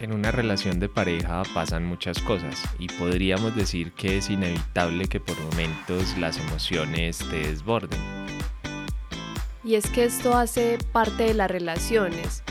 En 0.00 0.14
una 0.14 0.30
relación 0.30 0.80
de 0.80 0.88
pareja 0.88 1.42
pasan 1.52 1.84
muchas 1.84 2.18
cosas 2.20 2.62
y 2.78 2.86
podríamos 2.86 3.54
decir 3.54 3.92
que 3.92 4.16
es 4.16 4.30
inevitable 4.30 5.04
que 5.08 5.20
por 5.20 5.38
momentos 5.38 6.16
las 6.16 6.38
emociones 6.38 7.18
te 7.18 7.40
desborden. 7.40 8.00
Y 9.62 9.74
es 9.74 9.90
que 9.90 10.04
esto 10.04 10.34
hace 10.34 10.78
parte 10.90 11.24
de 11.24 11.34
las 11.34 11.50
relaciones, 11.50 12.42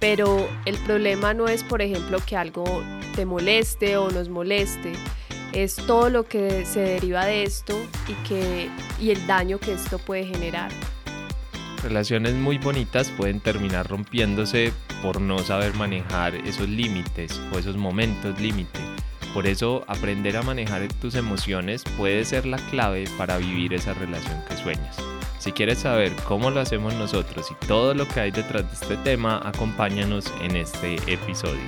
pero 0.00 0.48
el 0.64 0.76
problema 0.78 1.32
no 1.32 1.46
es, 1.46 1.62
por 1.62 1.80
ejemplo, 1.80 2.18
que 2.26 2.36
algo 2.36 2.64
te 3.14 3.24
moleste 3.24 3.96
o 3.98 4.10
nos 4.10 4.28
moleste, 4.28 4.94
es 5.52 5.76
todo 5.76 6.10
lo 6.10 6.24
que 6.24 6.66
se 6.66 6.80
deriva 6.80 7.24
de 7.24 7.44
esto 7.44 7.80
y, 8.08 8.28
que, 8.28 8.68
y 9.00 9.10
el 9.10 9.24
daño 9.28 9.60
que 9.60 9.74
esto 9.74 10.00
puede 10.00 10.24
generar. 10.24 10.72
Relaciones 11.84 12.34
muy 12.34 12.58
bonitas 12.58 13.12
pueden 13.12 13.38
terminar 13.38 13.86
rompiéndose 13.86 14.72
por 15.06 15.20
no 15.20 15.38
saber 15.38 15.72
manejar 15.74 16.34
esos 16.34 16.68
límites 16.68 17.40
o 17.52 17.58
esos 17.60 17.76
momentos 17.76 18.40
límite. 18.40 18.80
Por 19.32 19.46
eso 19.46 19.84
aprender 19.86 20.36
a 20.36 20.42
manejar 20.42 20.88
tus 21.00 21.14
emociones 21.14 21.84
puede 21.96 22.24
ser 22.24 22.44
la 22.44 22.58
clave 22.70 23.04
para 23.16 23.38
vivir 23.38 23.72
esa 23.72 23.94
relación 23.94 24.42
que 24.48 24.56
sueñas. 24.56 24.96
Si 25.38 25.52
quieres 25.52 25.78
saber 25.78 26.12
cómo 26.26 26.50
lo 26.50 26.58
hacemos 26.58 26.92
nosotros 26.94 27.46
y 27.52 27.66
todo 27.68 27.94
lo 27.94 28.08
que 28.08 28.18
hay 28.18 28.30
detrás 28.32 28.64
de 28.64 28.72
este 28.72 28.96
tema, 29.08 29.40
acompáñanos 29.44 30.24
en 30.42 30.56
este 30.56 30.96
episodio. 31.06 31.62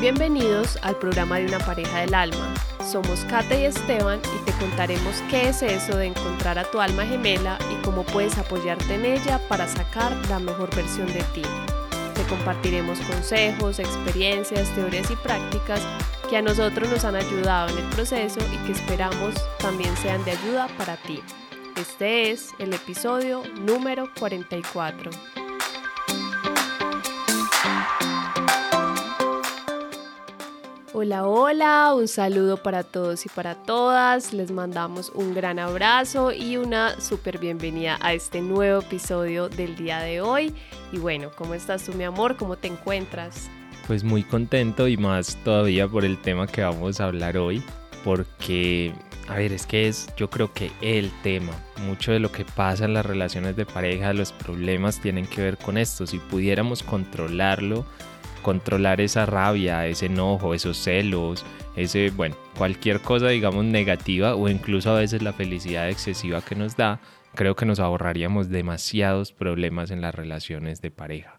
Bienvenidos 0.00 0.78
al 0.80 0.96
programa 0.96 1.36
de 1.36 1.48
una 1.48 1.58
pareja 1.58 1.98
del 1.98 2.14
alma. 2.14 2.54
Somos 2.90 3.22
Kate 3.26 3.60
y 3.60 3.64
Esteban 3.66 4.18
y 4.34 4.44
te 4.46 4.52
contaremos 4.58 5.22
qué 5.28 5.50
es 5.50 5.60
eso 5.60 5.98
de 5.98 6.06
encontrar 6.06 6.58
a 6.58 6.64
tu 6.70 6.80
alma 6.80 7.04
gemela 7.04 7.58
y 7.70 7.82
cómo 7.84 8.02
puedes 8.02 8.38
apoyarte 8.38 8.94
en 8.94 9.04
ella 9.04 9.38
para 9.46 9.68
sacar 9.68 10.10
la 10.30 10.38
mejor 10.38 10.74
versión 10.74 11.06
de 11.08 11.22
ti. 11.34 11.42
Te 12.14 12.22
compartiremos 12.30 12.98
consejos, 13.00 13.78
experiencias, 13.78 14.74
teorías 14.74 15.10
y 15.10 15.16
prácticas 15.16 15.82
que 16.30 16.38
a 16.38 16.42
nosotros 16.42 16.88
nos 16.88 17.04
han 17.04 17.16
ayudado 17.16 17.68
en 17.68 17.84
el 17.84 17.90
proceso 17.90 18.40
y 18.54 18.56
que 18.66 18.72
esperamos 18.72 19.34
también 19.58 19.94
sean 19.98 20.24
de 20.24 20.30
ayuda 20.30 20.66
para 20.78 20.96
ti. 20.96 21.20
Este 21.76 22.30
es 22.30 22.54
el 22.58 22.72
episodio 22.72 23.42
número 23.66 24.08
44. 24.18 25.10
Hola, 31.00 31.28
hola, 31.28 31.94
un 31.94 32.08
saludo 32.08 32.56
para 32.56 32.82
todos 32.82 33.24
y 33.24 33.28
para 33.28 33.54
todas. 33.54 34.32
Les 34.32 34.50
mandamos 34.50 35.12
un 35.14 35.32
gran 35.32 35.60
abrazo 35.60 36.32
y 36.32 36.56
una 36.56 37.00
súper 37.00 37.38
bienvenida 37.38 37.98
a 38.00 38.14
este 38.14 38.40
nuevo 38.40 38.80
episodio 38.80 39.48
del 39.48 39.76
día 39.76 40.00
de 40.00 40.20
hoy. 40.20 40.52
Y 40.90 40.98
bueno, 40.98 41.30
¿cómo 41.36 41.54
estás 41.54 41.84
tú, 41.84 41.92
mi 41.92 42.02
amor? 42.02 42.36
¿Cómo 42.36 42.56
te 42.56 42.66
encuentras? 42.66 43.48
Pues 43.86 44.02
muy 44.02 44.24
contento 44.24 44.88
y 44.88 44.96
más 44.96 45.36
todavía 45.44 45.86
por 45.86 46.04
el 46.04 46.20
tema 46.20 46.48
que 46.48 46.62
vamos 46.62 47.00
a 47.00 47.04
hablar 47.04 47.36
hoy, 47.36 47.62
porque, 48.02 48.92
a 49.28 49.36
ver, 49.36 49.52
es 49.52 49.66
que 49.66 49.86
es, 49.86 50.08
yo 50.16 50.28
creo 50.30 50.52
que 50.52 50.72
el 50.80 51.12
tema, 51.22 51.52
mucho 51.86 52.10
de 52.10 52.18
lo 52.18 52.32
que 52.32 52.44
pasa 52.44 52.86
en 52.86 52.94
las 52.94 53.06
relaciones 53.06 53.54
de 53.54 53.66
pareja, 53.66 54.12
los 54.14 54.32
problemas 54.32 55.00
tienen 55.00 55.28
que 55.28 55.42
ver 55.42 55.58
con 55.58 55.78
esto. 55.78 56.08
Si 56.08 56.18
pudiéramos 56.18 56.82
controlarlo, 56.82 57.86
controlar 58.48 59.02
esa 59.02 59.26
rabia, 59.26 59.86
ese 59.86 60.06
enojo, 60.06 60.54
esos 60.54 60.78
celos, 60.78 61.44
ese, 61.76 62.08
bueno, 62.08 62.34
cualquier 62.56 63.00
cosa, 63.00 63.28
digamos, 63.28 63.62
negativa 63.66 64.34
o 64.34 64.48
incluso 64.48 64.90
a 64.90 64.98
veces 64.98 65.20
la 65.20 65.34
felicidad 65.34 65.90
excesiva 65.90 66.40
que 66.40 66.54
nos 66.54 66.74
da, 66.74 66.98
creo 67.34 67.54
que 67.54 67.66
nos 67.66 67.78
ahorraríamos 67.78 68.48
demasiados 68.48 69.32
problemas 69.34 69.90
en 69.90 70.00
las 70.00 70.14
relaciones 70.14 70.80
de 70.80 70.90
pareja. 70.90 71.38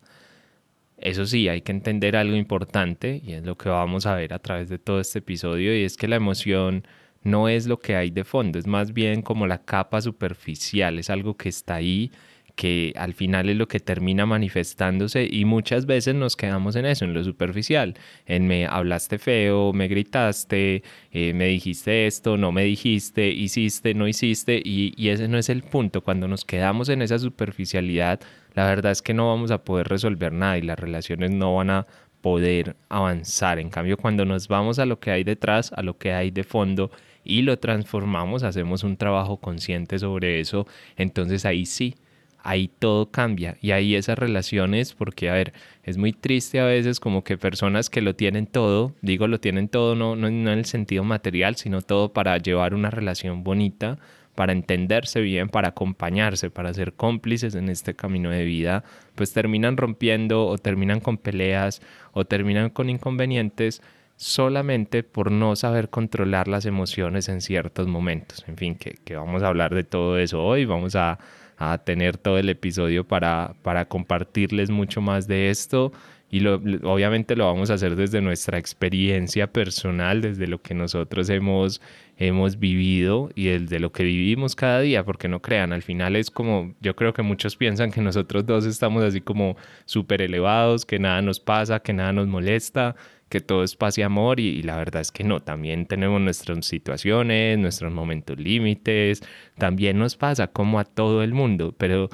Eso 0.99 1.25
sí, 1.25 1.49
hay 1.49 1.61
que 1.61 1.71
entender 1.71 2.15
algo 2.15 2.35
importante 2.35 3.19
y 3.25 3.33
es 3.33 3.43
lo 3.43 3.57
que 3.57 3.69
vamos 3.69 4.05
a 4.05 4.13
ver 4.13 4.31
a 4.31 4.37
través 4.37 4.69
de 4.69 4.77
todo 4.77 4.99
este 4.99 5.17
episodio 5.17 5.75
y 5.75 5.85
es 5.85 5.97
que 5.97 6.07
la 6.07 6.17
emoción 6.17 6.85
no 7.23 7.49
es 7.49 7.65
lo 7.65 7.79
que 7.79 7.95
hay 7.95 8.11
de 8.11 8.23
fondo, 8.23 8.59
es 8.59 8.67
más 8.67 8.93
bien 8.93 9.23
como 9.23 9.47
la 9.47 9.63
capa 9.65 9.99
superficial, 9.99 10.99
es 10.99 11.09
algo 11.09 11.35
que 11.35 11.49
está 11.49 11.73
ahí 11.73 12.11
que 12.59 12.91
al 12.97 13.13
final 13.13 13.47
es 13.47 13.55
lo 13.55 13.69
que 13.69 13.79
termina 13.79 14.25
manifestándose 14.25 15.25
y 15.31 15.45
muchas 15.45 15.85
veces 15.85 16.13
nos 16.13 16.35
quedamos 16.35 16.75
en 16.75 16.85
eso, 16.85 17.05
en 17.05 17.13
lo 17.13 17.23
superficial, 17.23 17.95
en 18.25 18.47
me 18.47 18.65
hablaste 18.67 19.17
feo, 19.17 19.71
me 19.71 19.87
gritaste, 19.87 20.83
eh, 21.13 21.33
me 21.33 21.45
dijiste 21.45 22.05
esto, 22.05 22.35
no 22.35 22.51
me 22.51 22.65
dijiste, 22.65 23.29
hiciste, 23.29 23.93
no 23.93 24.09
hiciste 24.09 24.61
y, 24.61 24.93
y 24.97 25.07
ese 25.07 25.29
no 25.29 25.37
es 25.37 25.47
el 25.47 25.63
punto, 25.63 26.01
cuando 26.03 26.27
nos 26.27 26.43
quedamos 26.43 26.89
en 26.89 27.01
esa 27.01 27.17
superficialidad, 27.17 28.19
la 28.55 28.65
verdad 28.65 28.91
es 28.91 29.01
que 29.01 29.13
no 29.13 29.29
vamos 29.29 29.51
a 29.51 29.63
poder 29.63 29.87
resolver 29.87 30.33
nada 30.33 30.57
y 30.57 30.61
las 30.61 30.77
relaciones 30.77 31.31
no 31.31 31.55
van 31.55 31.69
a 31.69 31.87
poder 32.19 32.75
avanzar. 32.89 33.59
En 33.59 33.69
cambio, 33.69 33.95
cuando 33.95 34.25
nos 34.25 34.49
vamos 34.49 34.79
a 34.79 34.85
lo 34.85 34.99
que 34.99 35.11
hay 35.11 35.23
detrás, 35.23 35.71
a 35.71 35.81
lo 35.81 35.97
que 35.97 36.11
hay 36.11 36.29
de 36.29 36.43
fondo 36.43 36.91
y 37.23 37.41
lo 37.41 37.57
transformamos, 37.57 38.43
hacemos 38.43 38.83
un 38.83 38.97
trabajo 38.97 39.37
consciente 39.37 39.97
sobre 39.97 40.41
eso, 40.41 40.67
entonces 40.97 41.45
ahí 41.45 41.65
sí 41.65 41.95
ahí 42.43 42.69
todo 42.79 43.11
cambia 43.11 43.57
y 43.61 43.71
ahí 43.71 43.95
esas 43.95 44.17
relaciones, 44.17 44.93
porque 44.93 45.29
a 45.29 45.33
ver, 45.33 45.53
es 45.83 45.97
muy 45.97 46.13
triste 46.13 46.59
a 46.59 46.65
veces 46.65 46.99
como 46.99 47.23
que 47.23 47.37
personas 47.37 47.89
que 47.89 48.01
lo 48.01 48.15
tienen 48.15 48.47
todo, 48.47 48.93
digo 49.01 49.27
lo 49.27 49.39
tienen 49.39 49.67
todo 49.67 49.95
no, 49.95 50.15
no, 50.15 50.27
en 50.27 50.47
el 50.47 50.65
sentido 50.65 51.03
material, 51.03 51.55
sino 51.55 51.81
todo 51.81 52.13
para 52.13 52.37
llevar 52.37 52.73
una 52.73 52.89
relación 52.89 53.43
bonita, 53.43 53.97
para 54.35 54.53
entenderse 54.53 55.19
bien, 55.19 55.49
para 55.49 55.69
acompañarse, 55.69 56.49
para 56.49 56.73
ser 56.73 56.93
cómplices 56.93 57.55
en 57.55 57.67
este 57.67 57.93
camino 57.93 58.29
de 58.29 58.45
vida, 58.45 58.85
pues 59.15 59.33
terminan 59.33 59.75
rompiendo 59.75 60.45
o 60.45 60.57
terminan 60.57 61.01
con 61.01 61.17
peleas 61.17 61.81
o 62.13 62.23
terminan 62.23 62.69
con 62.69 62.89
inconvenientes 62.89 63.81
solamente 64.15 65.03
por 65.03 65.31
no 65.31 65.55
saber 65.55 65.89
controlar 65.89 66.47
las 66.47 66.65
emociones 66.65 67.27
en 67.29 67.41
ciertos 67.41 67.87
momentos. 67.87 68.45
En 68.47 68.57
fin, 68.57 68.75
que, 68.75 68.97
que 69.03 69.15
vamos 69.15 69.43
a 69.43 69.47
hablar 69.47 69.73
de 69.73 69.83
todo 69.83 70.17
eso 70.17 70.43
hoy, 70.43 70.65
vamos 70.65 70.95
a 70.95 71.19
a 71.59 71.77
tener 71.77 72.17
todo 72.17 72.37
el 72.39 72.49
episodio 72.49 73.05
para, 73.05 73.53
para 73.61 73.85
compartirles 73.85 74.71
mucho 74.71 75.01
más 75.01 75.27
de 75.27 75.49
esto. 75.49 75.91
Y 76.31 76.39
lo, 76.41 76.55
obviamente 76.83 77.35
lo 77.35 77.47
vamos 77.47 77.69
a 77.69 77.73
hacer 77.73 77.95
desde 77.95 78.21
nuestra 78.21 78.57
experiencia 78.59 79.51
personal, 79.51 80.21
desde 80.21 80.47
lo 80.47 80.61
que 80.61 80.75
nosotros 80.75 81.27
hemos, 81.29 81.81
hemos 82.17 82.59
vivido 82.59 83.29
y 83.35 83.45
desde 83.45 83.79
lo 83.79 83.91
que 83.91 84.03
vivimos 84.03 84.55
cada 84.55 84.79
día, 84.81 85.03
porque 85.03 85.27
no 85.27 85.41
crean, 85.41 85.73
al 85.73 85.81
final 85.81 86.15
es 86.15 86.29
como, 86.29 86.75
yo 86.81 86.95
creo 86.95 87.13
que 87.13 87.23
muchos 87.23 87.55
piensan 87.55 87.91
que 87.91 88.01
nosotros 88.01 88.45
dos 88.45 88.65
estamos 88.65 89.03
así 89.03 89.21
como 89.21 89.57
súper 89.85 90.21
elevados, 90.21 90.85
que 90.85 90.99
nada 90.99 91.21
nos 91.23 91.39
pasa, 91.39 91.79
que 91.79 91.93
nada 91.93 92.13
nos 92.13 92.27
molesta, 92.27 92.95
que 93.29 93.41
todo 93.41 93.63
es 93.63 93.75
paz 93.75 93.97
y 93.97 94.01
amor 94.01 94.39
y, 94.39 94.61
la 94.63 94.77
verdad 94.77 95.01
es 95.01 95.11
que 95.11 95.23
no, 95.23 95.39
también 95.41 95.85
tenemos 95.85 96.19
nuestras 96.19 96.65
situaciones, 96.65 97.57
nuestros 97.57 97.93
momentos 97.93 98.37
límites, 98.37 99.21
también 99.57 99.99
nos 99.99 100.17
pasa 100.17 100.47
como 100.47 100.79
a 100.79 100.85
todo 100.85 101.23
el 101.23 101.33
mundo, 101.33 101.73
pero 101.77 102.09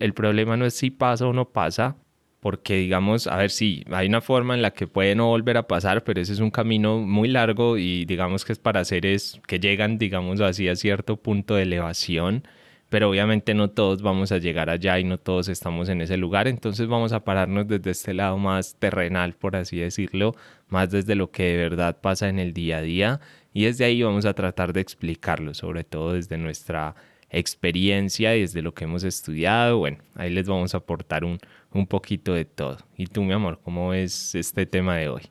el 0.00 0.14
problema 0.14 0.56
no 0.56 0.66
es 0.66 0.74
si 0.74 0.90
pasa 0.90 1.26
o 1.26 1.32
no 1.32 1.50
pasa, 1.50 1.96
porque 2.40 2.76
digamos, 2.76 3.26
a 3.26 3.36
ver 3.36 3.50
si 3.50 3.84
hay 3.90 4.06
una 4.08 4.20
forma 4.20 4.54
en 4.54 4.62
la 4.62 4.72
que 4.72 4.86
puede 4.86 5.14
no 5.14 5.28
volver 5.28 5.56
a 5.56 5.66
pasar, 5.66 6.04
pero 6.04 6.20
ese 6.20 6.32
es 6.32 6.40
un 6.40 6.50
camino 6.50 6.98
muy 6.98 7.28
largo 7.28 7.78
y 7.78 8.04
digamos 8.04 8.44
que 8.44 8.52
es 8.52 8.58
para 8.58 8.84
seres 8.84 9.40
que 9.46 9.60
llegan, 9.60 9.98
digamos 9.98 10.40
así, 10.40 10.68
a 10.68 10.76
cierto 10.76 11.16
punto 11.16 11.54
de 11.54 11.62
elevación 11.62 12.44
pero 12.94 13.10
obviamente 13.10 13.54
no 13.54 13.70
todos 13.70 14.02
vamos 14.02 14.30
a 14.30 14.38
llegar 14.38 14.70
allá 14.70 15.00
y 15.00 15.02
no 15.02 15.18
todos 15.18 15.48
estamos 15.48 15.88
en 15.88 16.00
ese 16.00 16.16
lugar, 16.16 16.46
entonces 16.46 16.86
vamos 16.86 17.12
a 17.12 17.24
pararnos 17.24 17.66
desde 17.66 17.90
este 17.90 18.14
lado 18.14 18.38
más 18.38 18.76
terrenal, 18.76 19.34
por 19.34 19.56
así 19.56 19.78
decirlo, 19.78 20.36
más 20.68 20.92
desde 20.92 21.16
lo 21.16 21.32
que 21.32 21.42
de 21.42 21.56
verdad 21.56 22.00
pasa 22.00 22.28
en 22.28 22.38
el 22.38 22.52
día 22.52 22.76
a 22.76 22.82
día 22.82 23.20
y 23.52 23.64
desde 23.64 23.84
ahí 23.84 24.00
vamos 24.00 24.26
a 24.26 24.34
tratar 24.34 24.72
de 24.72 24.80
explicarlo, 24.80 25.54
sobre 25.54 25.82
todo 25.82 26.12
desde 26.12 26.38
nuestra 26.38 26.94
experiencia 27.30 28.36
y 28.36 28.42
desde 28.42 28.62
lo 28.62 28.74
que 28.74 28.84
hemos 28.84 29.02
estudiado, 29.02 29.78
bueno, 29.78 29.98
ahí 30.14 30.30
les 30.30 30.46
vamos 30.46 30.72
a 30.74 30.78
aportar 30.78 31.24
un, 31.24 31.40
un 31.72 31.88
poquito 31.88 32.32
de 32.32 32.44
todo. 32.44 32.78
¿Y 32.96 33.08
tú, 33.08 33.24
mi 33.24 33.32
amor, 33.32 33.58
cómo 33.64 33.92
es 33.92 34.36
este 34.36 34.66
tema 34.66 34.98
de 34.98 35.08
hoy? 35.08 35.22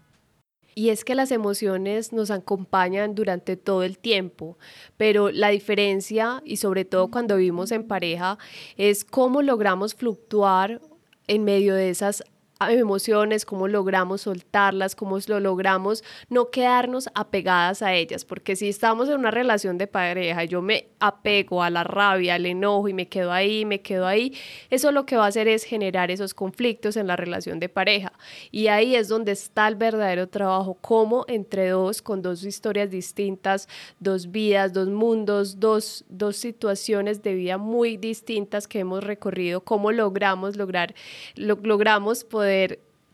Y 0.76 0.90
es 0.90 1.06
que 1.06 1.16
las 1.16 1.32
emociones 1.32 2.14
nos 2.14 2.32
acompañan 2.32 3.16
durante 3.16 3.58
todo 3.58 3.84
el 3.84 3.98
tiempo, 3.98 4.58
pero 4.98 5.30
la 5.30 5.50
diferencia, 5.50 6.42
y 6.46 6.58
sobre 6.58 6.86
todo 6.86 7.10
cuando 7.10 7.38
vivimos 7.38 7.72
en 7.72 7.84
pareja, 7.84 8.38
es 8.78 9.06
cómo 9.06 9.42
logramos 9.42 9.94
fluctuar 9.94 10.82
en 11.28 11.44
medio 11.44 11.76
de 11.76 11.90
esas 11.90 12.24
emociones, 12.72 13.46
cómo 13.46 13.68
logramos 13.68 14.22
soltarlas, 14.22 14.96
cómo 14.96 15.18
lo 15.28 15.40
logramos 15.40 16.04
no 16.30 16.50
quedarnos 16.50 17.10
apegadas 17.14 17.82
a 17.82 17.94
ellas, 17.94 18.26
porque 18.26 18.56
si 18.56 18.70
estamos 18.70 19.10
en 19.10 19.16
una 19.20 19.32
relación 19.32 19.78
de 19.78 19.88
pareja, 19.88 20.44
yo 20.44 20.62
me 20.62 20.88
apego 21.00 21.64
a 21.64 21.70
la 21.70 21.84
rabia, 21.84 22.36
al 22.36 22.46
enojo 22.46 22.88
y 22.88 22.94
me 22.94 23.08
quedo 23.08 23.32
ahí, 23.32 23.66
me 23.66 23.82
quedo 23.82 24.08
ahí, 24.08 24.36
eso 24.70 24.92
lo 24.92 25.06
que 25.06 25.18
va 25.18 25.26
a 25.26 25.28
hacer 25.28 25.48
es 25.48 25.64
generar 25.64 26.12
esos 26.12 26.34
conflictos 26.34 26.98
en 26.98 27.08
la 27.08 27.16
relación 27.16 27.60
de 27.60 27.70
pareja. 27.70 28.14
Y 28.52 28.68
ahí 28.68 28.96
es 28.96 29.08
donde 29.08 29.32
está 29.32 29.68
el 29.68 29.76
verdadero 29.76 30.28
trabajo, 30.28 30.78
como 30.82 31.26
entre 31.28 31.70
dos, 31.70 32.02
con 32.02 32.22
dos 32.22 32.44
historias 32.44 32.90
distintas, 32.90 33.68
dos 34.00 34.32
vidas, 34.32 34.74
dos 34.74 34.90
mundos, 34.90 35.60
dos, 35.60 36.06
dos 36.10 36.38
situaciones 36.38 37.22
de 37.22 37.34
vida 37.34 37.58
muy 37.58 37.98
distintas 37.98 38.68
que 38.68 38.80
hemos 38.80 39.04
recorrido, 39.04 39.62
cómo 39.62 39.92
logramos 39.92 40.56
lograr, 40.58 40.94
lo, 41.36 41.58
logramos 41.62 42.24
poder 42.24 42.53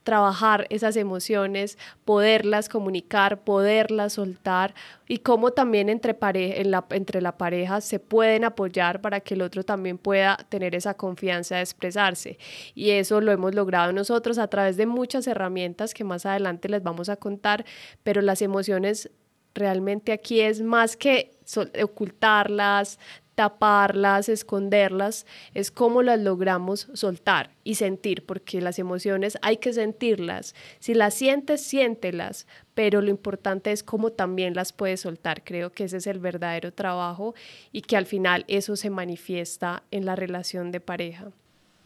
trabajar 0.10 0.66
esas 0.72 0.96
emociones, 0.96 1.78
poderlas 2.04 2.68
comunicar, 2.68 3.44
poderlas 3.44 4.14
soltar 4.14 4.74
y 5.08 5.20
cómo 5.20 5.52
también 5.52 5.88
entre, 5.88 6.18
en 6.22 6.72
la, 6.72 6.86
entre 6.90 7.22
la 7.22 7.38
pareja 7.38 7.80
se 7.80 8.00
pueden 8.00 8.44
apoyar 8.44 9.02
para 9.02 9.20
que 9.20 9.36
el 9.36 9.44
otro 9.44 9.64
también 9.64 10.00
pueda 10.00 10.38
tener 10.50 10.74
esa 10.74 10.96
confianza 10.96 11.58
de 11.58 11.62
expresarse. 11.62 12.40
Y 12.74 12.90
eso 12.90 13.22
lo 13.22 13.32
hemos 13.32 13.54
logrado 13.54 13.92
nosotros 13.94 14.40
a 14.40 14.48
través 14.48 14.78
de 14.78 14.88
muchas 14.88 15.28
herramientas 15.28 15.94
que 15.94 16.04
más 16.04 16.26
adelante 16.26 16.70
les 16.70 16.82
vamos 16.82 17.10
a 17.10 17.18
contar, 17.18 17.64
pero 18.02 18.22
las 18.22 18.42
emociones 18.42 19.12
realmente 19.54 20.12
aquí 20.12 20.42
es 20.42 20.62
más 20.62 20.96
que 20.98 21.38
ocultarlas, 21.84 23.00
taparlas, 23.40 24.28
esconderlas, 24.28 25.26
es 25.54 25.72
cómo 25.72 26.04
las 26.04 26.20
logramos 26.20 26.90
soltar 26.94 27.52
y 27.64 27.76
sentir, 27.76 28.26
porque 28.26 28.60
las 28.60 28.80
emociones 28.80 29.38
hay 29.42 29.56
que 29.56 29.72
sentirlas. 29.72 30.56
Si 30.80 30.94
las 30.94 31.14
sientes, 31.14 31.62
siéntelas, 31.62 32.48
pero 32.74 33.02
lo 33.02 33.10
importante 33.10 33.72
es 33.72 33.82
cómo 33.82 34.12
también 34.12 34.56
las 34.56 34.74
puedes 34.74 35.00
soltar. 35.00 35.46
Creo 35.46 35.72
que 35.72 35.86
ese 35.86 35.96
es 35.96 36.08
el 36.08 36.20
verdadero 36.20 36.74
trabajo 36.74 37.34
y 37.72 37.84
que 37.84 37.96
al 37.96 38.06
final 38.06 38.44
eso 38.50 38.76
se 38.76 38.90
manifiesta 38.90 39.84
en 39.90 40.06
la 40.06 40.18
relación 40.18 40.74
de 40.74 40.82
pareja. 40.82 41.32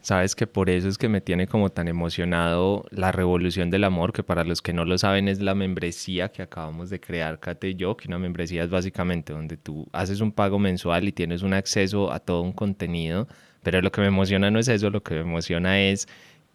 Sabes 0.04 0.36
que 0.36 0.46
por 0.46 0.68
eso 0.68 0.86
es 0.86 0.98
que 0.98 1.08
me 1.08 1.22
tiene 1.22 1.46
como 1.46 1.70
tan 1.70 1.88
emocionado 1.88 2.84
la 2.90 3.10
revolución 3.10 3.70
del 3.70 3.84
amor, 3.84 4.12
que 4.12 4.22
para 4.22 4.44
los 4.44 4.60
que 4.60 4.74
no 4.74 4.84
lo 4.84 4.98
saben 4.98 5.28
es 5.28 5.40
la 5.40 5.54
membresía 5.54 6.28
que 6.28 6.42
acabamos 6.42 6.90
de 6.90 7.00
crear 7.00 7.40
Kate 7.40 7.70
y 7.70 7.74
yo, 7.76 7.96
que 7.96 8.08
una 8.08 8.18
membresía 8.18 8.64
es 8.64 8.68
básicamente 8.68 9.32
donde 9.32 9.56
tú 9.56 9.88
haces 9.94 10.20
un 10.20 10.30
pago 10.30 10.58
mensual 10.58 11.08
y 11.08 11.12
tienes 11.12 11.40
un 11.40 11.54
acceso 11.54 12.12
a 12.12 12.18
todo 12.18 12.42
un 12.42 12.52
contenido, 12.52 13.28
pero 13.62 13.80
lo 13.80 13.90
que 13.90 14.02
me 14.02 14.08
emociona 14.08 14.50
no 14.50 14.58
es 14.58 14.68
eso, 14.68 14.90
lo 14.90 15.02
que 15.02 15.14
me 15.14 15.22
emociona 15.22 15.80
es 15.80 16.06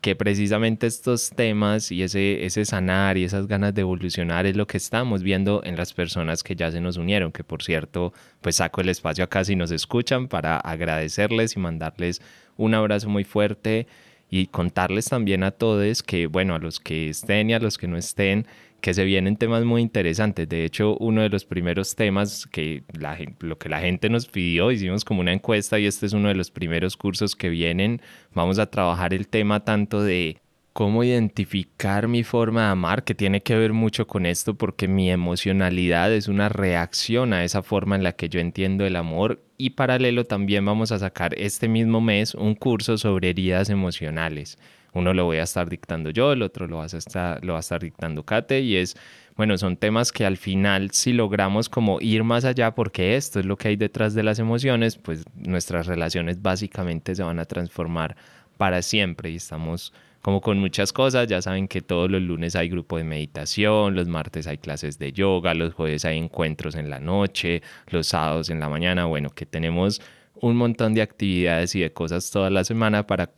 que 0.02 0.16
precisamente 0.16 0.86
estos 0.86 1.32
temas 1.32 1.92
y 1.92 2.04
ese, 2.04 2.46
ese 2.46 2.64
sanar 2.66 3.18
y 3.18 3.24
esas 3.24 3.48
ganas 3.48 3.74
de 3.74 3.82
evolucionar 3.82 4.46
es 4.46 4.56
lo 4.56 4.68
que 4.68 4.78
estamos 4.78 5.24
viendo 5.24 5.62
en 5.66 5.76
las 5.76 5.94
personas 5.94 6.44
que 6.44 6.56
ya 6.56 6.72
se 6.72 6.82
nos 6.82 6.98
unieron, 6.98 7.32
que 7.32 7.44
por 7.44 7.64
cierto, 7.64 8.14
pues 8.42 8.58
saco 8.58 8.82
el 8.82 8.90
espacio 8.90 9.24
acá 9.24 9.44
si 9.44 9.56
nos 9.56 9.72
escuchan 9.72 10.28
para 10.28 10.58
agradecerles 10.58 11.56
y 11.56 11.60
mandarles 11.60 12.22
un 12.60 12.76
abrazo 12.76 13.10
muy 13.10 13.24
fuerte 13.24 13.88
y 14.30 14.48
contarles 14.48 15.06
también 15.06 15.44
a 15.44 15.52
todos 15.52 16.04
que, 16.04 16.28
bueno, 16.28 16.54
a 16.56 16.60
los 16.60 16.80
que 16.80 17.10
estén 17.10 17.50
y 17.50 17.54
a 17.54 17.60
los 17.60 17.78
que 17.78 17.88
no 17.88 17.98
estén, 17.98 18.46
que 18.82 18.94
se 18.94 19.04
vienen 19.04 19.38
temas 19.38 19.64
muy 19.64 19.82
interesantes. 19.82 20.48
De 20.48 20.66
hecho, 20.66 20.96
uno 20.98 21.22
de 21.22 21.30
los 21.30 21.46
primeros 21.46 21.96
temas 21.96 22.46
que 22.46 22.84
la, 22.94 23.18
lo 23.40 23.58
que 23.58 23.70
la 23.70 23.80
gente 23.80 24.10
nos 24.10 24.28
pidió, 24.28 24.72
hicimos 24.72 25.04
como 25.04 25.22
una 25.22 25.34
encuesta 25.34 25.80
y 25.80 25.86
este 25.86 26.06
es 26.06 26.14
uno 26.14 26.28
de 26.28 26.36
los 26.36 26.52
primeros 26.52 26.96
cursos 26.96 27.36
que 27.36 27.50
vienen. 27.50 28.02
Vamos 28.34 28.60
a 28.60 28.70
trabajar 28.70 29.14
el 29.14 29.28
tema 29.28 29.64
tanto 29.64 30.04
de 30.04 30.38
cómo 30.80 31.04
identificar 31.04 32.08
mi 32.08 32.24
forma 32.24 32.62
de 32.62 32.68
amar, 32.70 33.04
que 33.04 33.14
tiene 33.14 33.44
que 33.44 33.54
ver 33.58 33.74
mucho 33.74 34.08
con 34.08 34.26
esto 34.26 34.54
porque 34.54 34.88
mi 34.88 35.12
emocionalidad 35.12 36.14
es 36.14 36.30
una 36.30 36.48
reacción 36.48 37.34
a 37.34 37.44
esa 37.44 37.64
forma 37.64 37.98
en 37.98 38.04
la 38.04 38.14
que 38.14 38.30
yo 38.30 38.40
entiendo 38.40 38.86
el 38.86 38.96
amor 38.96 39.44
y 39.58 39.72
paralelo 39.72 40.24
también 40.24 40.64
vamos 40.64 40.94
a 40.94 41.00
sacar 41.00 41.38
este 41.38 41.68
mismo 41.68 42.00
mes 42.00 42.34
un 42.34 42.56
curso 42.56 42.98
sobre 42.98 43.32
heridas 43.32 43.70
emocionales. 43.70 44.58
Uno 44.94 45.14
lo 45.14 45.26
voy 45.26 45.40
a 45.40 45.44
estar 45.44 45.70
dictando 45.70 46.12
yo, 46.12 46.32
el 46.32 46.42
otro 46.42 46.66
lo, 46.66 46.78
va 46.78 46.84
a 46.84 46.86
estar, 46.86 47.44
lo 47.44 47.54
va 47.54 47.60
a 47.60 47.68
estar 47.68 47.82
dictando 47.82 48.24
Kate 48.24 48.62
y 48.62 48.78
es, 48.78 48.96
bueno, 49.36 49.58
son 49.58 49.76
temas 49.76 50.14
que 50.14 50.26
al 50.26 50.38
final 50.38 50.92
si 50.92 51.12
logramos 51.12 51.68
como 51.68 52.00
ir 52.00 52.24
más 52.24 52.46
allá 52.46 52.74
porque 52.74 53.18
esto 53.18 53.42
es 53.42 53.46
lo 53.46 53.58
que 53.58 53.68
hay 53.68 53.76
detrás 53.76 54.14
de 54.14 54.24
las 54.24 54.40
emociones, 54.40 54.96
pues 54.96 55.26
nuestras 55.36 55.88
relaciones 55.88 56.42
básicamente 56.42 57.16
se 57.16 57.24
van 57.24 57.40
a 57.40 57.44
transformar 57.44 58.16
para 58.56 58.82
siempre 58.82 59.30
y 59.30 59.36
estamos 59.36 59.92
como 60.22 60.42
con 60.42 60.60
muchas 60.60 60.92
cosas, 60.92 61.28
ya 61.28 61.42
saben 61.42 61.68
que 61.68 61.82
todos 61.82 62.12
los 62.12 62.22
lunes 62.22 62.56
hay 62.56 62.70
grupo 62.70 62.98
de 62.98 63.04
meditación, 63.04 63.96
los 63.96 64.08
martes 64.08 64.48
hay 64.48 64.58
clases 64.58 65.00
de 65.00 65.14
yoga, 65.14 65.54
los 65.54 65.74
jueves 65.74 66.06
hay 66.06 66.18
encuentros 66.18 66.76
en 66.76 66.90
la 66.90 67.00
noche, 67.00 67.62
los 67.88 68.08
sábados 68.08 68.50
en 68.50 68.60
la 68.60 68.70
mañana, 68.70 69.06
bueno, 69.06 69.30
que 69.30 69.46
tenemos 69.46 70.02
un 70.42 70.58
montón 70.58 70.94
de 70.94 71.02
actividades 71.02 71.76
y 71.76 71.82
de 71.82 71.94
cosas 71.94 72.32
toda 72.32 72.50
la 72.50 72.64
semana 72.64 73.08
para 73.08 73.32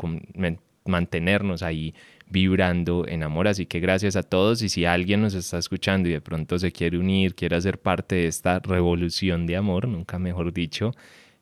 mantenernos 0.86 1.63
ahí 1.63 1.94
vibrando 2.28 3.06
en 3.07 3.24
amor. 3.24 3.48
Así 3.48 3.66
que 3.66 3.80
gracias 3.80 4.16
a 4.16 4.24
todos 4.24 4.62
y 4.62 4.69
si 4.69 4.86
alguien 4.86 5.22
nos 5.22 5.34
está 5.34 5.57
escuchando 5.57 6.10
y 6.10 6.13
de 6.13 6.22
pronto 6.22 6.57
se 6.57 6.72
quiere 6.72 6.98
unir, 6.98 7.36
quiere 7.36 7.56
hacer 7.56 7.80
parte 7.80 8.16
de 8.16 8.27
esta 8.27 8.60
revolución 8.60 9.45
de 9.45 9.57
amor, 9.57 9.88
nunca 9.88 10.18
mejor 10.18 10.54
dicho, 10.54 10.94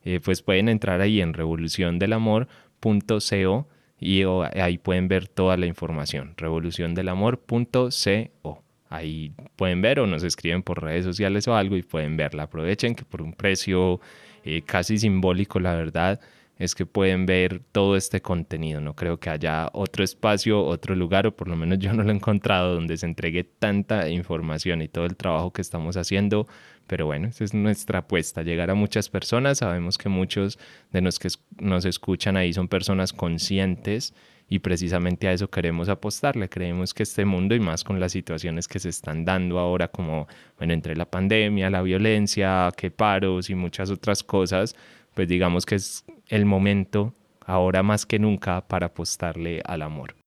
eh, 0.04 0.20
pues 0.24 0.42
pueden 0.42 0.70
entrar 0.70 1.02
ahí 1.02 1.22
en 1.22 1.34
revoluciondelamor.co 1.34 3.68
y 4.00 4.24
ahí 4.24 4.78
pueden 4.78 5.08
ver 5.08 5.28
toda 5.28 5.58
la 5.58 5.66
información, 5.66 6.36
revoluciondelamor.co. 6.38 8.64
Ahí 8.92 9.34
pueden 9.56 9.84
ver 9.84 10.00
o 10.00 10.08
nos 10.08 10.24
escriben 10.24 10.64
por 10.64 10.82
redes 10.82 11.06
sociales 11.06 11.48
o 11.48 11.56
algo 11.56 11.78
y 11.78 11.84
pueden 11.84 12.18
verla. 12.18 12.44
Aprovechen 12.44 12.96
que 12.96 13.06
por 13.06 13.22
un 13.22 13.34
precio 13.34 14.00
eh, 14.44 14.64
casi 14.64 14.98
simbólico, 14.98 15.60
la 15.60 15.76
verdad, 15.76 16.20
es 16.58 16.76
que 16.76 16.86
pueden 16.86 17.26
ver 17.26 17.62
todo 17.72 17.96
este 17.96 18.22
contenido. 18.22 18.82
No 18.82 18.96
creo 18.96 19.20
que 19.20 19.30
haya 19.30 19.70
otro 19.74 20.04
espacio, 20.04 20.66
otro 20.66 20.96
lugar, 20.96 21.28
o 21.28 21.36
por 21.36 21.48
lo 21.48 21.56
menos 21.56 21.80
yo 21.80 21.94
no 21.94 22.04
lo 22.04 22.10
he 22.10 22.16
encontrado, 22.16 22.76
donde 22.76 22.98
se 22.98 23.06
entregue 23.06 23.44
tanta 23.44 24.10
información 24.10 24.82
y 24.82 24.88
todo 24.88 25.06
el 25.06 25.16
trabajo 25.16 25.54
que 25.54 25.62
estamos 25.62 25.96
haciendo 25.96 26.48
pero 26.90 27.06
bueno, 27.06 27.28
esa 27.28 27.44
es 27.44 27.54
nuestra 27.54 28.00
apuesta, 28.00 28.42
llegar 28.42 28.72
a 28.72 28.74
muchas 28.74 29.10
personas. 29.10 29.60
Sabemos 29.60 30.00
que 30.00 30.10
muchos 30.10 30.58
de 30.92 31.02
los 31.02 31.20
que 31.20 31.30
nos 31.60 31.86
escuchan 31.86 32.36
ahí 32.36 32.52
son 32.52 32.68
personas 32.68 33.14
conscientes 33.14 34.16
y 34.50 34.58
precisamente 34.58 35.28
a 35.28 35.34
eso 35.34 35.52
queremos 35.52 35.88
apostarle. 35.88 36.50
Creemos 36.50 36.96
que 36.96 37.04
este 37.04 37.26
mundo 37.26 37.54
y 37.54 37.60
más 37.60 37.84
con 37.84 38.00
las 38.00 38.12
situaciones 38.12 38.68
que 38.68 38.80
se 38.80 38.90
están 38.90 39.24
dando 39.24 39.60
ahora 39.60 39.90
como, 39.90 40.28
bueno, 40.58 40.74
entre 40.74 40.96
la 40.96 41.06
pandemia, 41.06 41.70
la 41.70 41.84
violencia, 41.84 42.72
que 42.76 42.90
paros 42.90 43.52
y 43.52 43.56
muchas 43.56 43.92
otras 43.92 44.24
cosas, 44.24 44.76
pues 45.14 45.28
digamos 45.28 45.68
que 45.68 45.76
es 45.76 46.04
el 46.28 46.46
momento 46.46 47.14
ahora 47.46 47.84
más 47.84 48.08
que 48.08 48.18
nunca 48.18 48.68
para 48.68 48.88
apostarle 48.88 49.62
al 49.64 49.84
amor. 49.84 50.19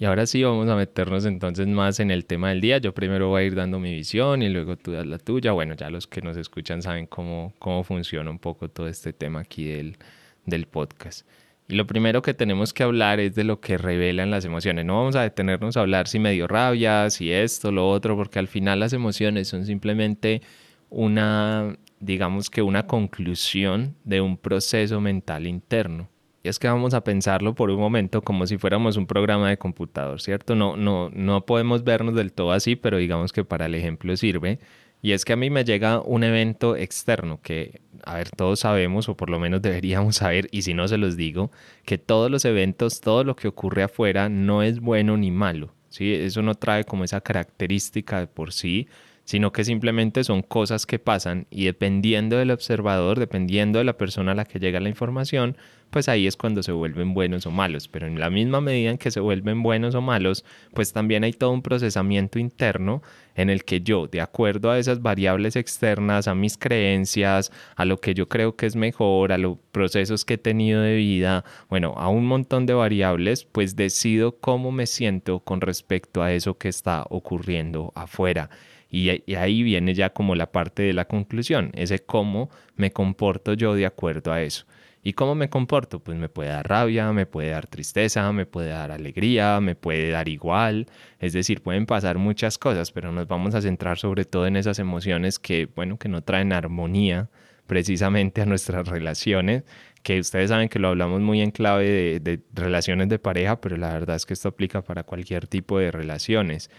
Y 0.00 0.06
ahora 0.06 0.24
sí 0.24 0.42
vamos 0.42 0.66
a 0.70 0.76
meternos 0.76 1.26
entonces 1.26 1.66
más 1.68 2.00
en 2.00 2.10
el 2.10 2.24
tema 2.24 2.48
del 2.48 2.62
día. 2.62 2.78
Yo 2.78 2.94
primero 2.94 3.28
voy 3.28 3.42
a 3.42 3.44
ir 3.44 3.54
dando 3.54 3.78
mi 3.78 3.92
visión 3.92 4.40
y 4.40 4.48
luego 4.48 4.78
tú 4.78 4.92
das 4.92 5.06
la 5.06 5.18
tuya. 5.18 5.52
Bueno, 5.52 5.74
ya 5.74 5.90
los 5.90 6.06
que 6.06 6.22
nos 6.22 6.38
escuchan 6.38 6.80
saben 6.80 7.06
cómo, 7.06 7.52
cómo 7.58 7.84
funciona 7.84 8.30
un 8.30 8.38
poco 8.38 8.70
todo 8.70 8.88
este 8.88 9.12
tema 9.12 9.40
aquí 9.40 9.66
del, 9.66 9.98
del 10.46 10.64
podcast. 10.64 11.28
Y 11.68 11.74
lo 11.74 11.86
primero 11.86 12.22
que 12.22 12.32
tenemos 12.32 12.72
que 12.72 12.82
hablar 12.82 13.20
es 13.20 13.34
de 13.34 13.44
lo 13.44 13.60
que 13.60 13.76
revelan 13.76 14.30
las 14.30 14.46
emociones. 14.46 14.86
No 14.86 14.96
vamos 14.96 15.16
a 15.16 15.22
detenernos 15.22 15.76
a 15.76 15.80
hablar 15.80 16.08
si 16.08 16.18
me 16.18 16.32
dio 16.32 16.48
rabia, 16.48 17.10
si 17.10 17.30
esto, 17.30 17.70
lo 17.70 17.86
otro, 17.86 18.16
porque 18.16 18.38
al 18.38 18.48
final 18.48 18.80
las 18.80 18.94
emociones 18.94 19.48
son 19.48 19.66
simplemente 19.66 20.40
una, 20.88 21.76
digamos 21.98 22.48
que 22.48 22.62
una 22.62 22.86
conclusión 22.86 23.96
de 24.04 24.22
un 24.22 24.38
proceso 24.38 24.98
mental 25.02 25.46
interno. 25.46 26.08
Y 26.42 26.48
es 26.48 26.58
que 26.58 26.68
vamos 26.68 26.94
a 26.94 27.04
pensarlo 27.04 27.54
por 27.54 27.70
un 27.70 27.78
momento 27.78 28.22
como 28.22 28.46
si 28.46 28.56
fuéramos 28.56 28.96
un 28.96 29.06
programa 29.06 29.50
de 29.50 29.58
computador, 29.58 30.20
¿cierto? 30.22 30.54
No, 30.54 30.74
no, 30.76 31.10
no 31.12 31.44
podemos 31.44 31.84
vernos 31.84 32.14
del 32.14 32.32
todo 32.32 32.52
así, 32.52 32.76
pero 32.76 32.96
digamos 32.96 33.32
que 33.32 33.44
para 33.44 33.66
el 33.66 33.74
ejemplo 33.74 34.16
sirve. 34.16 34.58
Y 35.02 35.12
es 35.12 35.24
que 35.24 35.32
a 35.32 35.36
mí 35.36 35.50
me 35.50 35.64
llega 35.64 36.00
un 36.00 36.24
evento 36.24 36.76
externo 36.76 37.40
que, 37.42 37.80
a 38.04 38.14
ver, 38.16 38.30
todos 38.30 38.60
sabemos, 38.60 39.08
o 39.08 39.16
por 39.16 39.30
lo 39.30 39.38
menos 39.38 39.62
deberíamos 39.62 40.16
saber, 40.16 40.48
y 40.50 40.62
si 40.62 40.74
no 40.74 40.88
se 40.88 40.98
los 40.98 41.16
digo, 41.16 41.50
que 41.84 41.98
todos 41.98 42.30
los 42.30 42.44
eventos, 42.44 43.00
todo 43.00 43.24
lo 43.24 43.36
que 43.36 43.48
ocurre 43.48 43.82
afuera 43.82 44.28
no 44.28 44.62
es 44.62 44.80
bueno 44.80 45.16
ni 45.16 45.30
malo. 45.30 45.74
¿sí? 45.88 46.12
Eso 46.12 46.42
no 46.42 46.54
trae 46.54 46.84
como 46.84 47.04
esa 47.04 47.20
característica 47.20 48.20
de 48.20 48.26
por 48.26 48.52
sí, 48.52 48.88
sino 49.24 49.52
que 49.52 49.64
simplemente 49.64 50.24
son 50.24 50.42
cosas 50.42 50.86
que 50.86 50.98
pasan 50.98 51.46
y 51.50 51.64
dependiendo 51.64 52.36
del 52.36 52.50
observador, 52.50 53.18
dependiendo 53.18 53.78
de 53.78 53.84
la 53.84 53.96
persona 53.96 54.32
a 54.32 54.34
la 54.34 54.44
que 54.44 54.58
llega 54.58 54.80
la 54.80 54.88
información, 54.88 55.56
pues 55.90 56.08
ahí 56.08 56.26
es 56.26 56.36
cuando 56.36 56.62
se 56.62 56.72
vuelven 56.72 57.14
buenos 57.14 57.46
o 57.46 57.50
malos. 57.50 57.88
Pero 57.88 58.06
en 58.06 58.18
la 58.18 58.30
misma 58.30 58.60
medida 58.60 58.90
en 58.90 58.98
que 58.98 59.10
se 59.10 59.20
vuelven 59.20 59.62
buenos 59.62 59.94
o 59.94 60.00
malos, 60.00 60.44
pues 60.74 60.92
también 60.92 61.24
hay 61.24 61.32
todo 61.32 61.50
un 61.50 61.62
procesamiento 61.62 62.38
interno 62.38 63.02
en 63.34 63.50
el 63.50 63.64
que 63.64 63.80
yo, 63.80 64.06
de 64.06 64.20
acuerdo 64.20 64.70
a 64.70 64.78
esas 64.78 65.02
variables 65.02 65.56
externas, 65.56 66.28
a 66.28 66.34
mis 66.34 66.56
creencias, 66.56 67.52
a 67.76 67.84
lo 67.84 67.98
que 67.98 68.14
yo 68.14 68.28
creo 68.28 68.56
que 68.56 68.66
es 68.66 68.76
mejor, 68.76 69.32
a 69.32 69.38
los 69.38 69.58
procesos 69.72 70.24
que 70.24 70.34
he 70.34 70.38
tenido 70.38 70.82
de 70.82 70.96
vida, 70.96 71.44
bueno, 71.68 71.94
a 71.96 72.08
un 72.08 72.26
montón 72.26 72.66
de 72.66 72.74
variables, 72.74 73.44
pues 73.44 73.76
decido 73.76 74.36
cómo 74.38 74.72
me 74.72 74.86
siento 74.86 75.40
con 75.40 75.60
respecto 75.60 76.22
a 76.22 76.32
eso 76.32 76.58
que 76.58 76.68
está 76.68 77.04
ocurriendo 77.08 77.92
afuera. 77.94 78.50
Y, 78.90 79.08
ahí 79.34 79.62
viene 79.62 79.94
ya 79.94 80.10
como 80.10 80.34
la 80.34 80.50
parte 80.50 80.82
de 80.82 80.92
la 80.92 81.04
conclusión, 81.04 81.70
ese 81.74 82.00
cómo 82.00 82.50
me 82.74 82.90
comporto 82.92 83.54
yo 83.54 83.74
de 83.74 83.86
acuerdo 83.86 84.32
a 84.32 84.42
eso. 84.42 84.66
¿Y 85.02 85.14
cómo 85.14 85.34
me 85.34 85.48
comporto? 85.48 86.00
Pues 86.00 86.18
me 86.18 86.28
puede 86.28 86.50
dar 86.50 86.68
rabia, 86.68 87.12
me 87.12 87.24
puede 87.24 87.50
dar 87.50 87.66
tristeza, 87.66 88.30
me 88.32 88.44
puede 88.44 88.68
dar 88.68 88.90
alegría, 88.90 89.60
me 89.60 89.74
puede 89.74 90.10
dar 90.10 90.28
igual. 90.28 90.86
Es 91.18 91.32
decir, 91.32 91.62
pueden 91.62 91.86
pasar 91.86 92.18
muchas 92.18 92.58
cosas, 92.58 92.92
pero 92.92 93.10
nos 93.10 93.26
vamos 93.26 93.54
a 93.54 93.62
centrar 93.62 93.98
sobre 93.98 94.26
todo 94.26 94.46
en 94.46 94.56
esas 94.56 94.78
emociones 94.78 95.38
que, 95.38 95.66
bueno, 95.74 95.98
que 95.98 96.08
no 96.10 96.22
traen 96.22 96.52
armonía 96.52 97.30
precisamente 97.66 98.42
a 98.42 98.46
nuestras 98.46 98.88
relaciones, 98.88 99.62
que 100.02 100.18
ustedes 100.20 100.50
saben 100.50 100.68
que 100.68 100.78
lo 100.78 100.88
hablamos 100.88 101.20
muy 101.20 101.40
en 101.40 101.50
clave 101.52 101.88
de, 101.88 102.20
de 102.20 102.42
relaciones 102.52 103.08
de 103.08 103.18
pareja, 103.18 103.60
pero 103.60 103.76
la 103.76 103.92
verdad 103.92 104.16
es 104.16 104.26
que 104.26 104.34
esto 104.34 104.48
aplica 104.48 104.82
para 104.82 105.04
cualquier 105.04 105.46
tipo 105.46 105.78
de 105.78 105.90
relaciones. 105.92 106.70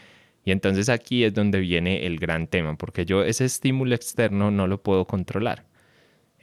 Y 0.44 0.52
entonces 0.52 0.90
aquí 0.90 1.24
es 1.24 1.34
donde 1.34 1.60
viene 1.60 2.06
el 2.06 2.20
gran 2.20 2.48
tema, 2.48 2.76
porque 2.76 3.06
yo 3.06 3.24
ese 3.24 3.46
estímulo 3.46 3.96
externo 3.96 4.52
no 4.52 4.68
lo 4.68 4.82
puedo 4.84 5.06
controlar. 5.06 5.71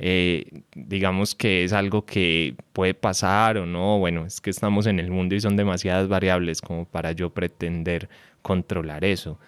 Eh, 0.00 0.62
digamos 0.74 1.34
que 1.34 1.64
es 1.64 1.72
algo 1.72 2.04
que 2.04 2.54
puede 2.72 2.94
pasar 2.94 3.58
o 3.58 3.66
no, 3.66 3.98
bueno, 3.98 4.26
es 4.26 4.40
que 4.40 4.50
estamos 4.50 4.86
en 4.86 5.00
el 5.00 5.10
mundo 5.10 5.34
y 5.34 5.40
son 5.40 5.56
demasiadas 5.56 6.08
variables 6.08 6.60
como 6.60 6.84
para 6.84 7.12
yo 7.12 7.30
pretender 7.30 8.08
controlar 8.42 9.04
eso. 9.04 9.38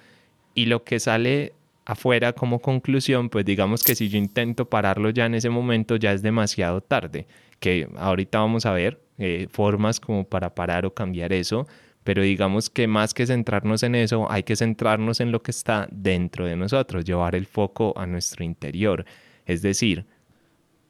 Y 0.54 0.66
lo 0.66 0.82
que 0.82 0.98
sale 0.98 1.52
afuera 1.84 2.32
como 2.32 2.60
conclusión, 2.60 3.28
pues 3.30 3.44
digamos 3.44 3.84
que 3.84 3.94
si 3.94 4.08
yo 4.08 4.18
intento 4.18 4.68
pararlo 4.68 5.10
ya 5.10 5.26
en 5.26 5.34
ese 5.34 5.50
momento 5.50 5.96
ya 5.96 6.12
es 6.12 6.22
demasiado 6.22 6.80
tarde, 6.80 7.26
que 7.60 7.88
ahorita 7.96 8.40
vamos 8.40 8.66
a 8.66 8.72
ver 8.72 9.00
eh, 9.18 9.46
formas 9.50 10.00
como 10.00 10.24
para 10.24 10.54
parar 10.54 10.84
o 10.84 10.94
cambiar 10.94 11.32
eso, 11.32 11.66
pero 12.02 12.22
digamos 12.22 12.70
que 12.70 12.86
más 12.86 13.14
que 13.14 13.26
centrarnos 13.26 13.82
en 13.82 13.94
eso, 13.94 14.30
hay 14.30 14.42
que 14.42 14.56
centrarnos 14.56 15.20
en 15.20 15.30
lo 15.30 15.42
que 15.42 15.50
está 15.50 15.88
dentro 15.92 16.46
de 16.46 16.56
nosotros, 16.56 17.04
llevar 17.04 17.34
el 17.34 17.46
foco 17.46 17.92
a 17.96 18.06
nuestro 18.06 18.44
interior, 18.44 19.04
es 19.46 19.62
decir, 19.62 20.06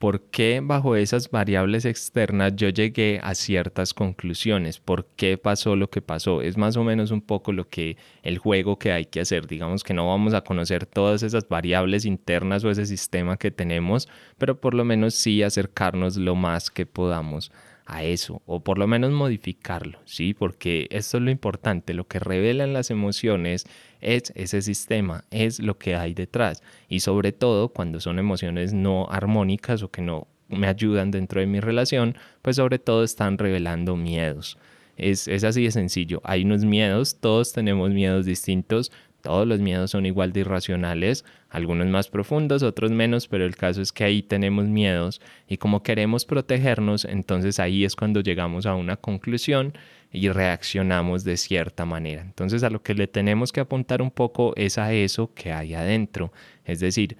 por 0.00 0.22
qué 0.30 0.62
bajo 0.64 0.96
esas 0.96 1.30
variables 1.30 1.84
externas 1.84 2.56
yo 2.56 2.70
llegué 2.70 3.20
a 3.22 3.34
ciertas 3.34 3.92
conclusiones, 3.92 4.80
por 4.80 5.04
qué 5.14 5.36
pasó 5.36 5.76
lo 5.76 5.90
que 5.90 6.00
pasó. 6.00 6.40
Es 6.40 6.56
más 6.56 6.78
o 6.78 6.84
menos 6.84 7.10
un 7.10 7.20
poco 7.20 7.52
lo 7.52 7.68
que 7.68 7.98
el 8.22 8.38
juego 8.38 8.78
que 8.78 8.92
hay 8.92 9.04
que 9.04 9.20
hacer. 9.20 9.46
Digamos 9.46 9.84
que 9.84 9.92
no 9.92 10.08
vamos 10.08 10.32
a 10.32 10.40
conocer 10.40 10.86
todas 10.86 11.22
esas 11.22 11.46
variables 11.46 12.06
internas 12.06 12.64
o 12.64 12.70
ese 12.70 12.86
sistema 12.86 13.36
que 13.36 13.50
tenemos, 13.50 14.08
pero 14.38 14.58
por 14.58 14.72
lo 14.72 14.86
menos 14.86 15.14
sí 15.16 15.42
acercarnos 15.42 16.16
lo 16.16 16.34
más 16.34 16.70
que 16.70 16.86
podamos 16.86 17.52
a 17.90 18.04
eso, 18.04 18.40
o 18.46 18.60
por 18.60 18.78
lo 18.78 18.86
menos 18.86 19.10
modificarlo, 19.10 19.98
¿sí? 20.04 20.32
Porque 20.32 20.86
esto 20.90 21.16
es 21.16 21.24
lo 21.24 21.30
importante, 21.32 21.92
lo 21.92 22.06
que 22.06 22.20
revelan 22.20 22.72
las 22.72 22.90
emociones 22.92 23.66
es 24.00 24.32
ese 24.36 24.62
sistema, 24.62 25.24
es 25.32 25.58
lo 25.58 25.76
que 25.76 25.96
hay 25.96 26.14
detrás, 26.14 26.62
y 26.88 27.00
sobre 27.00 27.32
todo 27.32 27.70
cuando 27.70 27.98
son 27.98 28.20
emociones 28.20 28.72
no 28.72 29.08
armónicas 29.10 29.82
o 29.82 29.90
que 29.90 30.02
no 30.02 30.28
me 30.48 30.68
ayudan 30.68 31.10
dentro 31.10 31.40
de 31.40 31.48
mi 31.48 31.58
relación, 31.58 32.16
pues 32.42 32.56
sobre 32.56 32.78
todo 32.78 33.02
están 33.02 33.38
revelando 33.38 33.96
miedos. 33.96 34.56
Es, 34.96 35.26
es 35.26 35.42
así 35.42 35.64
de 35.64 35.72
sencillo, 35.72 36.20
hay 36.22 36.44
unos 36.44 36.64
miedos, 36.64 37.16
todos 37.18 37.52
tenemos 37.52 37.90
miedos 37.90 38.24
distintos, 38.24 38.92
todos 39.20 39.48
los 39.48 39.58
miedos 39.58 39.90
son 39.90 40.06
igual 40.06 40.32
de 40.32 40.40
irracionales, 40.40 41.24
algunos 41.50 41.88
más 41.88 42.08
profundos, 42.08 42.62
otros 42.62 42.90
menos, 42.92 43.28
pero 43.28 43.44
el 43.44 43.56
caso 43.56 43.82
es 43.82 43.92
que 43.92 44.04
ahí 44.04 44.22
tenemos 44.22 44.66
miedos 44.66 45.20
y 45.48 45.58
como 45.58 45.82
queremos 45.82 46.24
protegernos, 46.24 47.04
entonces 47.04 47.58
ahí 47.58 47.84
es 47.84 47.96
cuando 47.96 48.20
llegamos 48.20 48.66
a 48.66 48.74
una 48.74 48.96
conclusión 48.96 49.74
y 50.12 50.28
reaccionamos 50.28 51.24
de 51.24 51.36
cierta 51.36 51.84
manera. 51.84 52.22
Entonces 52.22 52.62
a 52.62 52.70
lo 52.70 52.82
que 52.82 52.94
le 52.94 53.06
tenemos 53.08 53.52
que 53.52 53.60
apuntar 53.60 54.00
un 54.00 54.10
poco 54.10 54.54
es 54.56 54.78
a 54.78 54.92
eso 54.92 55.32
que 55.34 55.52
hay 55.52 55.74
adentro, 55.74 56.32
es 56.64 56.80
decir, 56.80 57.16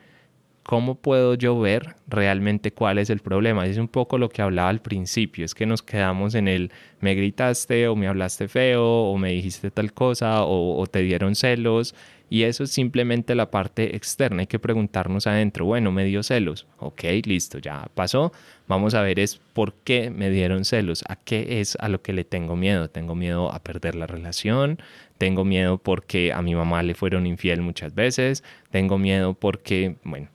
¿cómo 0.63 0.95
puedo 0.95 1.35
yo 1.35 1.59
ver 1.59 1.97
realmente 2.07 2.73
cuál 2.73 2.99
es 2.99 3.11
el 3.11 3.19
problema? 3.19 3.67
Es 3.67 3.79
un 3.79 3.89
poco 3.89 4.19
lo 4.19 4.29
que 4.29 4.43
hablaba 4.43 4.69
al 4.69 4.81
principio, 4.81 5.45
es 5.45 5.55
que 5.55 5.67
nos 5.67 5.83
quedamos 5.83 6.37
en 6.37 6.47
el 6.47 6.71
me 7.01 7.15
gritaste 7.15 7.89
o 7.89 7.97
me 7.97 8.07
hablaste 8.07 8.47
feo 8.47 8.85
o 8.85 9.19
me 9.19 9.33
dijiste 9.33 9.73
tal 9.73 9.93
cosa 9.93 10.45
o, 10.45 10.87
te 10.87 11.01
dieron 11.01 11.35
celos 11.35 11.95
y 12.33 12.45
eso 12.45 12.63
es 12.63 12.71
simplemente 12.71 13.35
la 13.35 13.51
parte 13.51 13.97
externa, 13.97 14.43
hay 14.43 14.47
que 14.47 14.61
preguntarnos 14.61 15.27
adentro, 15.27 15.65
bueno, 15.65 15.91
me 15.91 16.05
dio 16.05 16.23
celos, 16.23 16.69
ok, 16.79 17.03
listo, 17.25 17.59
ya 17.59 17.89
pasó, 17.95 18.33
vamos 18.69 18.95
a 18.95 19.03
ver 19.03 19.19
es 19.19 19.39
por 19.53 19.75
qué 19.75 20.11
me 20.11 20.31
dieron 20.31 20.65
celos, 20.65 21.03
a 21.09 21.17
qué 21.17 21.61
es 21.61 21.77
a 21.81 21.89
lo 21.89 22.03
que 22.03 22.13
le 22.13 22.23
tengo 22.23 22.55
miedo, 22.55 22.89
tengo 22.89 23.17
miedo 23.17 23.53
a 23.53 23.59
perder 23.65 23.97
la 23.97 24.07
relación, 24.07 24.79
tengo 25.19 25.45
miedo 25.45 25.79
porque 25.79 26.33
a 26.33 26.41
mi 26.41 26.55
mamá 26.55 26.85
le 26.85 26.95
fueron 26.95 27.27
infiel 27.27 27.63
muchas 27.63 27.97
veces, 27.97 28.45
tengo 28.71 28.97
miedo 28.97 29.35
porque, 29.35 29.97
bueno, 30.05 30.29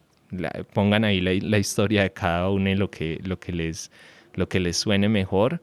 pongan 0.73 1.05
ahí 1.05 1.21
la, 1.21 1.57
historia 1.57 2.03
de 2.03 2.11
cada 2.11 2.49
uno 2.49 2.69
y 2.69 2.75
lo 2.75 2.91
que, 2.91 3.21
lo, 3.23 3.39
que 3.39 3.53
les, 3.53 3.89
lo 4.33 4.49
que 4.49 4.59
les 4.59 4.75
suene 4.75 5.07
mejor. 5.07 5.61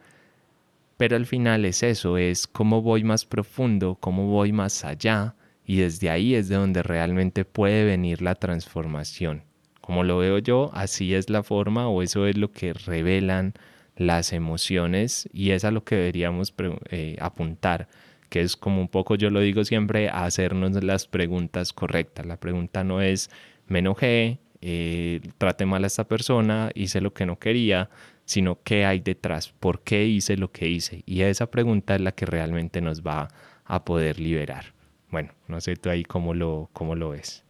Pero 0.97 1.17
al 1.17 1.27
final 1.27 1.65
es 1.67 1.83
eso, 1.83 2.17
es 2.17 2.47
cómo 2.47 2.81
voy 2.81 3.05
más 3.05 3.27
profundo, 3.27 3.97
cómo 4.01 4.29
voy 4.29 4.53
más 4.53 4.85
allá 4.85 5.35
y 5.64 5.76
desde 5.76 6.11
ahí 6.11 6.35
es 6.35 6.49
de 6.49 6.57
donde 6.57 6.83
realmente 6.83 7.45
puede 7.45 7.85
venir 7.85 8.23
la 8.23 8.35
transformación. 8.35 9.45
Como 9.81 10.04
lo 10.04 10.19
veo 10.19 10.38
yo, 10.38 10.71
así 10.75 11.14
es 11.14 11.28
la 11.31 11.42
forma 11.42 11.88
o 11.88 12.02
eso 12.02 12.26
es 12.26 12.37
lo 12.37 12.52
que 12.52 12.73
revelan 12.73 13.54
las 13.97 14.33
emociones 14.33 15.28
y 15.33 15.50
es 15.50 15.64
a 15.64 15.71
lo 15.71 15.85
que 15.85 15.97
deberíamos 15.97 16.54
eh, 16.90 17.16
apuntar, 17.21 17.88
que 18.28 18.40
es 18.40 18.57
como 18.57 18.81
un 18.81 18.88
poco, 18.88 19.16
yo 19.16 19.31
lo 19.31 19.40
digo 19.40 19.64
siempre, 19.64 20.09
hacernos 20.09 20.83
las 20.83 21.07
preguntas 21.07 21.73
correctas. 21.73 22.26
La 22.26 22.38
pregunta 22.38 22.85
no 22.85 23.00
es 23.00 23.31
me 23.66 23.81
enojé, 23.81 24.38
eh, 24.61 25.21
trate 25.38 25.66
mal 25.66 25.85
a 25.85 25.88
esta 25.88 26.04
persona, 26.04 26.71
hice 26.75 27.00
lo 27.00 27.12
que 27.12 27.26
no 27.26 27.38
quería, 27.38 27.90
sino 28.25 28.62
qué 28.62 28.85
hay 28.85 29.00
detrás, 29.00 29.49
por 29.49 29.83
qué 29.83 30.07
hice 30.07 30.37
lo 30.37 30.52
que 30.52 30.69
hice. 30.69 31.02
Y 31.07 31.23
esa 31.23 31.50
pregunta 31.50 31.95
es 31.97 32.00
la 32.00 32.12
que 32.12 32.26
realmente 32.26 32.81
nos 32.81 33.02
va 33.02 33.28
a 33.64 33.85
poder 33.85 34.21
liberar. 34.21 34.73
Bueno, 35.12 35.31
no 35.47 35.61
sé 35.61 35.76
tú 35.76 35.90
ahí 35.90 36.04
cómo 36.04 36.35
lo, 36.35 36.71
cómo 36.73 36.97
lo 36.97 37.11
ves. 37.11 37.45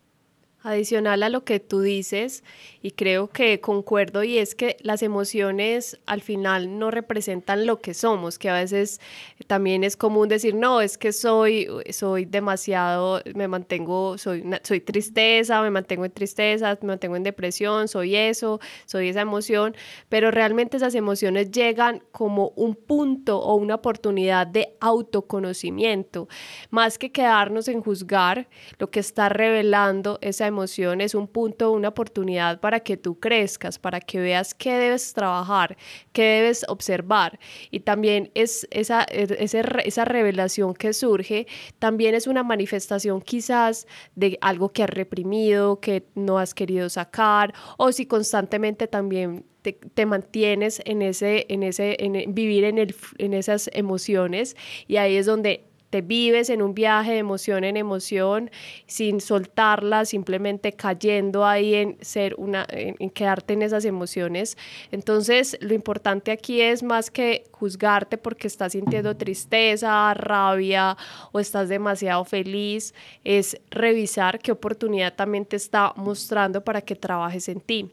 Adicional 0.64 1.24
a 1.24 1.28
lo 1.28 1.44
que 1.44 1.58
tú 1.58 1.80
dices, 1.80 2.44
y 2.82 2.92
creo 2.92 3.28
que 3.28 3.60
concuerdo, 3.60 4.22
y 4.22 4.38
es 4.38 4.54
que 4.54 4.76
las 4.80 5.02
emociones 5.02 5.98
al 6.06 6.20
final 6.20 6.78
no 6.78 6.92
representan 6.92 7.66
lo 7.66 7.80
que 7.80 7.94
somos, 7.94 8.38
que 8.38 8.48
a 8.48 8.54
veces 8.54 9.00
también 9.48 9.82
es 9.82 9.96
común 9.96 10.28
decir, 10.28 10.54
no, 10.54 10.80
es 10.80 10.98
que 10.98 11.12
soy, 11.12 11.68
soy 11.90 12.26
demasiado, 12.26 13.22
me 13.34 13.48
mantengo, 13.48 14.18
soy, 14.18 14.44
soy 14.62 14.80
tristeza, 14.80 15.62
me 15.62 15.70
mantengo 15.70 16.04
en 16.04 16.12
tristeza, 16.12 16.78
me 16.80 16.88
mantengo 16.88 17.16
en 17.16 17.24
depresión, 17.24 17.88
soy 17.88 18.14
eso, 18.14 18.60
soy 18.86 19.08
esa 19.08 19.22
emoción, 19.22 19.74
pero 20.08 20.30
realmente 20.30 20.76
esas 20.76 20.94
emociones 20.94 21.50
llegan 21.50 22.04
como 22.12 22.52
un 22.54 22.76
punto 22.76 23.40
o 23.40 23.56
una 23.56 23.74
oportunidad 23.74 24.46
de 24.46 24.76
autoconocimiento, 24.80 26.28
más 26.70 26.98
que 26.98 27.10
quedarnos 27.10 27.66
en 27.66 27.80
juzgar, 27.80 28.48
lo 28.78 28.90
que 28.90 29.00
está 29.00 29.28
revelando 29.28 30.18
esa 30.20 30.51
es 31.00 31.14
un 31.14 31.26
punto, 31.26 31.72
una 31.72 31.88
oportunidad 31.88 32.60
para 32.60 32.80
que 32.80 32.96
tú 32.96 33.18
crezcas, 33.18 33.78
para 33.78 34.00
que 34.00 34.20
veas 34.20 34.54
qué 34.54 34.74
debes 34.74 35.12
trabajar, 35.12 35.76
qué 36.12 36.22
debes 36.22 36.64
observar. 36.68 37.38
Y 37.70 37.80
también 37.80 38.30
es 38.34 38.66
esa, 38.70 39.04
esa 39.04 40.04
revelación 40.04 40.74
que 40.74 40.92
surge, 40.92 41.46
también 41.78 42.14
es 42.14 42.26
una 42.26 42.42
manifestación 42.42 43.20
quizás 43.20 43.86
de 44.14 44.38
algo 44.40 44.70
que 44.70 44.82
has 44.82 44.90
reprimido, 44.90 45.80
que 45.80 46.04
no 46.14 46.38
has 46.38 46.54
querido 46.54 46.88
sacar, 46.88 47.54
o 47.78 47.92
si 47.92 48.06
constantemente 48.06 48.86
también 48.86 49.44
te, 49.62 50.06
mantienes 50.06 50.82
en 50.84 51.02
ese, 51.02 51.46
en 51.48 51.62
ese, 51.62 51.96
en 52.00 52.34
vivir 52.34 52.64
en, 52.64 52.78
el, 52.78 52.94
en 53.18 53.32
esas 53.32 53.70
emociones 53.72 54.56
y 54.88 54.96
ahí 54.96 55.16
es 55.16 55.26
donde 55.26 55.71
te 55.92 56.00
vives 56.00 56.48
en 56.48 56.62
un 56.62 56.72
viaje 56.72 57.12
de 57.12 57.18
emoción 57.18 57.64
en 57.64 57.76
emoción 57.76 58.50
sin 58.86 59.20
soltarla, 59.20 60.06
simplemente 60.06 60.72
cayendo 60.72 61.44
ahí 61.44 61.74
en 61.74 61.98
ser 62.00 62.34
una, 62.38 62.66
en, 62.70 63.10
quedarte 63.10 63.52
en 63.52 63.60
esas 63.60 63.84
emociones. 63.84 64.56
Entonces, 64.90 65.58
lo 65.60 65.74
importante 65.74 66.30
aquí 66.30 66.62
es 66.62 66.82
más 66.82 67.10
que 67.10 67.44
juzgarte 67.50 68.16
porque 68.16 68.46
estás 68.46 68.72
sintiendo 68.72 69.18
tristeza, 69.18 70.14
rabia 70.14 70.96
o 71.30 71.38
estás 71.38 71.68
demasiado 71.68 72.24
feliz, 72.24 72.94
es 73.22 73.60
revisar 73.70 74.38
qué 74.38 74.50
oportunidad 74.50 75.14
también 75.14 75.44
te 75.44 75.56
está 75.56 75.92
mostrando 75.96 76.64
para 76.64 76.80
que 76.80 76.96
trabajes 76.96 77.50
en 77.50 77.60
ti. 77.60 77.90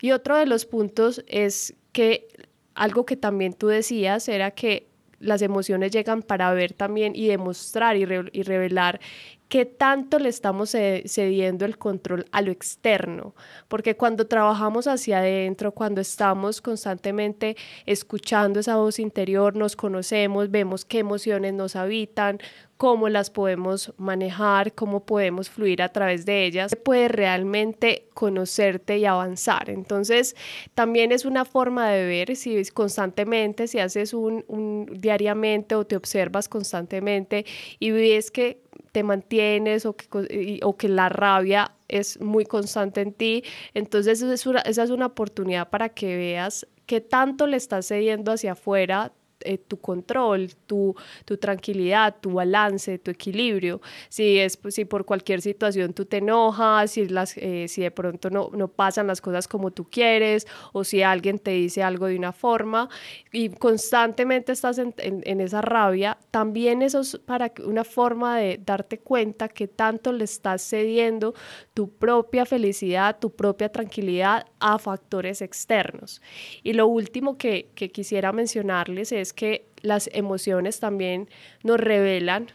Y 0.00 0.12
otro 0.12 0.38
de 0.38 0.46
los 0.46 0.64
puntos 0.64 1.22
es 1.28 1.74
que 1.92 2.26
algo 2.74 3.04
que 3.04 3.18
también 3.18 3.52
tú 3.52 3.66
decías 3.66 4.28
era 4.28 4.50
que 4.50 4.88
las 5.20 5.42
emociones 5.42 5.90
llegan 5.92 6.22
para 6.22 6.52
ver 6.52 6.72
también 6.72 7.14
y 7.14 7.28
demostrar 7.28 7.96
y, 7.96 8.04
revelar 8.04 9.00
qué 9.48 9.64
tanto 9.64 10.18
le 10.18 10.28
estamos 10.28 10.70
cediendo 10.70 11.64
el 11.64 11.78
control 11.78 12.26
a 12.32 12.42
lo 12.42 12.52
externo, 12.52 13.34
porque 13.68 13.96
cuando 13.96 14.26
trabajamos 14.26 14.86
hacia 14.86 15.18
adentro, 15.18 15.72
cuando 15.72 16.00
estamos 16.00 16.60
constantemente 16.60 17.56
escuchando 17.86 18.60
esa 18.60 18.76
voz 18.76 18.98
interior, 18.98 19.56
nos 19.56 19.74
conocemos, 19.74 20.50
vemos 20.50 20.84
qué 20.84 20.98
emociones 20.98 21.54
nos 21.54 21.76
habitan, 21.76 22.38
cómo 22.78 23.08
las 23.08 23.28
podemos 23.28 23.92
manejar, 23.98 24.72
cómo 24.72 25.04
podemos 25.04 25.50
fluir 25.50 25.82
a 25.82 25.88
través 25.88 26.24
de 26.24 26.46
ellas, 26.46 26.76
puede 26.76 27.08
realmente 27.08 28.06
conocerte 28.14 28.98
y 28.98 29.04
avanzar. 29.04 29.68
Entonces, 29.68 30.36
también 30.74 31.10
es 31.10 31.24
una 31.24 31.44
forma 31.44 31.90
de 31.90 32.06
ver 32.06 32.36
si 32.36 32.64
constantemente, 32.66 33.66
si 33.66 33.80
haces 33.80 34.14
un, 34.14 34.86
diariamente 34.92 35.74
o 35.74 35.84
te 35.84 35.96
observas 35.96 36.48
constantemente 36.48 37.44
y 37.80 37.90
ves 37.90 38.30
que 38.30 38.62
te 38.92 39.02
mantienes 39.02 39.84
o 39.84 39.96
que, 39.96 40.88
la 40.88 41.08
rabia 41.08 41.72
es 41.88 42.20
muy 42.20 42.44
constante 42.44 43.00
en 43.00 43.12
ti. 43.12 43.42
Entonces 43.74 44.22
esa 44.22 44.84
es 44.84 44.90
una 44.90 45.06
oportunidad 45.06 45.68
para 45.68 45.88
que 45.88 46.16
veas 46.16 46.66
qué 46.86 47.00
tanto 47.00 47.48
le 47.48 47.56
estás 47.56 47.88
cediendo 47.88 48.32
hacia 48.32 48.52
afuera 48.52 49.12
eh, 49.40 49.58
tu 49.58 49.80
control, 49.80 50.54
tu, 50.66 50.94
tu, 51.24 51.36
tranquilidad, 51.36 52.16
tu 52.20 52.32
balance, 52.32 52.98
tu 52.98 53.10
equilibrio. 53.10 53.80
Si, 54.08 54.38
es, 54.38 54.58
si 54.68 54.84
por 54.84 55.04
cualquier 55.04 55.40
situación 55.40 55.92
tú 55.92 56.04
te 56.04 56.18
enojas, 56.18 56.90
si, 56.90 57.08
las, 57.08 57.36
eh, 57.36 57.66
si 57.68 57.82
de 57.82 57.90
pronto 57.90 58.30
no, 58.30 58.50
no 58.52 58.68
pasan 58.68 59.06
las 59.06 59.20
cosas 59.20 59.46
como 59.46 59.70
tú 59.70 59.84
quieres 59.84 60.46
o 60.72 60.84
si 60.84 61.02
alguien 61.02 61.38
te 61.38 61.52
dice 61.52 61.82
algo 61.82 62.06
de 62.06 62.16
una 62.16 62.32
forma 62.32 62.88
y 63.32 63.50
constantemente 63.50 64.52
estás 64.52 64.78
en, 64.78 64.94
en, 64.98 65.40
esa 65.40 65.60
rabia, 65.60 66.18
también 66.30 66.82
eso 66.82 67.00
es 67.00 67.18
para 67.24 67.52
una 67.64 67.84
forma 67.84 68.38
de 68.38 68.60
darte 68.64 68.98
cuenta 68.98 69.48
que 69.48 69.68
tanto 69.68 70.12
le 70.12 70.24
estás 70.24 70.62
cediendo 70.62 71.34
tu 71.74 71.90
propia 71.90 72.44
felicidad, 72.44 73.18
tu 73.20 73.30
propia 73.30 73.70
tranquilidad 73.70 74.46
a 74.58 74.78
factores 74.78 75.42
externos. 75.42 76.20
Y 76.62 76.72
lo 76.72 76.88
último 76.88 77.38
que, 77.38 77.70
que 77.74 77.90
quisiera 77.90 78.32
mencionarles 78.32 79.12
es 79.12 79.27
que 79.32 79.66
las 79.82 80.10
emociones 80.12 80.80
también 80.80 81.28
nos 81.62 81.78
revelan 81.78 82.48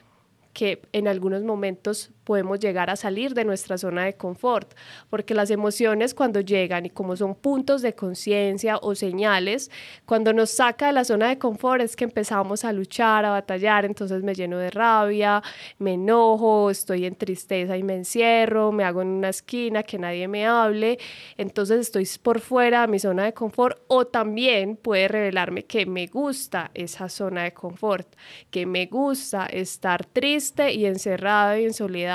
que 0.53 0.81
en 0.93 1.07
algunos 1.07 1.43
momentos 1.43 2.11
podemos 2.23 2.59
llegar 2.59 2.89
a 2.89 2.95
salir 2.95 3.33
de 3.33 3.45
nuestra 3.45 3.77
zona 3.77 4.05
de 4.05 4.13
confort, 4.13 4.73
porque 5.09 5.33
las 5.33 5.49
emociones 5.49 6.13
cuando 6.13 6.39
llegan 6.39 6.85
y 6.85 6.89
como 6.89 7.15
son 7.15 7.35
puntos 7.35 7.81
de 7.81 7.93
conciencia 7.93 8.77
o 8.77 8.95
señales, 8.95 9.69
cuando 10.05 10.33
nos 10.33 10.51
saca 10.51 10.87
de 10.87 10.93
la 10.93 11.03
zona 11.03 11.29
de 11.29 11.37
confort 11.37 11.81
es 11.81 11.95
que 11.95 12.05
empezamos 12.05 12.63
a 12.65 12.73
luchar, 12.73 13.25
a 13.25 13.31
batallar, 13.31 13.85
entonces 13.85 14.23
me 14.23 14.35
lleno 14.35 14.57
de 14.57 14.69
rabia, 14.69 15.41
me 15.79 15.93
enojo, 15.93 16.69
estoy 16.69 17.05
en 17.05 17.15
tristeza 17.15 17.77
y 17.77 17.83
me 17.83 17.95
encierro, 17.95 18.71
me 18.71 18.83
hago 18.83 19.01
en 19.01 19.09
una 19.09 19.29
esquina 19.29 19.83
que 19.83 19.97
nadie 19.97 20.27
me 20.27 20.45
hable, 20.45 20.99
entonces 21.37 21.79
estoy 21.79 22.07
por 22.21 22.39
fuera 22.39 22.81
de 22.81 22.87
mi 22.87 22.99
zona 22.99 23.23
de 23.23 23.33
confort 23.33 23.79
o 23.87 24.05
también 24.05 24.75
puede 24.75 25.07
revelarme 25.07 25.63
que 25.65 25.85
me 25.85 26.07
gusta 26.07 26.71
esa 26.73 27.09
zona 27.09 27.43
de 27.43 27.53
confort, 27.53 28.07
que 28.49 28.65
me 28.65 28.85
gusta 28.85 29.45
estar 29.45 30.05
triste 30.05 30.73
y 30.73 30.85
encerrado 30.85 31.57
y 31.57 31.65
en 31.65 31.73
soledad 31.73 32.12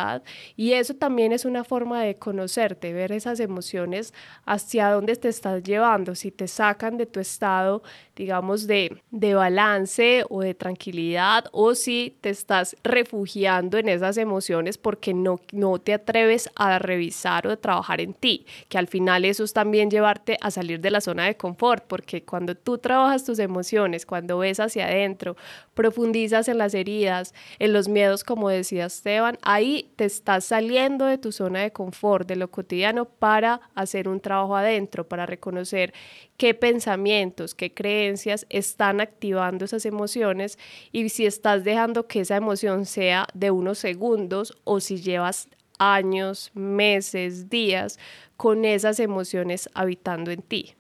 y 0.57 0.73
eso 0.73 0.95
también 0.95 1.33
es 1.33 1.45
una 1.45 1.64
forma 1.64 2.02
de 2.02 2.17
conocerte, 2.17 2.93
ver 2.93 3.12
esas 3.12 3.40
emociones 3.40 4.14
hacia 4.45 4.90
dónde 4.90 5.17
te 5.17 5.28
estás 5.28 5.62
llevando, 5.62 6.14
si 6.14 6.31
te 6.31 6.49
sacan 6.49 6.97
de 6.97 7.07
tu 7.07 7.21
estado, 7.21 7.83
digamos, 8.17 8.67
de, 8.67 9.02
de 9.11 9.35
balance 9.35 10.25
o 10.28 10.40
de 10.40 10.55
tranquilidad 10.55 11.45
o 11.52 11.75
si 11.75 12.17
te 12.21 12.31
estás 12.31 12.76
refugiando 12.83 13.78
en 13.78 13.88
esas 13.88 14.17
emociones 14.17 14.78
porque 14.78 15.14
no, 15.14 15.40
no 15.52 15.78
te 15.78 15.95
atreves 15.95 16.50
a 16.57 16.78
revisar 16.78 17.47
o 17.47 17.52
a 17.52 17.57
trabajar 17.57 18.00
en 18.00 18.14
ti, 18.14 18.47
que 18.69 18.78
al 18.78 18.88
final 18.88 19.25
eso 19.25 19.45
es 19.45 19.52
también 19.52 19.90
llevarte 19.90 20.37
a 20.40 20.50
salir 20.50 20.81
de 20.81 20.90
la 20.90 21.00
zona 21.00 21.26
de 21.26 21.37
confort, 21.37 21.85
porque 21.87 22.23
cuando 22.23 22.55
tú 22.55 22.78
trabajas 22.78 23.25
tus 23.25 23.38
emociones, 23.38 24.07
cuando 24.07 24.38
ves 24.38 24.61
hacia 24.61 24.87
adentro, 24.87 25.37
profundizas 25.78 26.49
en 26.49 26.58
las 26.58 26.75
heridas, 26.75 27.35
en 27.61 27.73
los 27.73 27.87
miedos, 27.87 28.25
como 28.25 28.49
decía 28.49 28.87
Esteban, 28.87 29.38
ahí 29.42 29.92
te 29.94 30.06
estás 30.06 30.44
saliendo 30.44 31.04
de 31.04 31.18
tu 31.18 31.30
zona 31.30 31.61
de 31.61 31.70
confort, 31.70 32.26
de 32.26 32.35
lo 32.35 32.50
cotidiano, 32.50 33.04
para 33.04 33.61
hacer 33.76 34.08
un 34.08 34.18
trabajo 34.18 34.56
adentro, 34.56 35.06
para 35.06 35.25
reconocer 35.25 35.94
qué 36.37 36.52
pensamientos, 36.52 37.54
qué 37.54 37.73
creencias 37.73 38.44
están 38.50 39.00
activando 39.00 39.66
esas 39.66 39.87
emociones 39.87 40.58
y 40.90 41.11
si 41.11 41.26
estás 41.26 41.62
dejando 41.62 42.08
que 42.08 42.23
esa 42.23 42.35
emoción 42.35 42.85
sea 42.85 43.28
de 43.32 43.52
unos 43.52 43.78
segundos 43.78 44.58
o 44.64 44.80
si 44.80 44.97
llevas 44.97 45.47
años, 45.78 46.50
meses, 46.54 47.50
días 47.50 48.00
con 48.37 48.64
esas 48.64 48.99
emociones 48.99 49.68
habitando 49.75 50.32
en 50.32 50.42
ti. 50.42 50.75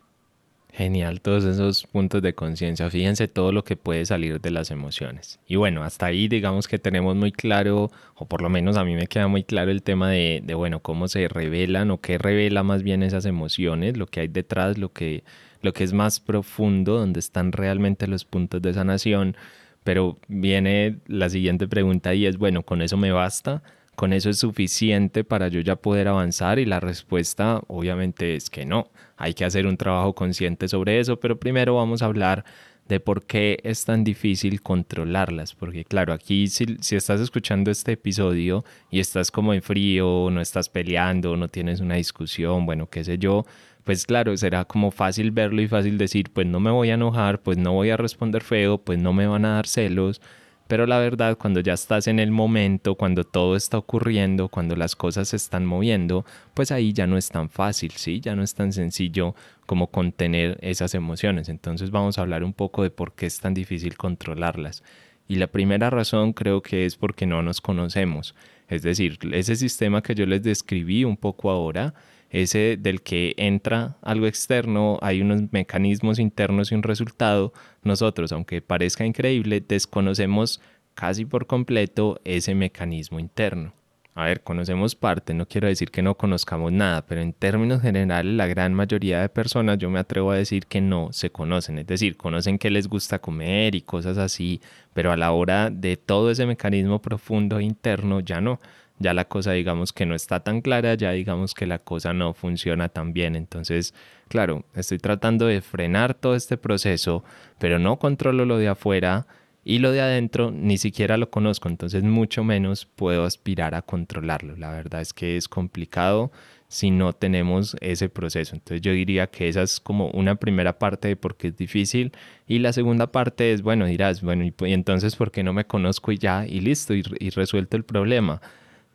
Genial, 0.78 1.20
todos 1.20 1.44
esos 1.44 1.88
puntos 1.88 2.22
de 2.22 2.36
conciencia. 2.36 2.88
Fíjense 2.88 3.26
todo 3.26 3.50
lo 3.50 3.64
que 3.64 3.74
puede 3.74 4.06
salir 4.06 4.40
de 4.40 4.52
las 4.52 4.70
emociones. 4.70 5.40
Y 5.48 5.56
bueno, 5.56 5.82
hasta 5.82 6.06
ahí 6.06 6.28
digamos 6.28 6.68
que 6.68 6.78
tenemos 6.78 7.16
muy 7.16 7.32
claro, 7.32 7.90
o 8.14 8.26
por 8.26 8.42
lo 8.42 8.48
menos 8.48 8.76
a 8.76 8.84
mí 8.84 8.94
me 8.94 9.08
queda 9.08 9.26
muy 9.26 9.42
claro 9.42 9.72
el 9.72 9.82
tema 9.82 10.08
de, 10.08 10.40
de 10.44 10.54
bueno, 10.54 10.78
cómo 10.78 11.08
se 11.08 11.26
revelan 11.26 11.90
o 11.90 12.00
qué 12.00 12.16
revela 12.16 12.62
más 12.62 12.84
bien 12.84 13.02
esas 13.02 13.24
emociones, 13.26 13.96
lo 13.96 14.06
que 14.06 14.20
hay 14.20 14.28
detrás, 14.28 14.78
lo 14.78 14.92
que, 14.92 15.24
lo 15.62 15.72
que 15.72 15.82
es 15.82 15.92
más 15.92 16.20
profundo, 16.20 16.96
donde 16.96 17.18
están 17.18 17.50
realmente 17.50 18.06
los 18.06 18.24
puntos 18.24 18.62
de 18.62 18.72
sanación. 18.72 19.36
Pero 19.82 20.16
viene 20.28 20.98
la 21.08 21.28
siguiente 21.28 21.66
pregunta 21.66 22.14
y 22.14 22.24
es, 22.24 22.38
bueno, 22.38 22.62
¿con 22.62 22.82
eso 22.82 22.96
me 22.96 23.10
basta? 23.10 23.64
¿Con 23.98 24.12
eso 24.12 24.30
es 24.30 24.38
suficiente 24.38 25.24
para 25.24 25.48
yo 25.48 25.58
ya 25.58 25.74
poder 25.74 26.06
avanzar? 26.06 26.60
Y 26.60 26.64
la 26.64 26.78
respuesta 26.78 27.60
obviamente 27.66 28.36
es 28.36 28.48
que 28.48 28.64
no. 28.64 28.92
Hay 29.16 29.34
que 29.34 29.44
hacer 29.44 29.66
un 29.66 29.76
trabajo 29.76 30.14
consciente 30.14 30.68
sobre 30.68 31.00
eso, 31.00 31.18
pero 31.18 31.40
primero 31.40 31.74
vamos 31.74 32.00
a 32.00 32.04
hablar 32.04 32.44
de 32.86 33.00
por 33.00 33.26
qué 33.26 33.58
es 33.64 33.84
tan 33.84 34.04
difícil 34.04 34.62
controlarlas. 34.62 35.56
Porque 35.56 35.84
claro, 35.84 36.12
aquí 36.12 36.46
si, 36.46 36.78
estás 36.94 37.20
escuchando 37.20 37.72
este 37.72 37.90
episodio 37.90 38.64
y 38.88 39.00
estás 39.00 39.32
como 39.32 39.52
en 39.52 39.62
frío, 39.62 40.28
no 40.30 40.40
estás 40.40 40.68
peleando, 40.68 41.36
no 41.36 41.48
tienes 41.48 41.80
una 41.80 41.96
discusión, 41.96 42.66
bueno, 42.66 42.88
qué 42.88 43.02
sé 43.02 43.18
yo, 43.18 43.46
pues 43.82 44.06
claro, 44.06 44.36
será 44.36 44.64
como 44.64 44.92
fácil 44.92 45.32
verlo 45.32 45.60
y 45.60 45.66
fácil 45.66 45.98
decir, 45.98 46.30
pues 46.32 46.46
no 46.46 46.60
me 46.60 46.70
voy 46.70 46.90
a 46.90 46.94
enojar, 46.94 47.42
pues 47.42 47.58
no 47.58 47.72
voy 47.72 47.90
a 47.90 47.96
responder 47.96 48.44
feo, 48.44 48.78
pues 48.78 49.00
no 49.00 49.12
me 49.12 49.26
van 49.26 49.44
a 49.44 49.54
dar 49.54 49.66
celos 49.66 50.20
pero 50.68 50.86
la 50.86 50.98
verdad, 50.98 51.38
cuando 51.38 51.60
ya 51.60 51.72
estás 51.72 52.06
en 52.06 52.20
el 52.20 52.30
momento, 52.30 52.94
cuando 52.94 53.24
todo 53.24 53.56
está 53.56 53.78
ocurriendo, 53.78 54.48
cuando 54.48 54.76
las 54.76 54.94
cosas 54.94 55.28
se 55.28 55.36
están 55.36 55.64
moviendo, 55.64 56.26
pues 56.52 56.70
ahí 56.70 56.92
ya 56.92 57.06
no 57.06 57.16
es 57.16 57.30
tan 57.30 57.48
fácil, 57.48 57.92
¿sí? 57.92 58.20
Ya 58.20 58.36
no 58.36 58.42
es 58.42 58.54
tan 58.54 58.74
sencillo 58.74 59.34
como 59.64 59.86
contener 59.86 60.58
esas 60.60 60.94
emociones. 60.94 61.48
Entonces 61.48 61.90
vamos 61.90 62.18
a 62.18 62.20
hablar 62.20 62.44
un 62.44 62.52
poco 62.52 62.82
de 62.82 62.90
por 62.90 63.14
qué 63.14 63.24
es 63.24 63.40
tan 63.40 63.54
difícil 63.54 63.96
controlarlas. 63.96 64.84
Y 65.26 65.36
la 65.36 65.46
primera 65.46 65.88
razón 65.88 66.34
creo 66.34 66.62
que 66.62 66.84
es 66.84 66.96
porque 66.96 67.26
no 67.26 67.42
nos 67.42 67.62
conocemos. 67.62 68.34
Es 68.68 68.82
decir, 68.82 69.18
ese 69.32 69.56
sistema 69.56 70.02
que 70.02 70.14
yo 70.14 70.26
les 70.26 70.42
describí 70.42 71.04
un 71.04 71.16
poco 71.16 71.50
ahora, 71.50 71.94
ese 72.30 72.76
del 72.78 73.02
que 73.02 73.34
entra 73.36 73.96
algo 74.02 74.26
externo, 74.26 74.98
hay 75.00 75.20
unos 75.20 75.42
mecanismos 75.52 76.18
internos 76.18 76.70
y 76.70 76.74
un 76.74 76.82
resultado, 76.82 77.52
nosotros, 77.82 78.32
aunque 78.32 78.60
parezca 78.60 79.06
increíble, 79.06 79.64
desconocemos 79.66 80.60
casi 80.94 81.24
por 81.24 81.46
completo 81.46 82.20
ese 82.24 82.54
mecanismo 82.54 83.20
interno. 83.20 83.72
A 84.18 84.24
ver, 84.24 84.42
conocemos 84.42 84.96
parte, 84.96 85.32
no 85.32 85.46
quiero 85.46 85.68
decir 85.68 85.92
que 85.92 86.02
no 86.02 86.16
conozcamos 86.16 86.72
nada, 86.72 87.06
pero 87.06 87.20
en 87.20 87.32
términos 87.32 87.80
generales 87.80 88.34
la 88.34 88.48
gran 88.48 88.74
mayoría 88.74 89.20
de 89.20 89.28
personas 89.28 89.78
yo 89.78 89.90
me 89.90 90.00
atrevo 90.00 90.32
a 90.32 90.36
decir 90.36 90.66
que 90.66 90.80
no 90.80 91.12
se 91.12 91.30
conocen, 91.30 91.78
es 91.78 91.86
decir, 91.86 92.16
conocen 92.16 92.58
qué 92.58 92.68
les 92.68 92.88
gusta 92.88 93.20
comer 93.20 93.76
y 93.76 93.82
cosas 93.82 94.18
así, 94.18 94.60
pero 94.92 95.12
a 95.12 95.16
la 95.16 95.30
hora 95.30 95.70
de 95.70 95.96
todo 95.96 96.32
ese 96.32 96.46
mecanismo 96.46 97.00
profundo 97.00 97.60
interno 97.60 98.18
ya 98.18 98.40
no 98.40 98.58
ya 98.98 99.14
la 99.14 99.26
cosa 99.26 99.52
digamos 99.52 99.92
que 99.92 100.06
no 100.06 100.14
está 100.14 100.40
tan 100.40 100.60
clara, 100.60 100.94
ya 100.94 101.12
digamos 101.12 101.54
que 101.54 101.66
la 101.66 101.78
cosa 101.78 102.12
no 102.12 102.34
funciona 102.34 102.88
tan 102.88 103.12
bien. 103.12 103.36
Entonces, 103.36 103.94
claro, 104.28 104.64
estoy 104.74 104.98
tratando 104.98 105.46
de 105.46 105.60
frenar 105.60 106.14
todo 106.14 106.34
este 106.34 106.56
proceso, 106.56 107.24
pero 107.58 107.78
no 107.78 107.98
controlo 107.98 108.44
lo 108.44 108.58
de 108.58 108.68
afuera 108.68 109.26
y 109.64 109.80
lo 109.80 109.92
de 109.92 110.00
adentro 110.00 110.50
ni 110.50 110.78
siquiera 110.78 111.18
lo 111.18 111.30
conozco, 111.30 111.68
entonces 111.68 112.02
mucho 112.02 112.42
menos 112.42 112.86
puedo 112.86 113.24
aspirar 113.24 113.74
a 113.74 113.82
controlarlo. 113.82 114.56
La 114.56 114.70
verdad 114.70 115.02
es 115.02 115.12
que 115.12 115.36
es 115.36 115.46
complicado 115.46 116.32
si 116.68 116.90
no 116.90 117.12
tenemos 117.12 117.76
ese 117.80 118.08
proceso. 118.08 118.54
Entonces 118.54 118.80
yo 118.80 118.92
diría 118.92 119.26
que 119.26 119.48
esa 119.48 119.62
es 119.62 119.80
como 119.80 120.10
una 120.12 120.36
primera 120.36 120.78
parte 120.78 121.08
de 121.08 121.16
por 121.16 121.36
qué 121.36 121.48
es 121.48 121.56
difícil 121.56 122.12
y 122.46 122.60
la 122.60 122.72
segunda 122.72 123.12
parte 123.12 123.52
es, 123.52 123.62
bueno, 123.62 123.86
dirás, 123.86 124.22
bueno, 124.22 124.44
y, 124.44 124.54
entonces 124.72 125.16
por 125.16 125.30
qué 125.30 125.42
no 125.42 125.52
me 125.52 125.66
conozco 125.66 126.12
y 126.12 126.18
ya, 126.18 126.46
y 126.46 126.60
listo, 126.60 126.94
y, 126.94 127.02
y 127.18 127.30
resuelto 127.30 127.76
el 127.76 127.84
problema. 127.84 128.40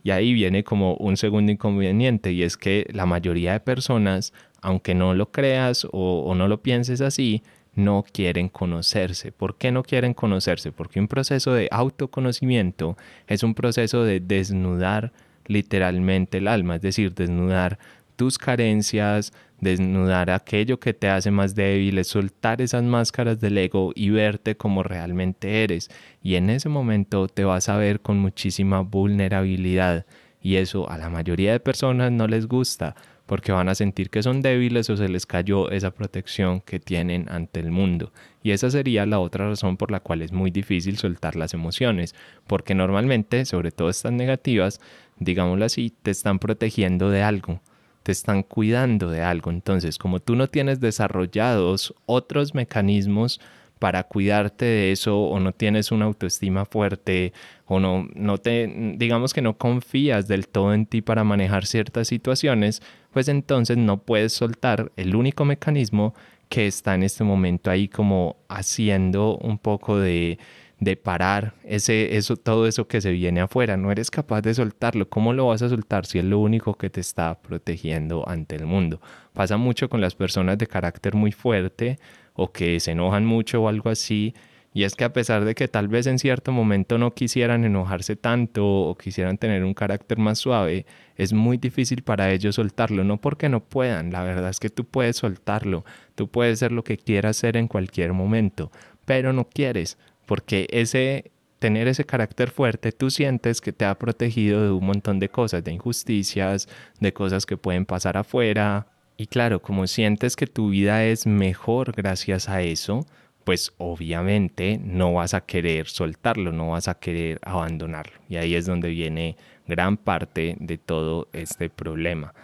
Y 0.04 0.10
ahí 0.10 0.34
viene 0.34 0.62
como 0.64 0.94
un 0.96 1.16
segundo 1.16 1.50
inconveniente 1.50 2.30
y 2.30 2.42
es 2.42 2.58
que 2.58 2.86
la 2.92 3.06
mayoría 3.06 3.54
de 3.54 3.60
personas, 3.60 4.34
aunque 4.60 4.94
no 4.94 5.14
lo 5.14 5.32
creas 5.32 5.88
o, 5.90 6.34
no 6.36 6.46
lo 6.46 6.62
pienses 6.62 7.00
así, 7.00 7.42
no 7.74 8.04
quieren 8.12 8.50
conocerse. 8.50 9.32
¿Por 9.32 9.56
qué 9.56 9.72
no 9.72 9.82
quieren 9.82 10.12
conocerse? 10.12 10.72
Porque 10.72 11.00
un 11.00 11.08
proceso 11.08 11.54
de 11.54 11.68
autoconocimiento 11.72 12.98
es 13.26 13.42
un 13.42 13.54
proceso 13.54 14.04
de 14.04 14.20
desnudar 14.20 15.10
literalmente 15.46 16.36
el 16.36 16.48
alma, 16.48 16.76
es 16.76 16.82
decir, 16.82 17.14
desnudar 17.14 17.78
tus 18.16 18.36
carencias, 18.36 19.32
desnudar 19.60 20.30
aquello 20.30 20.78
que 20.78 20.94
te 20.94 21.08
hace 21.08 21.30
más 21.30 21.54
débil, 21.54 21.98
es 21.98 22.08
soltar 22.08 22.60
esas 22.60 22.82
máscaras 22.82 23.40
del 23.40 23.58
ego 23.58 23.92
y 23.94 24.10
verte 24.10 24.56
como 24.56 24.82
realmente 24.82 25.64
eres. 25.64 25.90
Y 26.22 26.34
en 26.36 26.50
ese 26.50 26.68
momento 26.68 27.28
te 27.28 27.44
vas 27.44 27.68
a 27.68 27.76
ver 27.76 28.00
con 28.00 28.18
muchísima 28.18 28.80
vulnerabilidad. 28.80 30.06
Y 30.40 30.56
eso 30.56 30.90
a 30.90 30.98
la 30.98 31.08
mayoría 31.08 31.52
de 31.52 31.60
personas 31.60 32.12
no 32.12 32.26
les 32.26 32.46
gusta 32.46 32.94
porque 33.26 33.52
van 33.52 33.70
a 33.70 33.74
sentir 33.74 34.10
que 34.10 34.22
son 34.22 34.42
débiles 34.42 34.90
o 34.90 34.96
se 34.96 35.08
les 35.08 35.24
cayó 35.24 35.70
esa 35.70 35.92
protección 35.92 36.60
que 36.60 36.78
tienen 36.78 37.26
ante 37.30 37.60
el 37.60 37.70
mundo. 37.70 38.12
Y 38.42 38.50
esa 38.50 38.70
sería 38.70 39.06
la 39.06 39.18
otra 39.18 39.48
razón 39.48 39.78
por 39.78 39.90
la 39.90 40.00
cual 40.00 40.20
es 40.20 40.32
muy 40.32 40.50
difícil 40.50 40.98
soltar 40.98 41.34
las 41.34 41.54
emociones, 41.54 42.14
porque 42.46 42.74
normalmente, 42.74 43.46
sobre 43.46 43.70
todo 43.70 43.88
estas 43.88 44.12
negativas, 44.12 44.80
digámoslo 45.18 45.64
así, 45.64 45.90
te 46.02 46.10
están 46.10 46.38
protegiendo 46.38 47.08
de 47.08 47.22
algo 47.22 47.62
te 48.04 48.12
están 48.12 48.42
cuidando 48.44 49.10
de 49.10 49.22
algo. 49.22 49.50
Entonces, 49.50 49.98
como 49.98 50.20
tú 50.20 50.36
no 50.36 50.46
tienes 50.46 50.78
desarrollados 50.78 51.94
otros 52.06 52.54
mecanismos 52.54 53.40
para 53.80 54.04
cuidarte 54.04 54.66
de 54.66 54.92
eso 54.92 55.18
o 55.18 55.40
no 55.40 55.52
tienes 55.52 55.90
una 55.90 56.04
autoestima 56.04 56.64
fuerte 56.66 57.32
o 57.64 57.80
no, 57.80 58.06
no 58.14 58.38
te, 58.38 58.94
digamos 58.96 59.32
que 59.32 59.42
no 59.42 59.56
confías 59.58 60.28
del 60.28 60.48
todo 60.48 60.74
en 60.74 60.86
ti 60.86 61.02
para 61.02 61.24
manejar 61.24 61.66
ciertas 61.66 62.06
situaciones, 62.06 62.82
pues 63.12 63.28
entonces 63.28 63.76
no 63.78 63.98
puedes 63.98 64.32
soltar 64.34 64.92
el 64.96 65.16
único 65.16 65.44
mecanismo 65.44 66.14
que 66.50 66.66
está 66.66 66.94
en 66.94 67.02
este 67.02 67.24
momento 67.24 67.70
ahí 67.70 67.88
como 67.88 68.36
haciendo 68.48 69.38
un 69.38 69.58
poco 69.58 69.98
de, 69.98 70.38
de 70.80 70.96
parar 70.96 71.54
ese, 71.64 72.16
eso, 72.16 72.36
todo 72.36 72.66
eso 72.66 72.86
que 72.86 73.00
se 73.00 73.12
viene 73.12 73.40
afuera. 73.40 73.76
No 73.76 73.90
eres 73.90 74.10
capaz 74.10 74.42
de 74.42 74.54
soltarlo. 74.54 75.08
¿Cómo 75.08 75.32
lo 75.32 75.46
vas 75.46 75.62
a 75.62 75.68
soltar 75.68 76.06
si 76.06 76.18
es 76.18 76.24
lo 76.24 76.38
único 76.38 76.74
que 76.74 76.90
te 76.90 77.00
está 77.00 77.40
protegiendo 77.40 78.28
ante 78.28 78.56
el 78.56 78.66
mundo? 78.66 79.00
Pasa 79.32 79.56
mucho 79.56 79.88
con 79.88 80.00
las 80.00 80.14
personas 80.14 80.58
de 80.58 80.66
carácter 80.66 81.14
muy 81.14 81.32
fuerte 81.32 81.98
o 82.34 82.52
que 82.52 82.80
se 82.80 82.92
enojan 82.92 83.24
mucho 83.24 83.62
o 83.62 83.68
algo 83.68 83.90
así. 83.90 84.34
Y 84.76 84.82
es 84.82 84.96
que 84.96 85.04
a 85.04 85.12
pesar 85.12 85.44
de 85.44 85.54
que 85.54 85.68
tal 85.68 85.86
vez 85.86 86.08
en 86.08 86.18
cierto 86.18 86.50
momento 86.50 86.98
no 86.98 87.14
quisieran 87.14 87.64
enojarse 87.64 88.16
tanto 88.16 88.66
o 88.66 88.96
quisieran 88.96 89.38
tener 89.38 89.62
un 89.62 89.72
carácter 89.72 90.18
más 90.18 90.40
suave, 90.40 90.84
es 91.14 91.32
muy 91.32 91.58
difícil 91.58 92.02
para 92.02 92.32
ellos 92.32 92.56
soltarlo, 92.56 93.04
no 93.04 93.20
porque 93.20 93.48
no 93.48 93.60
puedan, 93.60 94.10
la 94.10 94.24
verdad 94.24 94.50
es 94.50 94.58
que 94.58 94.70
tú 94.70 94.84
puedes 94.84 95.14
soltarlo, 95.14 95.84
tú 96.16 96.28
puedes 96.28 96.58
ser 96.58 96.72
lo 96.72 96.82
que 96.82 96.96
quieras 96.96 97.36
ser 97.36 97.56
en 97.56 97.68
cualquier 97.68 98.14
momento, 98.14 98.72
pero 99.04 99.32
no 99.32 99.48
quieres, 99.48 99.96
porque 100.26 100.66
ese 100.70 101.30
tener 101.58 101.88
ese 101.88 102.04
carácter 102.04 102.50
fuerte, 102.50 102.92
tú 102.92 103.10
sientes 103.10 103.60
que 103.60 103.72
te 103.72 103.86
ha 103.86 103.98
protegido 103.98 104.62
de 104.62 104.70
un 104.70 104.84
montón 104.84 105.18
de 105.18 105.30
cosas, 105.30 105.64
de 105.64 105.72
injusticias, 105.72 106.68
de 107.00 107.12
cosas 107.14 107.46
que 107.46 107.56
pueden 107.56 107.86
pasar 107.86 108.18
afuera, 108.18 108.86
y 109.16 109.26
claro, 109.28 109.62
como 109.62 109.86
sientes 109.86 110.34
que 110.34 110.46
tu 110.46 110.70
vida 110.70 111.04
es 111.04 111.26
mejor 111.26 111.92
gracias 111.92 112.48
a 112.48 112.62
eso, 112.62 113.06
pues 113.44 113.72
obviamente 113.78 114.80
no 114.82 115.14
vas 115.14 115.34
a 115.34 115.42
querer 115.42 115.86
soltarlo, 115.86 116.50
no 116.50 116.70
vas 116.70 116.88
a 116.88 116.94
querer 116.94 117.38
abandonarlo. 117.42 118.14
Y 118.28 118.36
ahí 118.36 118.54
es 118.54 118.66
donde 118.66 118.88
viene 118.88 119.36
gran 119.68 119.96
parte 119.96 120.56
de 120.58 120.78
todo 120.78 121.28
este 121.32 121.70
problema. 121.70 122.34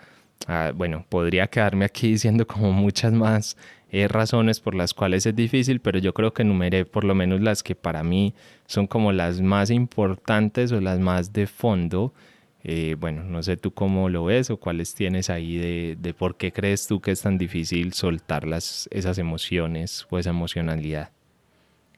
Ah, 0.47 0.73
bueno, 0.75 1.05
podría 1.09 1.49
quedarme 1.49 1.85
aquí 1.87 2.12
diciendo 2.12 2.47
como 2.47 2.73
muchas 2.73 3.12
más 3.12 3.57
eh, 3.90 4.09
razones 4.09 4.61
por 4.61 4.74
las 4.74 4.94
cuales 4.94 5.26
es 5.26 5.35
difícil, 5.35 5.81
pero 5.81 5.98
yo 5.98 6.14
creo 6.14 6.33
que 6.33 6.42
enumeré 6.42 6.85
por 6.85 7.05
lo 7.05 7.14
menos 7.14 7.40
las 7.40 7.62
que 7.62 7.74
para 7.74 8.03
mí 8.03 8.35
son 8.66 8.87
como 8.87 9.12
las 9.12 9.40
más 9.40 9.70
importantes 9.70 10.72
o 10.72 10.81
las 10.81 10.98
más 10.98 11.33
de 11.33 11.46
fondo 11.46 12.12
eh, 12.62 12.96
bueno, 12.98 13.24
no 13.24 13.42
sé 13.42 13.57
tú 13.57 13.72
cómo 13.72 14.09
lo 14.11 14.24
ves 14.24 14.50
o 14.50 14.59
cuáles 14.59 14.94
tienes 14.94 15.31
ahí 15.31 15.57
de, 15.57 15.96
de, 15.98 16.12
por 16.12 16.37
qué 16.37 16.53
crees 16.53 16.87
tú 16.87 17.00
que 17.00 17.11
es 17.11 17.22
tan 17.22 17.38
difícil 17.38 17.94
soltar 17.94 18.46
las, 18.46 18.87
esas 18.92 19.16
emociones 19.18 20.07
o 20.11 20.18
esa 20.18 20.31
emocionalidad. 20.31 21.11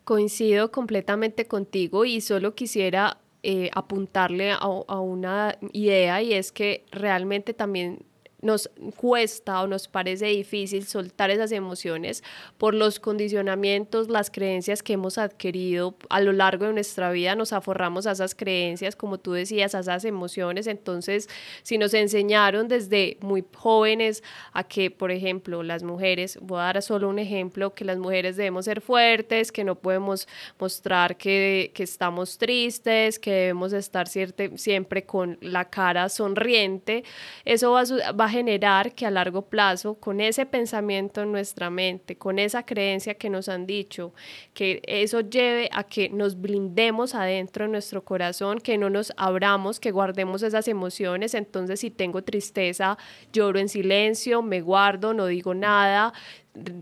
Coincido 0.05 0.70
completamente 0.70 1.46
contigo 1.46 2.05
y 2.05 2.20
solo 2.20 2.55
quisiera 2.55 3.18
eh, 3.42 3.70
apuntarle 3.74 4.52
a, 4.52 4.59
a, 4.59 5.00
una 5.00 5.59
idea 5.72 6.22
y 6.22 6.33
es 6.33 6.52
que 6.52 6.85
realmente 6.92 7.55
también 7.55 8.05
nos 8.42 8.68
cuesta 8.96 9.62
o 9.62 9.68
nos 9.68 9.87
parece 9.87 10.26
difícil 10.26 10.85
soltar 10.85 11.31
esas 11.31 11.52
emociones 11.52 12.24
por 12.59 12.74
los 12.74 12.98
condicionamientos, 12.98 14.09
las 14.09 14.31
creencias 14.31 14.83
que 14.83 14.94
hemos 14.94 15.16
adquirido 15.16 15.94
a 16.11 16.20
lo 16.20 16.33
largo 16.33 16.66
de 16.66 16.72
nuestra 16.72 17.12
vida, 17.12 17.37
nos 17.37 17.52
aforramos 17.52 18.09
a 18.09 18.12
esas 18.12 18.35
creencias, 18.35 18.96
como 18.96 19.18
tú 19.18 19.33
decías, 19.33 19.76
a 19.76 19.81
esas 19.81 20.05
emociones. 20.05 20.66
Entonces, 20.66 21.28
si 21.62 21.78
nos 21.78 21.94
enseñaron 21.94 22.66
desde 22.66 23.16
muy 23.20 23.44
jóvenes 23.55 24.24
a 24.52 24.64
que, 24.64 24.90
por 24.90 25.12
ejemplo, 25.12 25.62
las 25.62 25.85
mujeres, 25.85 26.37
voy 26.42 26.59
a 26.59 26.64
dar 26.64 26.83
solo 26.83 27.09
un 27.09 27.20
ejemplo, 27.20 27.74
que 27.74 27.85
las 27.85 27.98
mujeres 27.98 28.37
debemos 28.37 28.64
ser 28.64 28.81
fuertes, 28.81 29.52
que 29.52 29.62
no 29.62 29.76
podemos 29.76 30.26
mostrar 30.59 31.16
que, 31.16 31.70
que 31.74 31.85
estamos 31.85 32.38
tristes, 32.38 33.20
que 33.20 33.31
debemos 33.31 33.72
estar 33.72 34.09
siempre 34.09 35.05
con 35.05 35.38
la 35.40 35.70
cara 35.70 36.09
sonriente, 36.09 37.05
eso 37.44 37.70
va 37.70 37.83
a, 37.83 38.12
va 38.12 38.32
generar 38.33 38.95
que 38.95 39.07
a 39.07 39.11
largo 39.11 39.42
plazo, 39.42 39.95
con 39.95 40.21
ese 40.21 40.47
pensamiento 40.47 41.23
en 41.23 41.31
nuestra 41.31 41.71
mente, 41.71 42.16
con 42.16 42.38
esa 42.38 42.64
creencia 42.64 43.14
que 43.14 43.31
nos 43.31 43.49
han 43.49 43.66
dicho, 43.66 44.12
que 44.55 44.83
eso 44.87 45.21
lleve 45.21 45.68
a 45.73 45.85
que 45.85 46.09
nos 46.09 46.40
blindemos 46.40 47.14
adentro 47.14 47.66
de 47.66 47.71
nuestro 47.71 48.03
corazón, 48.05 48.59
que 48.59 48.79
no 48.79 48.90
nos 48.90 49.12
abramos, 49.16 49.79
que 49.79 49.92
guardemos 49.92 50.42
esas 50.42 50.66
emociones. 50.66 51.35
Entonces, 51.35 51.81
si 51.81 51.90
tengo 51.90 52.23
tristeza, 52.23 52.99
lloro 53.33 53.61
en 53.61 53.68
silencio, 53.68 54.42
me 54.42 54.61
guardo, 54.61 55.14
no 55.14 55.27
digo 55.27 55.55
nada, 55.55 56.12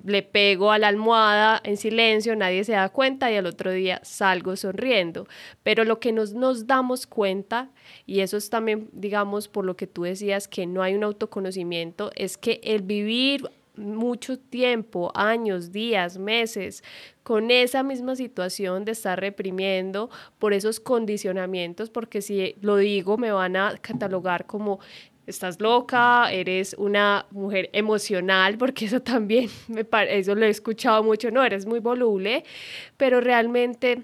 le 0.04 0.22
pego 0.22 0.72
a 0.72 0.78
la 0.78 0.88
almohada 0.88 1.60
en 1.62 1.76
silencio, 1.76 2.34
nadie 2.34 2.64
se 2.64 2.72
da 2.72 2.88
cuenta 2.88 3.30
y 3.30 3.36
al 3.36 3.46
otro 3.46 3.70
día 3.70 4.00
salgo 4.02 4.56
sonriendo. 4.56 5.26
Pero 5.62 5.84
lo 5.84 6.00
que 6.00 6.12
nos, 6.12 6.34
nos 6.34 6.66
damos 6.66 7.06
cuenta, 7.06 7.70
y 8.06 8.20
eso 8.20 8.36
es 8.36 8.50
también, 8.50 8.88
digamos, 8.92 9.48
por 9.48 9.64
lo 9.64 9.76
que 9.76 9.86
tú 9.86 10.02
decías, 10.02 10.48
que 10.48 10.66
no 10.66 10.82
hay 10.82 10.94
un 10.94 11.04
autoconocimiento, 11.04 12.10
es 12.16 12.36
que 12.36 12.60
el 12.64 12.82
vivir 12.82 13.48
mucho 13.76 14.38
tiempo, 14.38 15.10
años, 15.14 15.72
días, 15.72 16.18
meses, 16.18 16.82
con 17.22 17.50
esa 17.50 17.82
misma 17.82 18.16
situación 18.16 18.84
de 18.84 18.92
estar 18.92 19.18
reprimiendo 19.20 20.10
por 20.38 20.52
esos 20.52 20.80
condicionamientos, 20.80 21.90
porque 21.90 22.22
si 22.22 22.56
lo 22.60 22.76
digo 22.76 23.16
me 23.16 23.32
van 23.32 23.56
a 23.56 23.76
catalogar 23.78 24.46
como 24.46 24.80
estás 25.30 25.60
loca, 25.60 26.30
eres 26.32 26.74
una 26.78 27.26
mujer 27.30 27.70
emocional, 27.72 28.58
porque 28.58 28.84
eso 28.84 29.00
también 29.00 29.48
me 29.68 29.86
eso 30.08 30.34
lo 30.34 30.44
he 30.44 30.50
escuchado 30.50 31.02
mucho, 31.02 31.30
no, 31.30 31.44
eres 31.44 31.66
muy 31.66 31.80
voluble, 31.80 32.44
pero 32.96 33.20
realmente 33.20 34.02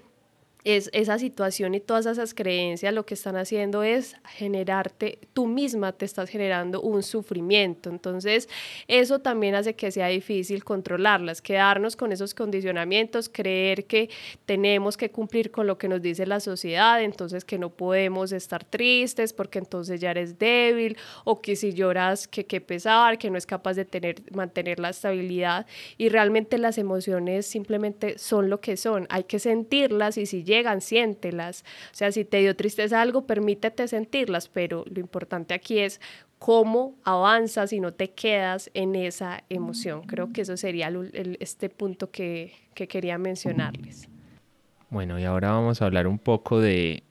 es 0.67 0.89
esa 0.91 1.17
situación 1.17 1.75
y 1.75 1.79
todas 1.79 2.05
esas 2.07 2.33
creencias 2.33 2.93
lo 2.93 3.05
que 3.05 3.13
están 3.13 3.37
haciendo 3.37 3.83
es 3.83 4.17
generarte, 4.25 5.17
tú 5.31 5.47
misma 5.47 5.93
te 5.93 6.03
estás 6.03 6.29
generando 6.29 6.81
un 6.81 7.03
sufrimiento. 7.03 7.89
Entonces, 7.89 8.49
eso 8.89 9.19
también 9.19 9.55
hace 9.55 9.75
que 9.75 9.91
sea 9.91 10.07
difícil 10.07 10.65
controlarlas, 10.65 11.41
quedarnos 11.41 11.95
con 11.95 12.11
esos 12.11 12.33
condicionamientos, 12.33 13.29
creer 13.29 13.85
que 13.85 14.09
tenemos 14.45 14.97
que 14.97 15.09
cumplir 15.09 15.51
con 15.51 15.67
lo 15.67 15.77
que 15.77 15.87
nos 15.87 16.01
dice 16.01 16.25
la 16.25 16.41
sociedad, 16.41 17.01
entonces 17.01 17.45
que 17.45 17.57
no 17.57 17.69
podemos 17.69 18.33
estar 18.33 18.65
tristes 18.65 19.31
porque 19.31 19.59
entonces 19.59 20.01
ya 20.01 20.11
eres 20.11 20.37
débil 20.37 20.97
o 21.23 21.41
que 21.41 21.55
si 21.55 21.71
lloras 21.71 22.27
que 22.27 22.45
qué 22.45 22.59
pesar, 22.59 23.17
que 23.17 23.29
no 23.29 23.37
es 23.37 23.45
capaz 23.45 23.75
de 23.75 23.85
tener, 23.85 24.21
mantener 24.33 24.79
la 24.79 24.89
estabilidad 24.89 25.65
y 25.97 26.09
realmente 26.09 26.57
las 26.57 26.77
emociones 26.77 27.45
simplemente 27.45 28.17
son 28.17 28.49
lo 28.49 28.59
que 28.59 28.75
son, 28.75 29.07
hay 29.09 29.23
que 29.23 29.39
sentirlas 29.39 30.17
y 30.17 30.25
si 30.25 30.43
llegan, 30.43 30.56
siéntelas. 30.79 31.63
O 31.91 31.95
sea, 31.95 32.11
si 32.11 32.25
te 32.25 32.37
dio 32.37 32.55
tristeza 32.55 33.01
algo, 33.01 33.25
permítete 33.25 33.87
sentirlas, 33.87 34.49
pero 34.49 34.83
lo 34.93 34.99
importante 34.99 35.53
aquí 35.53 35.79
es 35.79 35.99
cómo 36.39 36.95
avanzas 37.03 37.73
y 37.73 37.79
no 37.79 37.93
te 37.93 38.11
quedas 38.11 38.69
en 38.73 38.95
esa 38.95 39.43
emoción. 39.49 40.03
Creo 40.03 40.31
que 40.31 40.41
eso 40.41 40.57
sería 40.57 40.91
este 41.39 41.69
punto 41.69 42.11
que, 42.11 42.53
quería 42.73 43.17
mencionarles. 43.17 44.07
Bueno, 44.89 45.19
y 45.19 45.23
ahora 45.23 45.51
vamos 45.51 45.81
a 45.81 45.85
hablar 45.85 46.07
un 46.07 46.19
poco 46.19 46.59
de 46.59 47.03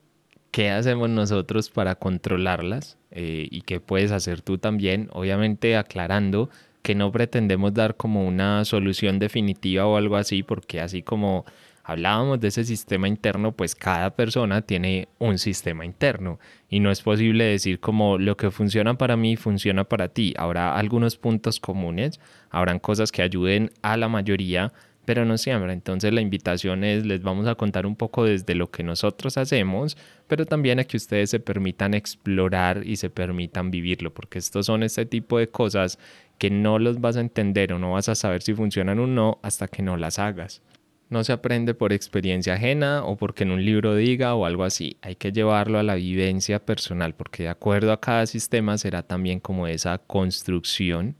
qué 0.51 0.69
hacemos 0.69 1.09
nosotros 1.09 1.69
para 1.69 1.95
controlarlas 1.95 2.97
eh, 3.11 3.47
y 3.51 3.61
qué 3.61 3.79
puedes 3.79 4.11
hacer 4.11 4.41
tú 4.41 4.57
también, 4.57 5.09
obviamente 5.11 5.75
aclarando 5.75 6.49
que 6.81 6.95
no 6.95 7.11
pretendemos 7.11 7.73
dar 7.73 7.97
como 7.97 8.25
una 8.25 8.63
solución 8.63 9.19
definitiva 9.19 9.85
o 9.85 9.97
algo 9.97 10.15
así, 10.15 10.41
porque 10.41 10.79
así 10.79 11.03
como 11.03 11.43
hablábamos 11.87 12.41
de 12.41 12.49
ese 12.49 12.65
sistema 12.65 13.07
interno, 13.07 13.53
pues 13.53 13.73
cada 13.73 14.13
persona 14.13 14.61
tiene 14.61 15.07
un 15.19 15.37
sistema 15.37 15.85
interno 15.85 16.37
y 16.69 16.81
no 16.81 16.91
es 16.91 17.01
posible 17.01 17.45
decir 17.45 17.79
como 17.79 18.17
lo 18.17 18.35
que 18.35 18.51
funciona 18.51 18.97
para 18.97 19.15
mí 19.15 19.37
funciona 19.37 19.85
para 19.85 20.09
ti. 20.09 20.33
Habrá 20.37 20.75
algunos 20.75 21.15
puntos 21.15 21.61
comunes, 21.61 22.19
habrán 22.49 22.79
cosas 22.79 23.13
que 23.13 23.21
ayuden 23.21 23.71
a 23.83 23.95
la 23.95 24.09
mayoría, 24.09 24.73
pero 25.05 25.23
no 25.23 25.37
siempre. 25.37 25.71
Entonces 25.71 26.11
la 26.11 26.19
invitación 26.19 26.83
es, 26.83 27.05
les 27.05 27.23
vamos 27.23 27.47
a 27.47 27.55
contar 27.55 27.85
un 27.85 27.95
poco 27.95 28.25
desde 28.25 28.53
lo 28.53 28.69
que 28.69 28.83
nosotros 28.83 29.37
hacemos, 29.37 29.95
pero 30.27 30.45
también 30.45 30.79
a 30.79 30.83
que 30.83 30.97
ustedes 30.97 31.29
se 31.29 31.39
permitan 31.39 31.93
explorar 31.93 32.85
y 32.85 32.97
se 32.97 33.09
permitan 33.09 33.71
vivirlo, 33.71 34.13
porque 34.13 34.39
estos 34.39 34.65
son 34.65 34.83
este 34.83 35.05
tipo 35.05 35.39
de 35.39 35.47
cosas 35.47 35.99
que 36.37 36.49
no 36.49 36.79
los 36.79 36.99
vas 36.99 37.15
a 37.15 37.21
entender 37.21 37.71
o 37.71 37.79
no 37.79 37.93
vas 37.93 38.09
a 38.09 38.15
saber 38.15 38.41
si 38.41 38.53
funcionan 38.53 38.99
o 38.99 39.07
no 39.07 39.39
hasta 39.41 39.69
que 39.69 39.81
no 39.83 39.95
las 39.95 40.19
hagas. 40.19 40.61
No 41.09 41.23
se 41.23 41.31
aprende 41.31 41.73
por 41.73 41.93
experiencia 41.93 42.55
ajena 42.55 43.05
o 43.05 43.15
porque 43.15 43.43
en 43.43 43.51
un 43.51 43.63
libro 43.63 43.95
diga 43.95 44.35
o 44.35 44.45
algo 44.45 44.63
así. 44.63 44.97
Hay 45.01 45.15
que 45.15 45.31
llevarlo 45.31 45.79
a 45.79 45.83
la 45.83 45.95
vivencia 45.95 46.59
personal 46.65 47.15
porque 47.15 47.43
de 47.43 47.49
acuerdo 47.49 47.93
a 47.93 48.01
cada 48.01 48.25
sistema 48.25 48.77
será 48.77 49.03
también 49.03 49.39
como 49.39 49.67
esa 49.67 49.99
construcción 49.99 51.15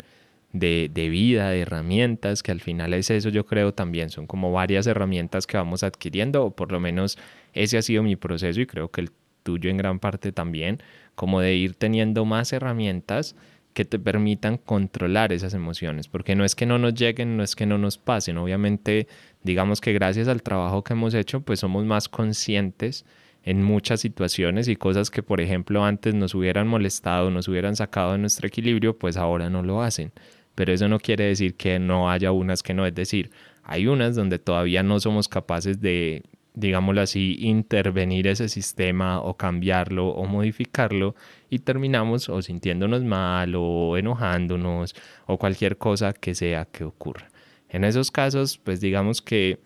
de, 0.51 0.89
de, 0.93 1.09
vida, 1.09 1.49
de 1.51 1.61
herramientas, 1.61 2.43
que 2.43 2.51
al 2.51 2.59
final 2.59 2.93
es 2.93 3.09
eso 3.09 3.29
yo 3.29 3.45
creo 3.45 3.73
también. 3.73 4.09
Son 4.09 4.27
como 4.27 4.51
varias 4.51 4.87
herramientas 4.87 5.47
que 5.47 5.55
vamos 5.55 5.83
adquiriendo 5.83 6.43
o 6.45 6.51
por 6.51 6.73
lo 6.73 6.81
menos 6.81 7.17
ese 7.53 7.77
ha 7.77 7.81
sido 7.81 8.03
mi 8.03 8.17
proceso 8.17 8.59
y 8.59 8.65
creo 8.65 8.91
que 8.91 9.01
el 9.01 9.11
tuyo 9.43 9.69
en 9.69 9.77
gran 9.77 9.99
parte 9.99 10.33
también, 10.33 10.83
como 11.15 11.39
de 11.39 11.55
ir 11.55 11.75
teniendo 11.75 12.25
más 12.25 12.51
herramientas 12.51 13.37
que 13.77 13.85
te 13.85 13.99
permitan 13.99 14.57
controlar 14.57 15.31
esas 15.31 15.53
emociones, 15.53 16.07
porque 16.07 16.35
no 16.35 16.43
es 16.43 16.55
que 16.55 16.65
no 16.65 16.79
nos 16.79 16.95
lleguen, 16.95 17.37
no 17.37 17.43
es 17.43 17.55
que 17.55 17.67
no 17.67 17.77
nos 17.77 17.99
pasen, 17.99 18.39
obviamente 18.39 19.07
digamos 19.43 19.81
que 19.81 19.93
gracias 19.93 20.27
al 20.27 20.41
trabajo 20.41 20.83
que 20.83 20.93
hemos 20.93 21.13
hecho, 21.13 21.41
pues 21.41 21.59
somos 21.59 21.85
más 21.85 22.09
conscientes 22.09 23.05
en 23.43 23.61
muchas 23.61 23.99
situaciones 24.01 24.67
y 24.67 24.75
cosas 24.77 25.11
que 25.11 25.21
por 25.21 25.41
ejemplo 25.41 25.85
antes 25.85 26.15
nos 26.15 26.33
hubieran 26.33 26.67
molestado, 26.67 27.29
nos 27.29 27.47
hubieran 27.47 27.75
sacado 27.75 28.13
de 28.13 28.17
nuestro 28.17 28.47
equilibrio, 28.47 28.97
pues 28.97 29.15
ahora 29.15 29.47
no 29.47 29.61
lo 29.61 29.83
hacen. 29.83 30.11
Pero 30.55 30.73
eso 30.73 30.87
no 30.87 30.97
quiere 30.99 31.25
decir 31.25 31.53
que 31.53 31.77
no 31.77 32.09
haya 32.09 32.31
unas 32.31 32.63
que 32.63 32.73
no, 32.73 32.83
es 32.83 32.95
decir, 32.95 33.29
hay 33.61 33.85
unas 33.85 34.15
donde 34.15 34.39
todavía 34.39 34.81
no 34.81 34.99
somos 34.99 35.27
capaces 35.27 35.79
de 35.81 36.23
digámoslo 36.57 37.01
así, 37.01 37.37
intervenir 37.39 38.25
ese 38.25 38.49
sistema 38.49 39.21
o 39.21 39.35
cambiarlo 39.37 40.07
o 40.07 40.25
modificarlo 40.25 41.13
y 41.51 41.59
terminamos 41.59 42.29
o 42.29 42.41
sintiéndonos 42.41 43.03
mal 43.03 43.53
o 43.55 43.95
enojándonos 43.95 44.95
o 45.27 45.37
cualquier 45.37 45.77
cosa 45.77 46.13
que 46.13 46.33
sea 46.33 46.65
que 46.65 46.83
ocurra. 46.83 47.29
En 47.69 47.83
esos 47.83 48.09
casos, 48.09 48.57
pues 48.57 48.81
digamos 48.81 49.21
que 49.21 49.59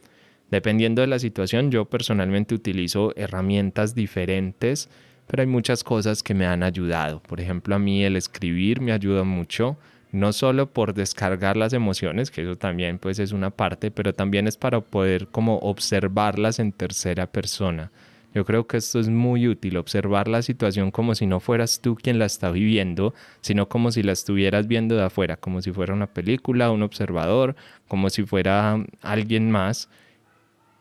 dependiendo 0.50 1.02
de 1.02 1.08
la 1.08 1.20
situación, 1.20 1.72
yo 1.72 1.86
personalmente 1.86 2.54
utilizo 2.54 3.14
herramientas 3.16 3.96
diferentes, 3.96 4.90
pero 5.28 5.44
hay 5.44 5.48
muchas 5.48 5.86
cosas 5.86 6.22
que 6.22 6.34
me 6.34 6.46
han 6.46 6.62
ayudado. 6.62 7.24
Por 7.24 7.40
ejemplo, 7.40 7.74
a 7.74 7.80
mí 7.80 8.04
el 8.04 8.18
escribir 8.18 8.82
me 8.82 8.92
ayuda 8.92 9.24
mucho 9.24 9.78
no 10.12 10.34
solo 10.34 10.72
por 10.72 10.94
descargar 10.94 11.58
las 11.58 11.74
emociones, 11.74 12.32
que 12.32 12.44
eso 12.44 12.58
también 12.58 13.00
pues 13.00 13.20
es 13.20 13.32
una 13.32 13.50
parte, 13.50 13.92
pero 13.92 14.14
también 14.14 14.48
es 14.48 14.58
para 14.58 14.82
poder 14.82 15.28
como 15.28 15.58
observarlas 15.60 16.60
en 16.60 16.72
tercera 16.72 17.28
persona. 17.28 17.92
Yo 18.34 18.46
creo 18.46 18.66
que 18.66 18.78
esto 18.78 19.00
es 19.00 19.10
muy 19.10 19.48
útil, 19.48 19.76
observar 19.76 20.30
la 20.30 20.42
situación 20.42 20.92
como 20.92 21.16
si 21.16 21.26
no 21.26 21.42
fueras 21.42 21.82
tú 21.82 21.96
quien 21.96 22.18
la 22.18 22.26
está 22.26 22.50
viviendo, 22.50 23.14
sino 23.42 23.68
como 23.68 23.92
si 23.92 24.04
la 24.04 24.14
estuvieras 24.14 24.68
viendo 24.68 24.96
de 24.96 25.04
afuera, 25.04 25.36
como 25.36 25.62
si 25.62 25.72
fuera 25.72 25.94
una 25.94 26.08
película, 26.08 26.72
un 26.72 26.82
observador, 26.82 27.56
como 27.90 28.10
si 28.10 28.24
fuera 28.24 28.86
alguien 29.02 29.52
más. 29.52 29.90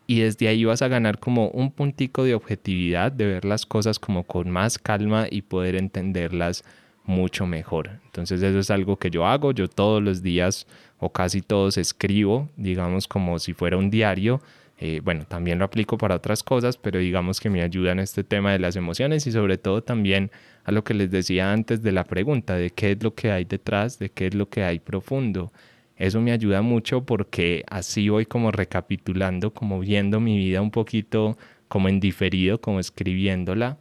Y 0.07 0.21
desde 0.21 0.47
ahí 0.47 0.63
vas 0.63 0.81
a 0.81 0.87
ganar 0.87 1.19
como 1.19 1.49
un 1.49 1.71
puntico 1.71 2.23
de 2.23 2.35
objetividad, 2.35 3.11
de 3.11 3.25
ver 3.25 3.45
las 3.45 3.65
cosas 3.65 3.99
como 3.99 4.23
con 4.23 4.49
más 4.49 4.77
calma 4.77 5.27
y 5.29 5.41
poder 5.41 5.75
entenderlas 5.75 6.63
mucho 7.05 7.45
mejor. 7.45 7.99
Entonces 8.05 8.41
eso 8.41 8.59
es 8.59 8.71
algo 8.71 8.97
que 8.97 9.09
yo 9.09 9.25
hago, 9.25 9.51
yo 9.51 9.67
todos 9.67 10.01
los 10.01 10.21
días 10.21 10.67
o 10.99 11.11
casi 11.11 11.41
todos 11.41 11.77
escribo, 11.77 12.49
digamos 12.57 13.07
como 13.07 13.39
si 13.39 13.53
fuera 13.53 13.77
un 13.77 13.89
diario. 13.89 14.41
Eh, 14.79 14.99
bueno, 15.03 15.25
también 15.27 15.59
lo 15.59 15.65
aplico 15.65 15.97
para 15.97 16.15
otras 16.15 16.41
cosas, 16.41 16.77
pero 16.77 16.99
digamos 16.99 17.39
que 17.39 17.49
me 17.49 17.61
ayuda 17.61 17.91
en 17.91 17.99
este 17.99 18.23
tema 18.23 18.51
de 18.51 18.59
las 18.59 18.75
emociones 18.75 19.27
y 19.27 19.31
sobre 19.31 19.57
todo 19.57 19.83
también 19.83 20.31
a 20.63 20.71
lo 20.71 20.83
que 20.83 20.93
les 20.93 21.11
decía 21.11 21.51
antes 21.51 21.83
de 21.83 21.91
la 21.91 22.03
pregunta, 22.03 22.55
de 22.55 22.71
qué 22.71 22.91
es 22.91 23.03
lo 23.03 23.13
que 23.13 23.31
hay 23.31 23.45
detrás, 23.45 23.99
de 23.99 24.09
qué 24.09 24.27
es 24.27 24.35
lo 24.35 24.49
que 24.49 24.63
hay 24.63 24.79
profundo. 24.79 25.51
Eso 25.97 26.19
me 26.19 26.31
ayuda 26.31 26.63
mucho 26.63 27.05
porque 27.05 27.63
así 27.69 28.09
voy 28.09 28.25
como 28.25 28.51
recapitulando, 28.51 29.53
como 29.53 29.79
viendo 29.79 30.19
mi 30.19 30.37
vida 30.37 30.61
un 30.61 30.71
poquito 30.71 31.37
como 31.67 31.87
en 31.89 31.99
diferido, 31.99 32.59
como 32.59 32.79
escribiéndola 32.79 33.77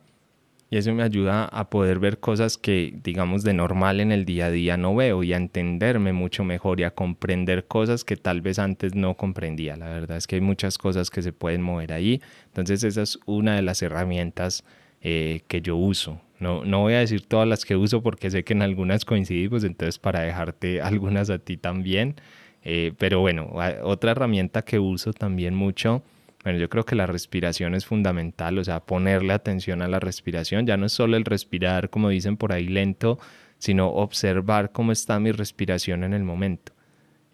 y 0.70 0.76
eso 0.76 0.94
me 0.94 1.02
ayuda 1.02 1.46
a 1.46 1.68
poder 1.68 1.98
ver 1.98 2.20
cosas 2.20 2.56
que, 2.56 2.94
digamos, 3.02 3.42
de 3.42 3.52
normal 3.52 3.98
en 3.98 4.12
el 4.12 4.24
día 4.24 4.46
a 4.46 4.50
día 4.52 4.76
no 4.76 4.94
veo 4.94 5.24
y 5.24 5.32
a 5.32 5.36
entenderme 5.36 6.12
mucho 6.12 6.44
mejor 6.44 6.78
y 6.78 6.84
a 6.84 6.92
comprender 6.92 7.66
cosas 7.66 8.04
que 8.04 8.16
tal 8.16 8.40
vez 8.40 8.60
antes 8.60 8.94
no 8.94 9.16
comprendía. 9.16 9.76
La 9.76 9.88
verdad 9.88 10.16
es 10.16 10.28
que 10.28 10.36
hay 10.36 10.40
muchas 10.40 10.78
cosas 10.78 11.10
que 11.10 11.22
se 11.22 11.32
pueden 11.32 11.60
mover 11.60 11.92
ahí. 11.92 12.22
Entonces 12.46 12.84
esa 12.84 13.02
es 13.02 13.18
una 13.26 13.56
de 13.56 13.62
las 13.62 13.82
herramientas 13.82 14.64
eh, 15.02 15.40
que 15.48 15.60
yo 15.60 15.76
uso. 15.76 16.20
No, 16.38 16.64
no 16.64 16.82
voy 16.82 16.94
a 16.94 17.00
decir 17.00 17.26
todas 17.26 17.48
las 17.48 17.64
que 17.64 17.74
uso 17.74 18.00
porque 18.00 18.30
sé 18.30 18.44
que 18.44 18.52
en 18.52 18.62
algunas 18.62 19.04
coincidimos, 19.04 19.64
entonces 19.64 19.98
para 19.98 20.20
dejarte 20.20 20.80
algunas 20.82 21.30
a 21.30 21.40
ti 21.40 21.56
también. 21.56 22.14
Eh, 22.62 22.92
pero 22.96 23.18
bueno, 23.18 23.50
otra 23.82 24.12
herramienta 24.12 24.62
que 24.62 24.78
uso 24.78 25.12
también 25.12 25.54
mucho 25.56 26.04
bueno, 26.42 26.58
yo 26.58 26.68
creo 26.70 26.84
que 26.84 26.94
la 26.94 27.06
respiración 27.06 27.74
es 27.74 27.84
fundamental, 27.84 28.58
o 28.58 28.64
sea, 28.64 28.80
ponerle 28.80 29.32
atención 29.32 29.82
a 29.82 29.88
la 29.88 30.00
respiración, 30.00 30.66
ya 30.66 30.76
no 30.76 30.86
es 30.86 30.92
solo 30.92 31.16
el 31.16 31.24
respirar, 31.24 31.90
como 31.90 32.08
dicen 32.08 32.36
por 32.36 32.52
ahí, 32.52 32.66
lento, 32.66 33.18
sino 33.58 33.88
observar 33.88 34.72
cómo 34.72 34.92
está 34.92 35.20
mi 35.20 35.32
respiración 35.32 36.02
en 36.02 36.14
el 36.14 36.24
momento. 36.24 36.72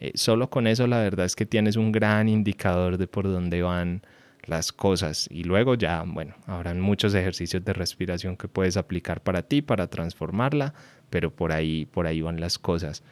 Eh, 0.00 0.12
solo 0.14 0.50
con 0.50 0.66
eso 0.66 0.86
la 0.86 0.98
verdad 0.98 1.24
es 1.24 1.36
que 1.36 1.46
tienes 1.46 1.76
un 1.76 1.92
gran 1.92 2.28
indicador 2.28 2.98
de 2.98 3.06
por 3.06 3.24
dónde 3.24 3.62
van 3.62 4.02
las 4.44 4.72
cosas 4.72 5.28
y 5.30 5.44
luego 5.44 5.74
ya, 5.74 6.04
bueno, 6.06 6.34
habrán 6.46 6.80
muchos 6.80 7.14
ejercicios 7.14 7.64
de 7.64 7.72
respiración 7.72 8.36
que 8.36 8.48
puedes 8.48 8.76
aplicar 8.76 9.22
para 9.22 9.42
ti, 9.42 9.62
para 9.62 9.86
transformarla, 9.88 10.74
pero 11.10 11.34
por 11.34 11.52
ahí, 11.52 11.86
por 11.86 12.06
ahí 12.06 12.20
van 12.20 12.40
las 12.40 12.58
cosas. 12.58 13.02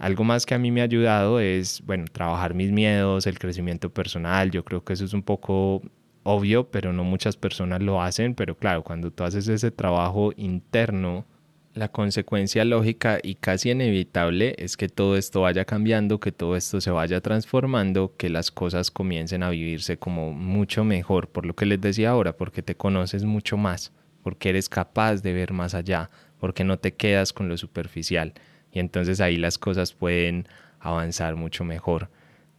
Algo 0.00 0.24
más 0.24 0.46
que 0.46 0.54
a 0.54 0.58
mí 0.58 0.70
me 0.70 0.80
ha 0.80 0.84
ayudado 0.84 1.40
es, 1.40 1.82
bueno, 1.84 2.06
trabajar 2.10 2.54
mis 2.54 2.72
miedos, 2.72 3.26
el 3.26 3.38
crecimiento 3.38 3.90
personal. 3.90 4.50
Yo 4.50 4.64
creo 4.64 4.82
que 4.82 4.94
eso 4.94 5.04
es 5.04 5.12
un 5.12 5.22
poco 5.22 5.82
obvio, 6.22 6.70
pero 6.70 6.94
no 6.94 7.04
muchas 7.04 7.36
personas 7.36 7.82
lo 7.82 8.00
hacen. 8.00 8.34
Pero 8.34 8.56
claro, 8.56 8.82
cuando 8.82 9.10
tú 9.10 9.24
haces 9.24 9.46
ese 9.48 9.70
trabajo 9.70 10.32
interno, 10.38 11.26
la 11.74 11.88
consecuencia 11.88 12.64
lógica 12.64 13.18
y 13.22 13.34
casi 13.34 13.72
inevitable 13.72 14.54
es 14.56 14.78
que 14.78 14.88
todo 14.88 15.18
esto 15.18 15.42
vaya 15.42 15.66
cambiando, 15.66 16.18
que 16.18 16.32
todo 16.32 16.56
esto 16.56 16.80
se 16.80 16.90
vaya 16.90 17.20
transformando, 17.20 18.16
que 18.16 18.30
las 18.30 18.50
cosas 18.50 18.90
comiencen 18.90 19.42
a 19.42 19.50
vivirse 19.50 19.98
como 19.98 20.32
mucho 20.32 20.82
mejor, 20.82 21.28
por 21.28 21.44
lo 21.44 21.54
que 21.54 21.66
les 21.66 21.78
decía 21.78 22.08
ahora, 22.08 22.38
porque 22.38 22.62
te 22.62 22.74
conoces 22.74 23.24
mucho 23.24 23.58
más, 23.58 23.92
porque 24.22 24.48
eres 24.48 24.70
capaz 24.70 25.16
de 25.16 25.34
ver 25.34 25.52
más 25.52 25.74
allá, 25.74 26.08
porque 26.38 26.64
no 26.64 26.78
te 26.78 26.94
quedas 26.94 27.34
con 27.34 27.50
lo 27.50 27.58
superficial 27.58 28.32
y 28.72 28.78
entonces 28.78 29.20
ahí 29.20 29.36
las 29.36 29.58
cosas 29.58 29.92
pueden 29.92 30.46
avanzar 30.80 31.36
mucho 31.36 31.64
mejor. 31.64 32.08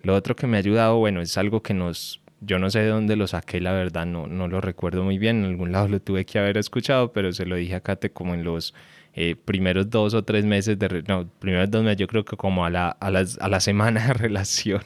Lo 0.04 0.16
otro 0.16 0.36
que 0.36 0.48
me 0.48 0.58
ha 0.58 0.60
ayudado, 0.60 0.98
bueno, 0.98 1.22
es 1.22 1.38
algo 1.38 1.62
que 1.62 1.74
nos, 1.74 2.22
yo 2.40 2.58
no 2.60 2.70
sé 2.70 2.80
de 2.80 2.88
dónde 2.88 3.16
lo 3.16 3.28
saqué, 3.28 3.62
la 3.62 3.72
verdad, 3.72 4.06
no, 4.06 4.28
no 4.28 4.48
lo 4.48 4.62
recuerdo 4.62 5.04
muy 5.04 5.18
bien, 5.18 5.44
en 5.44 5.52
algún 5.52 5.72
lado 5.72 5.88
lo 5.88 6.00
tuve 6.02 6.26
que 6.26 6.40
haber 6.40 6.58
escuchado, 6.58 7.14
pero 7.14 7.32
se 7.34 7.46
lo 7.46 7.56
dije 7.56 7.76
a 7.76 7.82
Kate 7.82 8.12
como 8.12 8.34
en 8.34 8.44
los 8.44 8.74
eh, 9.14 9.36
primeros 9.36 9.90
dos 9.90 10.14
o 10.14 10.24
tres 10.24 10.46
meses 10.46 10.80
de, 10.80 11.04
no, 11.08 11.28
primeros 11.40 11.70
dos 11.70 11.84
meses, 11.84 11.98
yo 11.98 12.08
creo 12.08 12.26
que 12.26 12.38
como 12.38 12.66
a 12.66 12.70
la, 12.70 12.90
a 12.90 13.12
las, 13.12 13.38
a 13.40 13.48
la 13.48 13.60
semana 13.60 14.08
de 14.08 14.14
relación, 14.16 14.82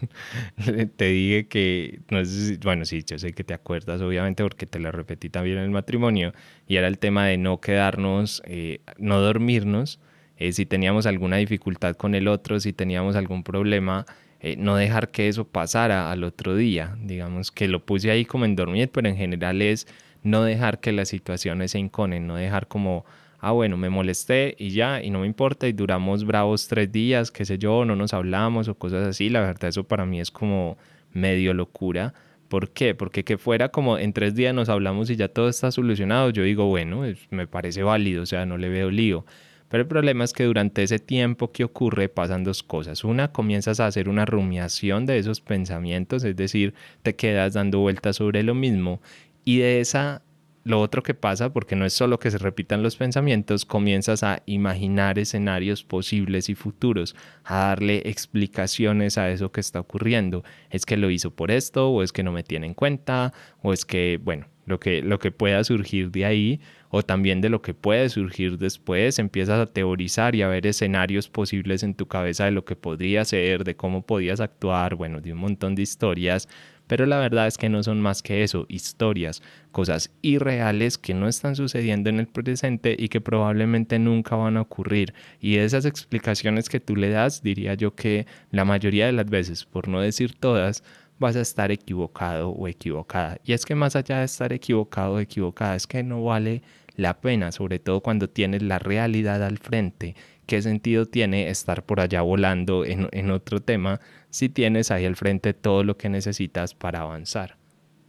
te 0.97 1.05
dije 1.05 1.47
que, 1.47 2.01
no 2.09 2.25
sé 2.25 2.57
bueno, 2.63 2.83
sí, 2.85 3.03
yo 3.05 3.17
sé 3.19 3.33
que 3.33 3.43
te 3.43 3.53
acuerdas, 3.53 4.01
obviamente, 4.01 4.43
porque 4.43 4.65
te 4.65 4.79
lo 4.79 4.91
repetí 4.91 5.29
también 5.29 5.59
en 5.59 5.65
el 5.65 5.71
matrimonio, 5.71 6.33
y 6.67 6.75
era 6.75 6.88
el 6.88 6.97
tema 6.99 7.25
de 7.27 7.38
no 7.38 7.61
quedarnos, 7.61 8.41
eh, 8.45 8.81
no 8.97 9.19
dormirnos, 9.21 9.99
eh, 10.38 10.52
si 10.52 10.65
teníamos 10.65 11.06
alguna 11.06 11.38
dificultad 11.38 11.95
con 11.95 12.15
el 12.15 12.28
otro, 12.28 12.60
si 12.60 12.74
teníamos 12.74 13.15
algún 13.15 13.43
problema, 13.43 14.06
eh, 14.39 14.56
no 14.58 14.76
dejar 14.76 15.10
que 15.10 15.28
eso 15.28 15.45
pasara 15.48 16.12
al 16.12 16.24
otro 16.24 16.56
día. 16.56 16.98
Digamos 17.02 17.52
que 17.52 17.67
lo 17.67 17.86
puse 17.86 18.12
ahí 18.12 18.26
como 18.26 18.45
en 18.45 18.56
dormir, 18.56 18.89
pero 18.91 19.08
en 19.08 19.15
general 19.15 19.62
es 19.62 19.88
no 20.24 20.43
dejar 20.43 20.80
que 20.80 20.91
las 20.91 21.10
situaciones 21.10 21.71
se 21.71 21.80
inconen, 21.80 22.28
no 22.28 22.36
dejar 22.36 22.67
como, 22.67 23.06
ah, 23.39 23.52
bueno, 23.52 23.78
me 23.78 23.89
molesté 23.89 24.56
y 24.58 24.71
ya, 24.71 25.02
y 25.02 25.10
no 25.10 25.19
me 25.19 25.28
importa, 25.28 25.67
y 25.67 25.74
duramos 25.74 26.26
bravos 26.26 26.67
tres 26.67 26.91
días, 26.91 27.32
qué 27.32 27.45
sé 27.45 27.58
yo, 27.58 27.86
no 27.86 27.95
nos 27.95 28.13
hablamos 28.13 28.67
o 28.67 28.76
cosas 28.76 29.08
así. 29.08 29.30
La 29.30 29.41
verdad, 29.41 29.69
eso 29.69 29.84
para 29.84 30.06
mí 30.06 30.19
es 30.19 30.32
como 30.32 30.78
medio 31.13 31.54
locura. 31.54 32.13
¿Por 32.50 32.69
qué? 32.71 32.93
Porque 32.93 33.24
que 33.24 33.38
fuera 33.38 33.69
como 33.69 33.98
en 33.98 34.13
tres 34.13 34.36
días 34.36 34.54
nos 34.54 34.69
hablamos 34.69 35.10
y 35.10 35.15
ya 35.15 35.28
todo 35.28 35.50
está 35.50 35.71
solucionado, 35.71 36.30
yo 36.30 36.43
digo, 36.43 36.65
bueno, 36.67 37.04
me 37.32 37.48
parece 37.48 37.84
válido, 37.84 38.24
o 38.24 38.26
sea, 38.26 38.45
no 38.45 38.58
le 38.58 38.69
veo 38.69 38.91
lío. 38.91 39.26
Pero 39.69 39.82
el 39.82 39.88
problema 39.88 40.23
es 40.23 40.34
que 40.34 40.43
durante 40.43 40.84
ese 40.84 40.99
tiempo 40.99 41.51
que 41.51 41.63
ocurre 41.63 42.10
pasan 42.10 42.43
dos 42.43 42.63
cosas. 42.63 43.04
Una, 43.04 43.32
comienzas 43.32 43.80
a 43.80 43.88
hacer 43.88 44.10
una 44.10 44.25
rumiación 44.25 45.06
de 45.06 45.17
esos 45.17 45.41
pensamientos, 45.41 46.23
es 46.23 46.36
decir, 46.36 46.73
te 47.01 47.15
quedas 47.15 47.54
dando 47.54 47.80
vueltas 47.80 48.17
sobre 48.17 48.43
lo 48.43 48.56
mismo 48.56 49.01
y 49.43 49.60
de 49.60 49.80
esa 49.80 50.21
lo 50.65 50.82
otro 50.82 51.04
que 51.04 51.13
pasa, 51.13 51.54
porque 51.54 51.75
no 51.75 51.86
es 51.86 51.93
solo 51.93 52.17
que 52.17 52.32
se 52.32 52.39
repitan 52.39 52.82
los 52.82 52.95
pensamientos, 52.95 53.65
comienzas 53.65 54.23
a 54.23 54.41
imaginar 54.47 55.19
escenarios 55.19 55.84
posibles 55.84 56.49
y 56.49 56.56
futuros, 56.56 57.15
a 57.43 57.67
darle 57.67 58.01
explicaciones 58.06 59.19
a 59.19 59.30
eso 59.30 59.51
que 59.51 59.62
está 59.62 59.80
ocurriendo. 59.80 60.43
Es 60.71 60.88
que 60.88 60.97
lo 60.97 61.12
hizo 61.12 61.30
por 61.30 61.51
esto, 61.51 61.89
o 61.91 62.01
es 62.01 62.12
que 62.12 62.23
no 62.23 62.32
me 62.32 62.43
tiene 62.43 62.65
en 62.65 62.73
cuenta, 62.73 63.32
o 63.62 63.73
es 63.73 63.86
que, 63.86 64.19
bueno, 64.21 64.47
lo 64.65 64.80
que, 64.80 65.04
lo 65.04 65.19
que 65.19 65.32
pueda 65.32 65.63
surgir 65.63 66.10
de 66.10 66.25
ahí, 66.25 66.60
o 66.89 67.04
también 67.04 67.41
de 67.41 67.49
lo 67.49 67.62
que 67.62 67.75
puede 67.75 68.10
surgir 68.10 68.58
después, 68.58 69.19
empiezas 69.19 69.60
a 69.60 69.65
teorizar 69.67 70.34
y 70.34 70.41
a 70.41 70.47
ver 70.47 70.65
escenarios 70.65 71.30
posibles 71.30 71.84
en 71.84 71.93
tu 71.93 72.08
cabeza 72.08 72.45
de 72.45 72.51
lo 72.51 72.65
que 72.65 72.75
podría 72.75 73.23
ser, 73.23 73.63
de 73.65 73.75
cómo 73.75 74.04
podías 74.04 74.39
actuar, 74.39 74.95
bueno, 74.95 75.21
de 75.21 75.34
un 75.34 75.39
montón 75.39 75.75
de 75.75 75.84
historias, 75.84 76.49
pero 76.88 77.06
la 77.06 77.19
verdad 77.19 77.48
es 77.48 77.58
que 77.58 77.69
no 77.69 77.84
son 77.84 78.02
más 78.02 78.21
que 78.21 78.43
eso, 78.43 78.65
historias, 78.69 79.41
cosas 79.71 80.12
irreales 80.21 80.98
que 80.98 81.13
no 81.13 81.28
están 81.28 81.56
sucediendo 81.56 82.10
en 82.10 82.19
el 82.19 82.28
presente 82.28 82.95
y 82.98 83.10
que 83.10 83.21
probablemente 83.21 84.00
nunca 84.00 84.36
van 84.36 84.58
a 84.58 84.62
ocurrir. 84.62 85.13
Y 85.39 85.58
esas 85.58 85.86
explicaciones 85.86 86.69
que 86.69 86.80
tú 86.80 86.95
le 86.95 87.10
das, 87.10 87.43
diría 87.43 87.74
yo 87.74 87.95
que 87.95 88.26
la 88.52 88.65
mayoría 88.65 89.06
de 89.06 89.13
las 89.13 89.30
veces, 89.30 89.65
por 89.65 89.88
no 89.88 90.02
decir 90.02 90.36
todas, 90.36 90.84
vas 91.19 91.36
a 91.36 91.41
estar 91.41 91.71
equivocado 91.71 92.50
o 92.50 92.67
equivocada. 92.67 93.38
Y 93.43 93.54
es 93.54 93.65
que 93.65 93.76
más 93.76 93.95
allá 93.95 94.19
de 94.19 94.26
estar 94.26 94.52
equivocado 94.54 95.13
o 95.13 95.19
equivocada, 95.19 95.76
es 95.76 95.88
que 95.88 96.04
no 96.04 96.24
vale 96.24 96.62
la 96.95 97.19
pena, 97.19 97.52
sobre 97.52 97.80
todo 97.80 98.02
cuando 98.02 98.30
tienes 98.30 98.62
la 98.62 98.80
realidad 98.80 99.43
al 99.43 99.58
frente. 99.58 100.15
¿Qué 100.45 100.62
sentido 100.62 101.05
tiene 101.05 101.49
estar 101.49 101.84
por 101.86 101.99
allá 101.99 102.21
volando 102.21 102.86
en, 102.86 103.10
en 103.12 103.31
otro 103.31 103.62
tema 103.62 103.99
si 104.29 104.49
tienes 104.49 104.91
ahí 104.91 105.05
al 105.05 105.15
frente 105.15 105.53
todo 105.53 105.84
lo 105.84 105.97
que 105.97 106.10
necesitas 106.10 106.73
para 106.73 107.01
avanzar? 107.01 107.58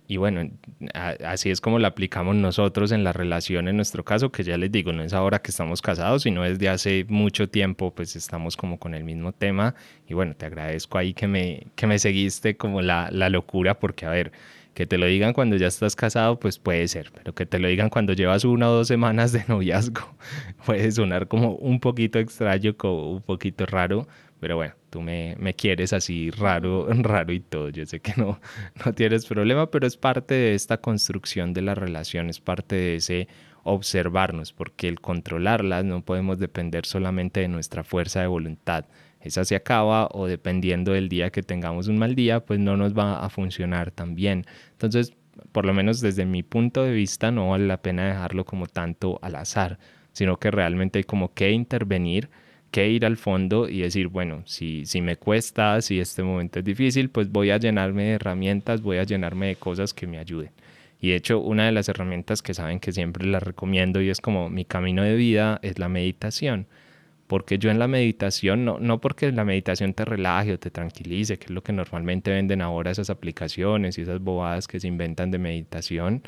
Y 0.08 0.18
bueno, 0.18 0.48
así 0.94 1.50
es 1.50 1.60
como 1.60 1.80
la 1.80 1.88
aplicamos 1.88 2.36
nosotros 2.36 2.92
en 2.92 3.02
la 3.02 3.12
relación, 3.12 3.66
en 3.66 3.76
nuestro 3.76 4.04
caso, 4.04 4.30
que 4.30 4.44
ya 4.44 4.56
les 4.56 4.70
digo, 4.70 4.92
no 4.92 5.02
es 5.02 5.12
ahora 5.12 5.40
que 5.42 5.50
estamos 5.50 5.82
casados, 5.82 6.22
sino 6.22 6.44
desde 6.44 6.68
hace 6.68 7.04
mucho 7.08 7.48
tiempo, 7.48 7.92
pues 7.92 8.14
estamos 8.14 8.56
como 8.56 8.78
con 8.78 8.94
el 8.94 9.02
mismo 9.02 9.32
tema. 9.32 9.74
Y 10.06 10.14
bueno, 10.14 10.34
te 10.36 10.46
agradezco 10.46 10.98
ahí 10.98 11.12
que 11.12 11.26
me, 11.26 11.66
que 11.74 11.88
me 11.88 11.98
seguiste 11.98 12.56
como 12.56 12.82
la, 12.82 13.08
la 13.10 13.30
locura, 13.30 13.80
porque 13.80 14.06
a 14.06 14.10
ver, 14.10 14.30
que 14.76 14.86
te 14.86 14.98
lo 14.98 15.06
digan 15.06 15.32
cuando 15.32 15.56
ya 15.56 15.68
estás 15.68 15.96
casado, 15.96 16.38
pues 16.38 16.58
puede 16.58 16.86
ser, 16.86 17.10
pero 17.10 17.34
que 17.34 17.46
te 17.46 17.58
lo 17.58 17.66
digan 17.66 17.88
cuando 17.88 18.12
llevas 18.12 18.44
una 18.44 18.68
o 18.68 18.74
dos 18.74 18.88
semanas 18.88 19.32
de 19.32 19.42
noviazgo, 19.48 20.14
puede 20.66 20.92
sonar 20.92 21.28
como 21.28 21.54
un 21.54 21.80
poquito 21.80 22.18
extraño, 22.18 22.76
como 22.76 23.10
un 23.10 23.22
poquito 23.22 23.64
raro, 23.64 24.06
pero 24.38 24.56
bueno, 24.56 24.74
tú 24.90 25.00
me, 25.00 25.34
me, 25.38 25.54
quieres 25.54 25.94
así 25.94 26.30
raro, 26.30 26.88
raro 26.90 27.32
y 27.32 27.40
todo. 27.40 27.70
Yo 27.70 27.86
sé 27.86 28.00
que 28.00 28.12
no, 28.18 28.38
no 28.84 28.92
tienes 28.92 29.24
problema, 29.24 29.70
pero 29.70 29.86
es 29.86 29.96
parte 29.96 30.34
de 30.34 30.54
esta 30.54 30.76
construcción 30.76 31.54
de 31.54 31.62
la 31.62 31.74
relación, 31.74 32.28
es 32.28 32.40
parte 32.40 32.76
de 32.76 32.96
ese 32.96 33.28
observarnos, 33.62 34.52
porque 34.52 34.88
el 34.88 35.00
controlarlas 35.00 35.86
no 35.86 36.02
podemos 36.02 36.38
depender 36.38 36.84
solamente 36.84 37.40
de 37.40 37.48
nuestra 37.48 37.82
fuerza 37.82 38.20
de 38.20 38.26
voluntad. 38.26 38.84
Esa 39.26 39.44
se 39.44 39.56
acaba 39.56 40.08
o 40.12 40.26
dependiendo 40.26 40.92
del 40.92 41.08
día 41.08 41.30
que 41.30 41.42
tengamos 41.42 41.88
un 41.88 41.98
mal 41.98 42.14
día, 42.14 42.40
pues 42.40 42.60
no 42.60 42.76
nos 42.76 42.96
va 42.96 43.24
a 43.24 43.28
funcionar 43.28 43.90
tan 43.90 44.14
bien. 44.14 44.46
Entonces, 44.72 45.12
por 45.52 45.66
lo 45.66 45.74
menos 45.74 46.00
desde 46.00 46.24
mi 46.24 46.42
punto 46.42 46.82
de 46.84 46.92
vista, 46.92 47.30
no 47.30 47.50
vale 47.50 47.66
la 47.66 47.82
pena 47.82 48.06
dejarlo 48.06 48.44
como 48.44 48.66
tanto 48.66 49.18
al 49.22 49.36
azar, 49.36 49.78
sino 50.12 50.38
que 50.38 50.50
realmente 50.50 51.00
hay 51.00 51.04
como 51.04 51.34
que 51.34 51.50
intervenir 51.50 52.30
que 52.70 52.88
ir 52.90 53.06
al 53.06 53.16
fondo 53.16 53.68
y 53.68 53.80
decir, 53.80 54.08
bueno, 54.08 54.42
si, 54.44 54.86
si 54.86 55.00
me 55.00 55.16
cuesta, 55.16 55.80
si 55.80 56.00
este 56.00 56.22
momento 56.22 56.58
es 56.58 56.64
difícil, 56.64 57.10
pues 57.10 57.30
voy 57.30 57.50
a 57.50 57.58
llenarme 57.58 58.04
de 58.04 58.12
herramientas, 58.12 58.82
voy 58.82 58.98
a 58.98 59.04
llenarme 59.04 59.46
de 59.48 59.56
cosas 59.56 59.94
que 59.94 60.06
me 60.06 60.18
ayuden. 60.18 60.50
Y 61.00 61.10
de 61.10 61.16
hecho, 61.16 61.40
una 61.40 61.66
de 61.66 61.72
las 61.72 61.88
herramientas 61.88 62.42
que 62.42 62.54
saben 62.54 62.80
que 62.80 62.92
siempre 62.92 63.26
las 63.26 63.42
recomiendo 63.42 64.00
y 64.00 64.10
es 64.10 64.20
como 64.20 64.50
mi 64.50 64.64
camino 64.64 65.02
de 65.02 65.14
vida 65.14 65.58
es 65.62 65.78
la 65.78 65.88
meditación. 65.88 66.66
Porque 67.26 67.58
yo 67.58 67.70
en 67.70 67.78
la 67.78 67.88
meditación, 67.88 68.64
no, 68.64 68.78
no 68.78 69.00
porque 69.00 69.32
la 69.32 69.44
meditación 69.44 69.94
te 69.94 70.04
relaje 70.04 70.52
o 70.52 70.58
te 70.58 70.70
tranquilice, 70.70 71.38
que 71.38 71.46
es 71.46 71.50
lo 71.50 71.62
que 71.62 71.72
normalmente 71.72 72.30
venden 72.30 72.62
ahora 72.62 72.90
esas 72.90 73.10
aplicaciones 73.10 73.98
y 73.98 74.02
esas 74.02 74.20
bobadas 74.20 74.68
que 74.68 74.78
se 74.80 74.88
inventan 74.88 75.30
de 75.30 75.38
meditación, 75.38 76.22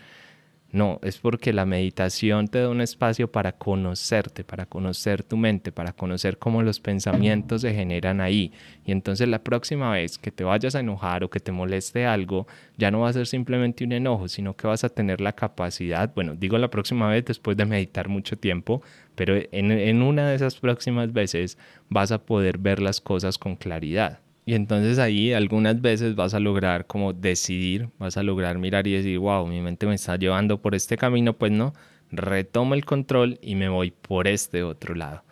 no, 0.70 0.98
es 1.02 1.16
porque 1.16 1.54
la 1.54 1.64
meditación 1.64 2.46
te 2.46 2.60
da 2.60 2.68
un 2.68 2.82
espacio 2.82 3.32
para 3.32 3.52
conocerte, 3.52 4.44
para 4.44 4.66
conocer 4.66 5.22
tu 5.22 5.38
mente, 5.38 5.72
para 5.72 5.94
conocer 5.94 6.36
cómo 6.36 6.62
los 6.62 6.78
pensamientos 6.78 7.62
se 7.62 7.72
generan 7.72 8.20
ahí. 8.20 8.52
Y 8.84 8.92
entonces 8.92 9.28
la 9.28 9.42
próxima 9.42 9.90
vez 9.92 10.18
que 10.18 10.30
te 10.30 10.44
vayas 10.44 10.74
a 10.74 10.80
enojar 10.80 11.24
o 11.24 11.30
que 11.30 11.40
te 11.40 11.52
moleste 11.52 12.04
algo, 12.04 12.46
ya 12.76 12.90
no 12.90 13.00
va 13.00 13.08
a 13.08 13.14
ser 13.14 13.26
simplemente 13.26 13.82
un 13.84 13.92
enojo, 13.92 14.28
sino 14.28 14.54
que 14.56 14.66
vas 14.66 14.84
a 14.84 14.90
tener 14.90 15.22
la 15.22 15.32
capacidad, 15.32 16.12
bueno, 16.14 16.34
digo 16.34 16.58
la 16.58 16.68
próxima 16.68 17.08
vez 17.08 17.24
después 17.24 17.56
de 17.56 17.64
meditar 17.64 18.08
mucho 18.08 18.36
tiempo, 18.36 18.82
pero 19.14 19.36
en, 19.36 19.70
en 19.70 20.02
una 20.02 20.28
de 20.28 20.36
esas 20.36 20.56
próximas 20.56 21.14
veces 21.14 21.56
vas 21.88 22.12
a 22.12 22.18
poder 22.18 22.58
ver 22.58 22.80
las 22.80 23.00
cosas 23.00 23.38
con 23.38 23.56
claridad. 23.56 24.20
Y 24.48 24.54
entonces 24.54 24.98
ahí 24.98 25.34
algunas 25.34 25.82
veces 25.82 26.14
vas 26.14 26.32
a 26.32 26.40
lograr 26.40 26.86
como 26.86 27.12
decidir, 27.12 27.90
vas 27.98 28.16
a 28.16 28.22
lograr 28.22 28.56
mirar 28.56 28.86
y 28.86 28.92
decir, 28.92 29.18
wow, 29.18 29.46
mi 29.46 29.60
mente 29.60 29.84
me 29.86 29.94
está 29.94 30.16
llevando 30.16 30.62
por 30.62 30.74
este 30.74 30.96
camino, 30.96 31.34
pues 31.34 31.52
no, 31.52 31.74
retomo 32.10 32.72
el 32.72 32.86
control 32.86 33.38
y 33.42 33.56
me 33.56 33.68
voy 33.68 33.90
por 33.90 34.26
este 34.26 34.62
otro 34.62 34.94
lado. 34.94 35.22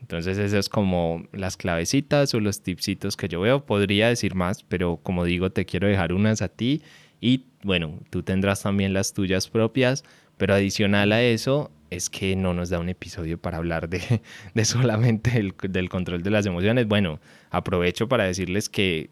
Entonces 0.00 0.38
esas 0.38 0.58
es 0.58 0.68
como 0.68 1.22
las 1.30 1.56
clavecitas 1.56 2.34
o 2.34 2.40
los 2.40 2.62
tipsitos 2.62 3.16
que 3.16 3.28
yo 3.28 3.40
veo. 3.40 3.64
Podría 3.64 4.08
decir 4.08 4.34
más, 4.34 4.64
pero 4.64 4.96
como 4.96 5.24
digo, 5.24 5.50
te 5.50 5.66
quiero 5.66 5.86
dejar 5.86 6.12
unas 6.12 6.42
a 6.42 6.48
ti 6.48 6.82
y 7.20 7.44
bueno, 7.62 8.00
tú 8.10 8.24
tendrás 8.24 8.64
también 8.64 8.92
las 8.92 9.12
tuyas 9.12 9.48
propias, 9.48 10.02
pero 10.36 10.52
adicional 10.52 11.12
a 11.12 11.22
eso, 11.22 11.70
es 11.94 12.10
que 12.10 12.36
no 12.36 12.54
nos 12.54 12.70
da 12.70 12.78
un 12.78 12.88
episodio 12.88 13.38
para 13.38 13.58
hablar 13.58 13.88
de, 13.88 14.20
de 14.54 14.64
solamente 14.64 15.38
el, 15.38 15.54
del 15.68 15.88
control 15.88 16.22
de 16.22 16.30
las 16.30 16.46
emociones. 16.46 16.86
Bueno, 16.86 17.20
aprovecho 17.50 18.08
para 18.08 18.24
decirles 18.24 18.68
que, 18.68 19.10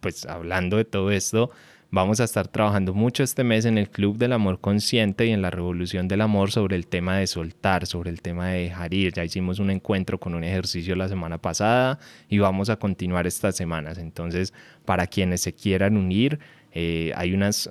pues 0.00 0.26
hablando 0.26 0.76
de 0.76 0.84
todo 0.84 1.10
esto, 1.10 1.50
vamos 1.90 2.18
a 2.18 2.24
estar 2.24 2.48
trabajando 2.48 2.92
mucho 2.92 3.22
este 3.22 3.44
mes 3.44 3.64
en 3.66 3.78
el 3.78 3.88
Club 3.88 4.18
del 4.18 4.32
Amor 4.32 4.60
Consciente 4.60 5.26
y 5.26 5.30
en 5.30 5.42
la 5.42 5.50
Revolución 5.50 6.08
del 6.08 6.22
Amor 6.22 6.50
sobre 6.50 6.74
el 6.74 6.86
tema 6.86 7.16
de 7.18 7.26
soltar, 7.26 7.86
sobre 7.86 8.10
el 8.10 8.20
tema 8.20 8.48
de 8.48 8.64
dejar 8.64 8.92
ir. 8.92 9.12
Ya 9.12 9.24
hicimos 9.24 9.60
un 9.60 9.70
encuentro 9.70 10.18
con 10.18 10.34
un 10.34 10.42
ejercicio 10.42 10.96
la 10.96 11.08
semana 11.08 11.38
pasada 11.38 12.00
y 12.28 12.38
vamos 12.38 12.68
a 12.68 12.76
continuar 12.76 13.26
estas 13.26 13.56
semanas. 13.56 13.98
Entonces, 13.98 14.52
para 14.84 15.06
quienes 15.06 15.42
se 15.42 15.54
quieran 15.54 15.96
unir, 15.96 16.40
eh, 16.72 17.12
hay 17.14 17.32
unas 17.32 17.70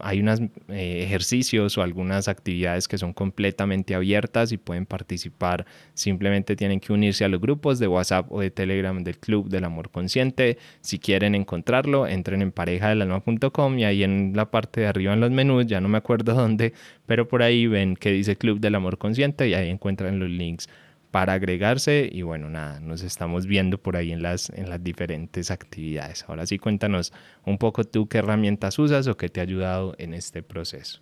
hay 0.00 0.20
unos 0.20 0.40
eh, 0.68 1.02
ejercicios 1.04 1.78
o 1.78 1.82
algunas 1.82 2.28
actividades 2.28 2.88
que 2.88 2.98
son 2.98 3.12
completamente 3.12 3.94
abiertas 3.94 4.52
y 4.52 4.58
pueden 4.58 4.86
participar. 4.86 5.66
Simplemente 5.94 6.56
tienen 6.56 6.80
que 6.80 6.92
unirse 6.92 7.24
a 7.24 7.28
los 7.28 7.40
grupos 7.40 7.78
de 7.78 7.88
WhatsApp 7.88 8.30
o 8.30 8.40
de 8.40 8.50
Telegram 8.50 9.02
del 9.02 9.18
Club 9.18 9.48
del 9.48 9.64
Amor 9.64 9.90
Consciente. 9.90 10.58
Si 10.80 10.98
quieren 10.98 11.34
encontrarlo, 11.34 12.06
entren 12.06 12.42
en 12.42 12.52
parejadelalma.com 12.52 13.78
y 13.78 13.84
ahí 13.84 14.04
en 14.04 14.32
la 14.34 14.50
parte 14.50 14.82
de 14.82 14.86
arriba 14.86 15.12
en 15.12 15.20
los 15.20 15.30
menús, 15.30 15.66
ya 15.66 15.80
no 15.80 15.88
me 15.88 15.98
acuerdo 15.98 16.34
dónde, 16.34 16.72
pero 17.06 17.28
por 17.28 17.42
ahí 17.42 17.66
ven 17.66 17.96
que 17.96 18.12
dice 18.12 18.36
Club 18.36 18.60
del 18.60 18.74
Amor 18.74 18.98
Consciente 18.98 19.48
y 19.48 19.54
ahí 19.54 19.68
encuentran 19.70 20.18
los 20.18 20.30
links 20.30 20.68
para 21.10 21.32
agregarse 21.32 22.08
y 22.10 22.22
bueno, 22.22 22.50
nada, 22.50 22.80
nos 22.80 23.02
estamos 23.02 23.46
viendo 23.46 23.78
por 23.78 23.96
ahí 23.96 24.12
en 24.12 24.22
las, 24.22 24.50
en 24.50 24.68
las 24.68 24.82
diferentes 24.82 25.50
actividades. 25.50 26.24
Ahora 26.28 26.46
sí, 26.46 26.58
cuéntanos 26.58 27.12
un 27.44 27.58
poco 27.58 27.84
tú 27.84 28.08
qué 28.08 28.18
herramientas 28.18 28.78
usas 28.78 29.06
o 29.06 29.16
qué 29.16 29.28
te 29.28 29.40
ha 29.40 29.42
ayudado 29.42 29.94
en 29.98 30.14
este 30.14 30.42
proceso. 30.42 31.00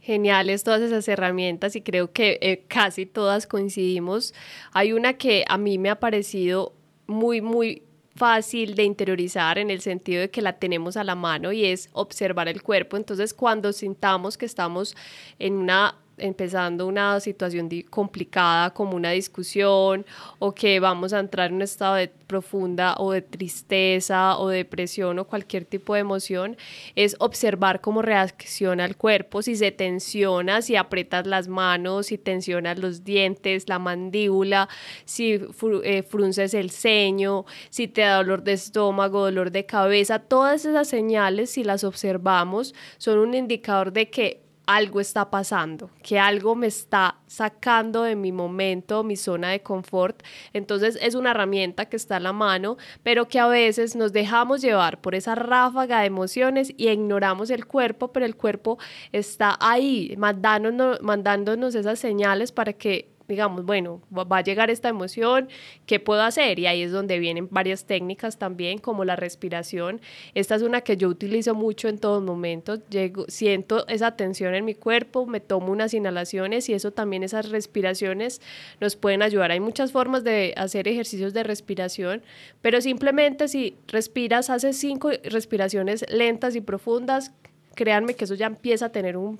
Geniales 0.00 0.64
todas 0.64 0.82
esas 0.82 1.08
herramientas 1.08 1.74
y 1.76 1.80
creo 1.80 2.12
que 2.12 2.38
eh, 2.42 2.64
casi 2.68 3.06
todas 3.06 3.46
coincidimos. 3.46 4.34
Hay 4.72 4.92
una 4.92 5.14
que 5.14 5.44
a 5.48 5.56
mí 5.56 5.78
me 5.78 5.88
ha 5.88 5.98
parecido 5.98 6.74
muy, 7.06 7.40
muy 7.40 7.82
fácil 8.14 8.74
de 8.74 8.84
interiorizar 8.84 9.58
en 9.58 9.70
el 9.70 9.80
sentido 9.80 10.20
de 10.20 10.30
que 10.30 10.42
la 10.42 10.58
tenemos 10.58 10.96
a 10.96 11.04
la 11.04 11.14
mano 11.14 11.52
y 11.52 11.64
es 11.64 11.88
observar 11.92 12.48
el 12.48 12.62
cuerpo. 12.62 12.96
Entonces, 12.96 13.34
cuando 13.34 13.72
sintamos 13.72 14.38
que 14.38 14.46
estamos 14.46 14.94
en 15.38 15.54
una 15.54 15.96
empezando 16.18 16.86
una 16.86 17.18
situación 17.20 17.68
complicada 17.90 18.70
como 18.70 18.96
una 18.96 19.10
discusión 19.10 20.06
o 20.38 20.54
que 20.54 20.80
vamos 20.80 21.12
a 21.12 21.20
entrar 21.20 21.50
en 21.50 21.56
un 21.56 21.62
estado 21.62 21.96
de 21.96 22.08
profunda 22.08 22.94
o 22.98 23.12
de 23.12 23.22
tristeza 23.22 24.38
o 24.38 24.48
depresión 24.48 25.18
o 25.18 25.26
cualquier 25.26 25.64
tipo 25.64 25.94
de 25.94 26.00
emoción, 26.00 26.56
es 26.94 27.16
observar 27.18 27.80
cómo 27.80 28.02
reacciona 28.02 28.84
el 28.84 28.96
cuerpo, 28.96 29.42
si 29.42 29.56
se 29.56 29.72
tensiona, 29.72 30.62
si 30.62 30.76
aprietas 30.76 31.26
las 31.26 31.48
manos, 31.48 32.06
si 32.06 32.18
tensionas 32.18 32.78
los 32.78 33.04
dientes, 33.04 33.68
la 33.68 33.78
mandíbula, 33.78 34.68
si 35.04 35.40
eh, 35.84 36.02
frunces 36.02 36.54
el 36.54 36.70
ceño, 36.70 37.44
si 37.70 37.88
te 37.88 38.02
da 38.02 38.16
dolor 38.16 38.42
de 38.42 38.52
estómago, 38.52 39.20
dolor 39.24 39.50
de 39.50 39.66
cabeza, 39.66 40.18
todas 40.18 40.64
esas 40.64 40.88
señales, 40.88 41.50
si 41.50 41.64
las 41.64 41.84
observamos, 41.84 42.74
son 42.98 43.18
un 43.18 43.34
indicador 43.34 43.92
de 43.92 44.10
que 44.10 44.43
algo 44.66 45.00
está 45.00 45.30
pasando, 45.30 45.90
que 46.02 46.18
algo 46.18 46.54
me 46.54 46.66
está 46.66 47.16
sacando 47.26 48.02
de 48.02 48.16
mi 48.16 48.32
momento, 48.32 49.04
mi 49.04 49.16
zona 49.16 49.50
de 49.50 49.62
confort. 49.62 50.22
Entonces 50.52 50.98
es 51.00 51.14
una 51.14 51.32
herramienta 51.32 51.86
que 51.86 51.96
está 51.96 52.16
a 52.16 52.20
la 52.20 52.32
mano, 52.32 52.76
pero 53.02 53.28
que 53.28 53.38
a 53.38 53.46
veces 53.46 53.96
nos 53.96 54.12
dejamos 54.12 54.62
llevar 54.62 55.00
por 55.00 55.14
esa 55.14 55.34
ráfaga 55.34 56.00
de 56.00 56.06
emociones 56.06 56.72
y 56.76 56.88
ignoramos 56.88 57.50
el 57.50 57.66
cuerpo, 57.66 58.12
pero 58.12 58.26
el 58.26 58.36
cuerpo 58.36 58.78
está 59.12 59.56
ahí 59.60 60.14
mandándonos, 60.16 61.00
mandándonos 61.02 61.74
esas 61.74 61.98
señales 61.98 62.52
para 62.52 62.72
que 62.72 63.13
digamos, 63.28 63.64
bueno, 63.64 64.02
va 64.12 64.38
a 64.38 64.42
llegar 64.42 64.70
esta 64.70 64.88
emoción, 64.88 65.48
¿qué 65.86 66.00
puedo 66.00 66.22
hacer? 66.22 66.58
Y 66.58 66.66
ahí 66.66 66.82
es 66.82 66.92
donde 66.92 67.18
vienen 67.18 67.48
varias 67.50 67.84
técnicas 67.84 68.38
también, 68.38 68.78
como 68.78 69.04
la 69.04 69.16
respiración. 69.16 70.00
Esta 70.34 70.54
es 70.54 70.62
una 70.62 70.82
que 70.82 70.96
yo 70.96 71.08
utilizo 71.08 71.54
mucho 71.54 71.88
en 71.88 71.98
todos 71.98 72.22
momentos. 72.22 72.80
Llego, 72.90 73.24
siento 73.28 73.86
esa 73.88 74.16
tensión 74.16 74.54
en 74.54 74.64
mi 74.64 74.74
cuerpo, 74.74 75.26
me 75.26 75.40
tomo 75.40 75.72
unas 75.72 75.94
inhalaciones 75.94 76.68
y 76.68 76.74
eso 76.74 76.90
también, 76.92 77.22
esas 77.22 77.48
respiraciones 77.50 78.40
nos 78.80 78.96
pueden 78.96 79.22
ayudar. 79.22 79.50
Hay 79.50 79.60
muchas 79.60 79.92
formas 79.92 80.24
de 80.24 80.54
hacer 80.56 80.88
ejercicios 80.88 81.32
de 81.32 81.42
respiración, 81.42 82.22
pero 82.60 82.80
simplemente 82.80 83.48
si 83.48 83.76
respiras, 83.88 84.50
haces 84.50 84.76
cinco 84.76 85.10
respiraciones 85.24 86.04
lentas 86.10 86.56
y 86.56 86.60
profundas, 86.60 87.32
créanme 87.74 88.14
que 88.14 88.24
eso 88.24 88.34
ya 88.34 88.46
empieza 88.46 88.86
a 88.86 88.88
tener 88.90 89.16
un, 89.16 89.38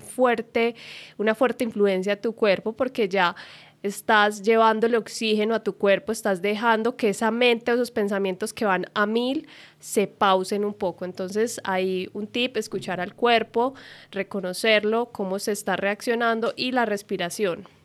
fuerte, 0.00 0.74
una 1.18 1.34
fuerte 1.34 1.64
influencia 1.64 2.14
a 2.14 2.16
tu 2.16 2.34
cuerpo 2.34 2.72
porque 2.72 3.08
ya 3.08 3.34
estás 3.82 4.42
llevándole 4.42 4.96
oxígeno 4.96 5.54
a 5.54 5.62
tu 5.62 5.76
cuerpo, 5.76 6.12
estás 6.12 6.42
dejando 6.42 6.96
que 6.96 7.10
esa 7.10 7.30
mente 7.30 7.70
o 7.70 7.74
esos 7.74 7.90
pensamientos 7.90 8.52
que 8.52 8.64
van 8.64 8.86
a 8.94 9.06
mil 9.06 9.46
se 9.78 10.06
pausen 10.06 10.64
un 10.64 10.74
poco. 10.74 11.04
Entonces 11.04 11.60
hay 11.64 12.08
un 12.12 12.26
tip, 12.26 12.56
escuchar 12.56 13.00
al 13.00 13.14
cuerpo, 13.14 13.74
reconocerlo, 14.10 15.10
cómo 15.12 15.38
se 15.38 15.52
está 15.52 15.76
reaccionando 15.76 16.52
y 16.56 16.72
la 16.72 16.84
respiración. 16.84 17.75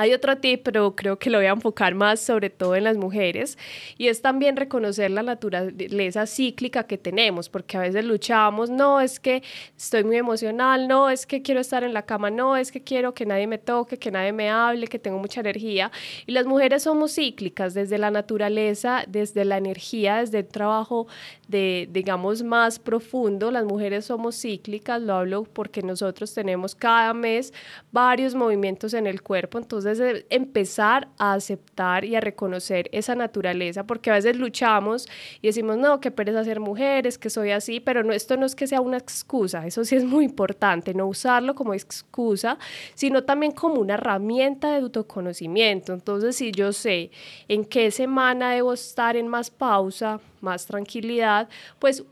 Hay 0.00 0.14
otro 0.14 0.38
tip, 0.38 0.62
pero 0.64 0.96
creo 0.96 1.18
que 1.18 1.28
lo 1.28 1.36
voy 1.36 1.46
a 1.46 1.50
enfocar 1.50 1.94
más 1.94 2.20
sobre 2.20 2.48
todo 2.48 2.74
en 2.74 2.84
las 2.84 2.96
mujeres, 2.96 3.58
y 3.98 4.08
es 4.08 4.22
también 4.22 4.56
reconocer 4.56 5.10
la 5.10 5.22
naturaleza 5.22 6.26
cíclica 6.26 6.84
que 6.84 6.96
tenemos, 6.96 7.50
porque 7.50 7.76
a 7.76 7.80
veces 7.80 8.06
luchamos, 8.06 8.70
no, 8.70 9.02
es 9.02 9.20
que 9.20 9.42
estoy 9.76 10.04
muy 10.04 10.16
emocional, 10.16 10.88
no, 10.88 11.10
es 11.10 11.26
que 11.26 11.42
quiero 11.42 11.60
estar 11.60 11.84
en 11.84 11.92
la 11.92 12.06
cama, 12.06 12.30
no, 12.30 12.56
es 12.56 12.72
que 12.72 12.82
quiero 12.82 13.12
que 13.12 13.26
nadie 13.26 13.46
me 13.46 13.58
toque, 13.58 13.98
que 13.98 14.10
nadie 14.10 14.32
me 14.32 14.48
hable, 14.48 14.88
que 14.88 14.98
tengo 14.98 15.18
mucha 15.18 15.40
energía. 15.40 15.92
Y 16.26 16.32
las 16.32 16.46
mujeres 16.46 16.84
somos 16.84 17.14
cíclicas 17.16 17.74
desde 17.74 17.98
la 17.98 18.10
naturaleza, 18.10 19.04
desde 19.06 19.44
la 19.44 19.58
energía, 19.58 20.16
desde 20.16 20.38
el 20.38 20.48
trabajo 20.48 21.08
de, 21.46 21.90
digamos, 21.92 22.42
más 22.42 22.78
profundo. 22.78 23.50
Las 23.50 23.66
mujeres 23.66 24.06
somos 24.06 24.40
cíclicas, 24.40 25.02
lo 25.02 25.12
hablo 25.14 25.44
porque 25.44 25.82
nosotros 25.82 26.32
tenemos 26.32 26.74
cada 26.74 27.12
mes 27.12 27.52
varios 27.92 28.34
movimientos 28.34 28.94
en 28.94 29.06
el 29.06 29.20
cuerpo, 29.20 29.58
entonces 29.58 29.89
entonces, 29.90 30.26
empezar 30.30 31.08
a 31.18 31.34
aceptar 31.34 32.04
y 32.04 32.16
a 32.16 32.20
reconocer 32.20 32.88
esa 32.92 33.14
naturaleza, 33.14 33.84
porque 33.84 34.10
a 34.10 34.14
veces 34.14 34.36
luchamos 34.36 35.08
y 35.42 35.48
decimos, 35.48 35.76
no, 35.78 36.00
qué 36.00 36.10
pereza 36.10 36.44
ser 36.44 36.60
mujeres, 36.60 37.18
que 37.18 37.30
soy 37.30 37.50
así, 37.50 37.80
pero 37.80 38.02
no, 38.02 38.12
esto 38.12 38.36
no 38.36 38.46
es 38.46 38.54
que 38.54 38.66
sea 38.66 38.80
una 38.80 38.98
excusa, 38.98 39.66
eso 39.66 39.84
sí 39.84 39.96
es 39.96 40.04
muy 40.04 40.24
importante, 40.24 40.94
no 40.94 41.06
usarlo 41.06 41.54
como 41.54 41.74
excusa, 41.74 42.58
sino 42.94 43.24
también 43.24 43.52
como 43.52 43.80
una 43.80 43.94
herramienta 43.94 44.72
de 44.72 44.82
autoconocimiento. 44.82 45.92
Entonces, 45.92 46.36
si 46.36 46.52
yo 46.52 46.72
sé 46.72 47.10
en 47.48 47.64
qué 47.64 47.90
semana 47.90 48.52
debo 48.52 48.72
estar 48.72 49.16
en 49.16 49.28
más 49.28 49.50
pausa, 49.50 50.20
más 50.40 50.66
tranquilidad, 50.66 51.48
pues 51.78 52.04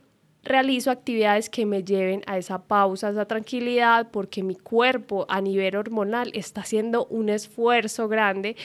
realizo 0.49 0.90
actividades 0.90 1.49
que 1.49 1.66
me 1.66 1.84
lleven 1.84 2.22
a 2.26 2.38
esa 2.38 2.62
pausa, 2.64 3.09
a 3.09 3.11
esa 3.11 3.26
tranquilidad, 3.26 4.11
porque 4.11 4.42
mi 4.42 4.57
cuerpo 4.57 5.26
a 5.28 5.40
nivel 5.40 5.76
hormonal 5.76 6.30
está 6.34 6.62
haciendo 6.62 7.07
un 7.07 7.28
esfuerzo 7.28 8.09
grande 8.09 8.57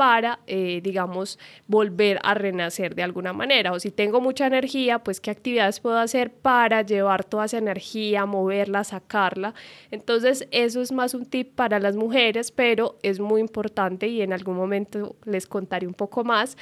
para, 0.00 0.38
eh, 0.46 0.80
digamos, 0.82 1.38
volver 1.66 2.20
a 2.22 2.32
renacer 2.32 2.94
de 2.94 3.02
alguna 3.02 3.34
manera. 3.34 3.72
O 3.72 3.78
si 3.78 3.90
tengo 3.90 4.22
mucha 4.22 4.46
energía, 4.46 5.00
pues 5.00 5.20
qué 5.20 5.30
actividades 5.30 5.80
puedo 5.80 5.98
hacer 5.98 6.32
para 6.32 6.80
llevar 6.80 7.22
toda 7.22 7.44
esa 7.44 7.58
energía, 7.58 8.24
moverla, 8.24 8.82
sacarla. 8.82 9.52
Entonces, 9.90 10.48
eso 10.52 10.80
es 10.80 10.90
más 10.90 11.12
un 11.12 11.26
tip 11.26 11.54
para 11.54 11.78
las 11.80 11.96
mujeres, 11.96 12.50
pero 12.50 12.96
es 13.02 13.20
muy 13.20 13.42
importante 13.42 14.08
y 14.08 14.22
en 14.22 14.32
algún 14.32 14.56
momento 14.56 15.16
les 15.26 15.46
contaré 15.46 15.86
un 15.86 15.92
poco 15.92 16.24
más. 16.24 16.56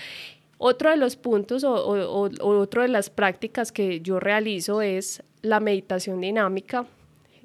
Otro 0.59 0.91
de 0.91 0.97
los 0.97 1.17
puntos 1.17 1.65
o, 1.65 1.75
o, 1.75 2.31
otro 2.59 2.83
de 2.83 2.89
las 2.89 3.11
prácticas 3.11 3.73
que 3.73 4.01
yo 4.01 4.19
realizo 4.19 4.83
es 4.83 5.23
la 5.43 5.61
meditación 5.61 6.21
dinámica. 6.21 6.85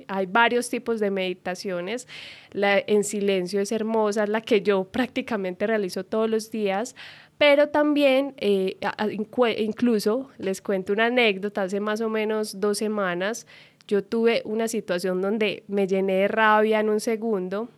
Hay 0.08 0.26
varios 0.26 0.70
tipos 0.70 1.00
de 1.00 1.12
meditaciones. 1.12 2.08
La 2.52 2.80
en 2.80 3.04
silencio 3.04 3.62
es 3.62 3.72
hermosa, 3.72 4.26
la 4.26 4.42
que 4.42 4.62
yo 4.62 4.84
prácticamente 4.92 5.68
realizo 5.68 6.04
todos 6.04 6.30
los 6.30 6.50
días, 6.52 6.96
pero 7.38 7.70
también 7.70 8.34
eh, 8.38 8.78
incluso 9.58 10.30
les 10.38 10.62
cuento 10.62 10.94
una 10.94 11.06
anécdota, 11.06 11.64
hace 11.64 11.80
más 11.80 12.02
o 12.02 12.10
menos 12.10 12.60
dos 12.60 12.78
semanas 12.78 13.46
yo 13.88 14.04
tuve 14.04 14.42
una 14.46 14.68
situación 14.68 15.22
donde 15.22 15.64
me 15.68 15.88
llené 15.88 16.14
de 16.14 16.28
rabia 16.28 16.80
en 16.80 16.90
un 16.90 17.00
segundo 17.00 17.70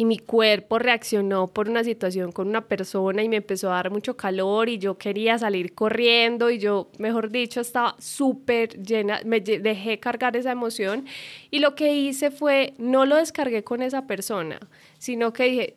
y 0.00 0.06
mi 0.06 0.16
cuerpo 0.16 0.78
reaccionó 0.78 1.48
por 1.48 1.68
una 1.68 1.84
situación 1.84 2.32
con 2.32 2.48
una 2.48 2.62
persona 2.62 3.22
y 3.22 3.28
me 3.28 3.36
empezó 3.36 3.70
a 3.70 3.74
dar 3.74 3.90
mucho 3.90 4.16
calor 4.16 4.70
y 4.70 4.78
yo 4.78 4.96
quería 4.96 5.38
salir 5.38 5.74
corriendo 5.74 6.48
y 6.48 6.58
yo, 6.58 6.88
mejor 6.96 7.30
dicho, 7.30 7.60
estaba 7.60 7.96
súper 7.98 8.82
llena, 8.82 9.20
me 9.26 9.42
dejé 9.42 10.00
cargar 10.00 10.38
esa 10.38 10.52
emoción 10.52 11.04
y 11.50 11.58
lo 11.58 11.74
que 11.74 11.92
hice 11.92 12.30
fue, 12.30 12.72
no 12.78 13.04
lo 13.04 13.16
descargué 13.16 13.62
con 13.62 13.82
esa 13.82 14.06
persona, 14.06 14.58
sino 14.96 15.34
que 15.34 15.44
dije, 15.44 15.76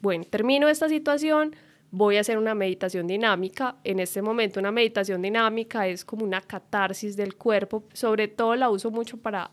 bueno, 0.00 0.24
termino 0.28 0.68
esta 0.68 0.88
situación, 0.88 1.54
voy 1.92 2.16
a 2.16 2.20
hacer 2.20 2.38
una 2.38 2.54
meditación 2.54 3.06
dinámica. 3.06 3.76
En 3.84 4.00
este 4.00 4.22
momento 4.22 4.58
una 4.58 4.72
meditación 4.72 5.22
dinámica 5.22 5.86
es 5.86 6.04
como 6.04 6.24
una 6.24 6.40
catarsis 6.40 7.16
del 7.16 7.36
cuerpo, 7.36 7.84
sobre 7.92 8.26
todo 8.28 8.56
la 8.56 8.70
uso 8.70 8.90
mucho 8.90 9.18
para 9.18 9.50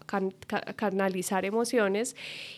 canalizar 0.75 1.45
emociones. 1.45 2.15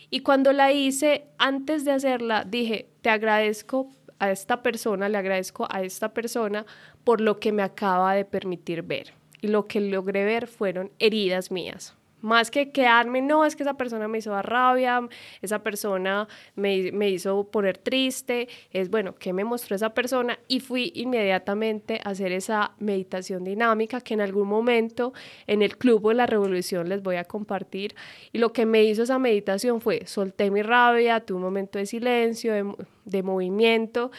Y 0.10 0.22
cuando 0.22 0.54
la 0.54 0.72
hice, 0.72 1.26
antes 1.38 1.84
de 1.84 1.92
hacerla, 1.92 2.46
dije, 2.46 2.90
te 3.02 3.10
agradezco 3.10 3.90
a 4.20 4.30
esta 4.30 4.62
persona, 4.62 5.10
le 5.10 5.18
agradezco 5.18 5.68
a 5.70 5.82
esta 5.82 6.14
persona 6.14 6.66
por 7.04 7.20
lo 7.20 7.40
que 7.40 7.52
me 7.52 7.64
acaba 7.64 8.14
de 8.14 8.24
permitir 8.24 8.84
ver. 8.84 9.14
Y 9.42 9.48
lo 9.48 9.66
que 9.66 9.82
logré 9.82 10.24
ver 10.24 10.46
fueron 10.46 10.92
heridas 11.00 11.50
mías. 11.50 11.96
Más 12.22 12.52
que 12.52 12.72
quedarme, 12.72 13.22
no, 13.22 13.46
es 13.46 13.56
que 13.56 13.64
esa 13.64 13.76
persona 13.76 14.08
me 14.08 14.20
hizo 14.20 14.32
dar 14.32 14.50
rabia, 14.50 15.08
esa 15.42 15.60
persona 15.60 16.28
me, 16.56 16.92
me, 16.92 17.10
hizo 17.10 17.44
poner 17.50 17.78
triste, 17.78 18.48
es 18.72 18.90
bueno, 18.90 19.16
¿qué 19.16 19.34
me 19.34 19.44
mostró 19.44 19.76
esa 19.76 19.94
persona? 19.94 20.40
Y 20.48 20.60
fui 20.60 20.92
inmediatamente 20.96 22.00
a 22.04 22.10
hacer 22.10 22.32
esa 22.32 22.72
meditación 22.80 23.44
dinámica 23.44 24.02
que 24.02 24.14
en 24.14 24.22
algún 24.22 24.48
momento 24.48 25.14
en 25.48 25.62
el 25.62 25.78
Club 25.78 26.10
de 26.10 26.16
la 26.16 26.26
Revolución 26.26 26.90
les 26.90 27.02
voy 27.02 27.16
a 27.16 27.24
compartir. 27.24 27.96
Y 28.32 28.38
lo 28.38 28.54
que 28.54 28.66
me 28.66 28.84
hizo 28.84 29.04
esa 29.04 29.20
meditación 29.20 29.82
fue, 29.82 30.06
solté 30.06 30.52
mi 30.52 30.62
rabia, 30.62 31.20
tuve 31.22 31.38
un 31.38 31.44
momento 31.44 31.80
de 31.80 31.86
silencio, 31.86 32.54
de, 32.54 32.76
de 33.06 33.24
movimiento 33.24 34.12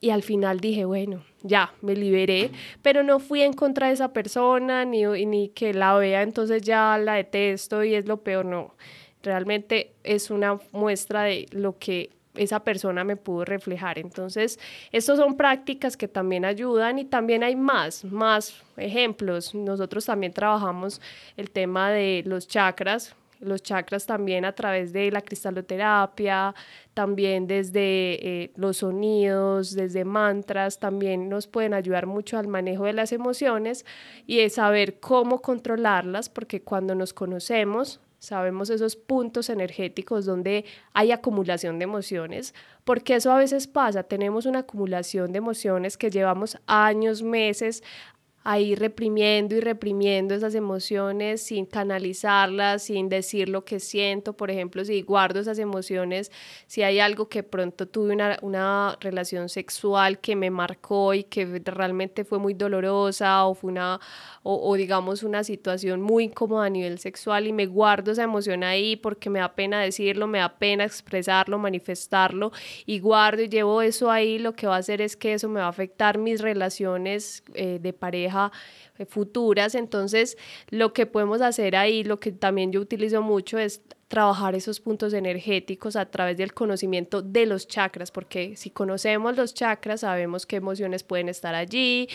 y 0.00 0.10
al 0.10 0.22
final 0.22 0.60
dije, 0.60 0.84
bueno, 0.84 1.22
ya, 1.42 1.72
me 1.82 1.94
liberé, 1.94 2.50
pero 2.82 3.02
no 3.02 3.18
fui 3.18 3.42
en 3.42 3.52
contra 3.52 3.88
de 3.88 3.94
esa 3.94 4.12
persona, 4.12 4.84
ni, 4.84 5.04
ni 5.26 5.48
que 5.50 5.74
la 5.74 5.94
vea, 5.94 6.22
entonces 6.22 6.62
ya 6.62 6.96
la 6.98 7.14
detesto 7.14 7.84
y 7.84 7.94
es 7.94 8.06
lo 8.06 8.18
peor, 8.18 8.46
no. 8.46 8.74
Realmente 9.22 9.92
es 10.02 10.30
una 10.30 10.58
muestra 10.72 11.24
de 11.24 11.46
lo 11.50 11.78
que 11.78 12.10
esa 12.34 12.60
persona 12.60 13.04
me 13.04 13.16
pudo 13.16 13.44
reflejar. 13.44 13.98
Entonces, 13.98 14.58
estas 14.92 15.18
son 15.18 15.36
prácticas 15.36 15.96
que 15.96 16.08
también 16.08 16.44
ayudan 16.46 16.98
y 16.98 17.04
también 17.04 17.42
hay 17.42 17.56
más, 17.56 18.04
más 18.04 18.62
ejemplos. 18.78 19.54
Nosotros 19.54 20.06
también 20.06 20.32
trabajamos 20.32 21.00
el 21.36 21.50
tema 21.50 21.90
de 21.90 22.22
los 22.24 22.48
chakras, 22.48 23.14
los 23.40 23.62
chakras 23.62 24.06
también 24.06 24.44
a 24.44 24.54
través 24.54 24.92
de 24.92 25.10
la 25.10 25.22
cristaloterapia, 25.22 26.54
también 26.94 27.46
desde 27.46 28.42
eh, 28.42 28.52
los 28.56 28.78
sonidos, 28.78 29.74
desde 29.74 30.04
mantras, 30.04 30.78
también 30.78 31.28
nos 31.28 31.46
pueden 31.46 31.74
ayudar 31.74 32.06
mucho 32.06 32.38
al 32.38 32.48
manejo 32.48 32.84
de 32.84 32.92
las 32.92 33.12
emociones 33.12 33.84
y 34.26 34.40
es 34.40 34.54
saber 34.54 35.00
cómo 35.00 35.40
controlarlas, 35.40 36.28
porque 36.28 36.62
cuando 36.62 36.94
nos 36.94 37.12
conocemos, 37.12 38.00
sabemos 38.18 38.68
esos 38.68 38.96
puntos 38.96 39.48
energéticos 39.48 40.26
donde 40.26 40.66
hay 40.92 41.10
acumulación 41.10 41.78
de 41.78 41.84
emociones, 41.84 42.54
porque 42.84 43.14
eso 43.14 43.32
a 43.32 43.38
veces 43.38 43.66
pasa, 43.66 44.02
tenemos 44.02 44.46
una 44.46 44.60
acumulación 44.60 45.32
de 45.32 45.38
emociones 45.38 45.96
que 45.96 46.10
llevamos 46.10 46.58
años, 46.66 47.22
meses 47.22 47.82
ahí 48.42 48.74
reprimiendo 48.74 49.54
y 49.54 49.60
reprimiendo 49.60 50.34
esas 50.34 50.54
emociones 50.54 51.42
sin 51.42 51.66
canalizarlas, 51.66 52.84
sin 52.84 53.10
decir 53.10 53.50
lo 53.50 53.64
que 53.64 53.80
siento. 53.80 54.32
Por 54.32 54.50
ejemplo, 54.50 54.82
si 54.84 55.02
guardo 55.02 55.40
esas 55.40 55.58
emociones, 55.58 56.32
si 56.66 56.82
hay 56.82 57.00
algo 57.00 57.28
que 57.28 57.42
pronto 57.42 57.86
tuve 57.86 58.14
una, 58.14 58.38
una 58.40 58.96
relación 59.00 59.50
sexual 59.50 60.20
que 60.20 60.36
me 60.36 60.50
marcó 60.50 61.12
y 61.12 61.24
que 61.24 61.60
realmente 61.66 62.24
fue 62.24 62.38
muy 62.38 62.54
dolorosa 62.54 63.44
o 63.44 63.54
fue 63.54 63.72
una, 63.72 64.00
o, 64.42 64.70
o, 64.70 64.74
digamos 64.74 65.22
una 65.22 65.44
situación 65.44 66.00
muy 66.00 66.24
incómoda 66.24 66.66
a 66.66 66.70
nivel 66.70 66.98
sexual 66.98 67.46
y 67.46 67.52
me 67.52 67.66
guardo 67.66 68.12
esa 68.12 68.22
emoción 68.22 68.64
ahí 68.64 68.96
porque 68.96 69.28
me 69.28 69.40
da 69.40 69.54
pena 69.54 69.82
decirlo, 69.82 70.26
me 70.26 70.38
da 70.38 70.58
pena 70.58 70.84
expresarlo, 70.84 71.58
manifestarlo 71.58 72.52
y 72.86 73.00
guardo 73.00 73.42
y 73.42 73.48
llevo 73.50 73.82
eso 73.82 74.10
ahí, 74.10 74.38
lo 74.38 74.54
que 74.54 74.66
va 74.66 74.76
a 74.76 74.78
hacer 74.78 75.02
es 75.02 75.14
que 75.16 75.34
eso 75.34 75.48
me 75.48 75.60
va 75.60 75.66
a 75.66 75.70
afectar 75.70 76.16
mis 76.16 76.40
relaciones 76.40 77.42
eh, 77.54 77.78
de 77.80 77.92
pareja 77.92 78.29
eh, 78.98 79.06
futuras. 79.06 79.74
Entonces, 79.74 80.36
lo 80.68 80.92
que 80.92 81.06
podemos 81.06 81.40
hacer 81.40 81.76
ahí, 81.76 82.04
lo 82.04 82.20
que 82.20 82.32
también 82.32 82.72
yo 82.72 82.80
utilizo 82.80 83.22
mucho 83.22 83.58
es 83.58 83.82
trabajar 84.10 84.56
esos 84.56 84.80
puntos 84.80 85.12
energéticos 85.12 85.94
a 85.94 86.04
través 86.04 86.36
del 86.36 86.52
conocimiento 86.52 87.22
de 87.22 87.46
los 87.46 87.68
chakras, 87.68 88.10
porque 88.10 88.56
si 88.56 88.68
conocemos 88.68 89.36
los 89.36 89.54
chakras, 89.54 90.00
sabemos 90.00 90.46
qué 90.46 90.56
emociones 90.56 91.04
pueden 91.04 91.28
estar 91.28 91.54
allí, 91.54 92.08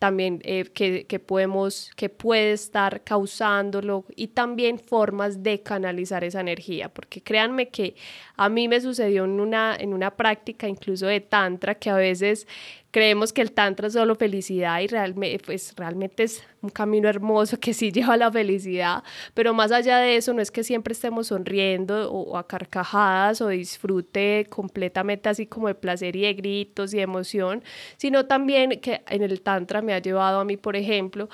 también 0.00 0.40
eh, 0.42 0.64
que, 0.74 1.20
podemos, 1.20 1.92
que 1.94 2.08
puede 2.08 2.50
estar 2.50 3.04
causándolo 3.04 4.04
y 4.16 4.26
también 4.26 4.80
formas 4.80 5.44
de 5.44 5.62
canalizar 5.62 6.24
esa 6.24 6.40
energía, 6.40 6.88
porque 6.88 7.22
créanme 7.22 7.68
que 7.68 7.94
a 8.36 8.48
mí 8.48 8.66
me 8.66 8.80
sucedió 8.80 9.24
en 9.24 9.38
una, 9.38 9.76
en 9.78 9.94
una 9.94 10.16
práctica 10.16 10.66
incluso 10.66 11.06
de 11.06 11.20
tantra 11.20 11.76
que 11.76 11.90
a 11.90 11.96
veces 11.96 12.48
creemos 12.90 13.32
que 13.32 13.42
el 13.42 13.52
tantra 13.52 13.86
es 13.86 13.92
solo 13.92 14.16
felicidad 14.16 14.80
y 14.80 14.88
realmente, 14.88 15.44
pues, 15.44 15.74
realmente 15.76 16.24
es 16.24 16.42
un 16.66 16.70
camino 16.70 17.08
hermoso 17.08 17.58
que 17.58 17.72
sí 17.72 17.90
lleva 17.92 18.14
a 18.14 18.16
la 18.16 18.30
felicidad, 18.30 19.02
pero 19.34 19.54
más 19.54 19.72
allá 19.72 19.98
de 19.98 20.16
eso 20.16 20.32
no 20.34 20.42
es 20.42 20.50
que 20.50 20.64
siempre 20.64 20.92
estemos 20.92 21.28
sonriendo 21.28 22.12
o, 22.12 22.36
a 22.36 22.46
carcajadas 22.46 23.40
o 23.40 23.48
disfrute 23.48 24.46
completamente 24.50 25.28
así 25.28 25.46
como 25.46 25.68
de 25.68 25.74
placer 25.74 26.16
y 26.16 26.22
de 26.22 26.34
gritos 26.34 26.92
y 26.92 27.00
emoción, 27.00 27.62
sino 27.96 28.26
también 28.26 28.80
que 28.80 29.02
en 29.08 29.22
el 29.22 29.40
Tantra 29.40 29.82
me 29.82 29.94
ha 29.94 29.98
llevado 29.98 30.40
a 30.40 30.44
mí, 30.44 30.56
por 30.56 30.76
ejemplo, 30.76 31.28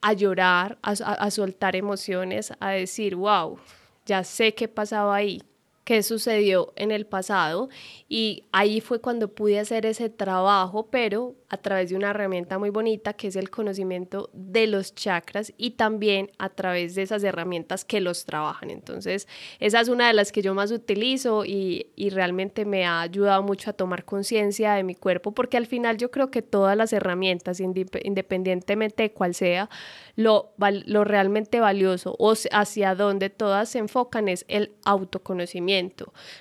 a 0.00 0.12
llorar, 0.12 0.78
a, 0.82 0.90
a 0.90 1.30
soltar 1.30 1.76
emociones, 1.76 2.52
a 2.60 2.70
decir, 2.70 3.16
wow, 3.16 3.58
ya 4.06 4.24
sé 4.24 4.54
qué 4.54 4.68
pasaba 4.68 5.16
ahí, 5.16 5.42
qué 5.88 6.02
sucedió 6.02 6.74
en 6.76 6.90
el 6.90 7.06
pasado 7.06 7.70
y 8.10 8.44
ahí 8.52 8.82
fue 8.82 9.00
cuando 9.00 9.28
pude 9.28 9.58
hacer 9.58 9.86
ese 9.86 10.10
trabajo, 10.10 10.88
pero 10.90 11.34
a 11.48 11.56
través 11.56 11.88
de 11.88 11.96
una 11.96 12.10
herramienta 12.10 12.58
muy 12.58 12.68
bonita 12.68 13.14
que 13.14 13.28
es 13.28 13.36
el 13.36 13.48
conocimiento 13.48 14.28
de 14.34 14.66
los 14.66 14.94
chakras 14.94 15.54
y 15.56 15.70
también 15.72 16.30
a 16.38 16.50
través 16.50 16.94
de 16.94 17.02
esas 17.02 17.24
herramientas 17.24 17.86
que 17.86 18.02
los 18.02 18.26
trabajan. 18.26 18.68
Entonces, 18.68 19.26
esa 19.60 19.80
es 19.80 19.88
una 19.88 20.08
de 20.08 20.12
las 20.12 20.30
que 20.30 20.42
yo 20.42 20.54
más 20.54 20.70
utilizo 20.72 21.46
y, 21.46 21.86
realmente 22.10 22.64
me 22.64 22.84
ha 22.84 23.02
ayudado 23.02 23.42
mucho 23.42 23.70
a 23.70 23.72
tomar 23.72 24.04
conciencia 24.04 24.74
de 24.74 24.82
mi 24.82 24.94
cuerpo 24.94 25.32
porque 25.32 25.56
al 25.56 25.66
final 25.66 25.98
yo 25.98 26.10
creo 26.10 26.30
que 26.30 26.42
todas 26.42 26.76
las 26.76 26.92
herramientas, 26.92 27.60
independientemente 27.60 29.04
de 29.04 29.12
cuál 29.12 29.34
sea, 29.34 29.68
lo, 30.16 30.52
lo 30.58 31.04
realmente 31.04 31.60
valioso 31.60 32.16
o 32.18 32.34
hacia 32.50 32.94
donde 32.94 33.30
todas 33.30 33.68
se 33.68 33.78
enfocan 33.78 34.28
es 34.28 34.44
el 34.48 34.72
autoconocimiento, 34.84 35.77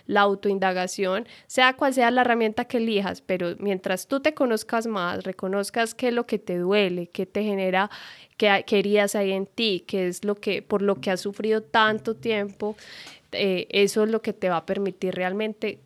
la 0.05 0.21
autoindagación, 0.21 1.27
sea 1.47 1.75
cual 1.75 1.93
sea 1.93 2.11
la 2.11 2.21
herramienta 2.21 2.65
que 2.65 2.77
elijas, 2.77 3.21
pero 3.21 3.55
mientras 3.59 4.07
tú 4.07 4.19
te 4.19 4.33
conozcas 4.33 4.87
más, 4.87 5.23
reconozcas 5.23 5.93
qué 5.93 6.09
es 6.09 6.13
lo 6.13 6.25
que 6.25 6.39
te 6.39 6.57
duele, 6.57 7.07
qué 7.07 7.25
te 7.25 7.43
genera, 7.43 7.89
qué, 8.37 8.63
querías 8.65 9.15
ahí 9.15 9.31
en 9.31 9.45
ti, 9.45 9.83
qué 9.87 10.07
es 10.07 10.23
lo 10.23 10.35
que, 10.35 10.61
por 10.61 10.81
lo 10.81 10.95
que 10.95 11.11
has 11.11 11.21
sufrido 11.21 11.61
tanto 11.61 12.15
tiempo, 12.15 12.75
eh, 13.31 13.67
eso 13.69 14.03
es 14.03 14.09
lo 14.09 14.21
que 14.21 14.33
te 14.33 14.49
va 14.49 14.57
a 14.57 14.65
permitir 14.65 15.15
realmente 15.15 15.79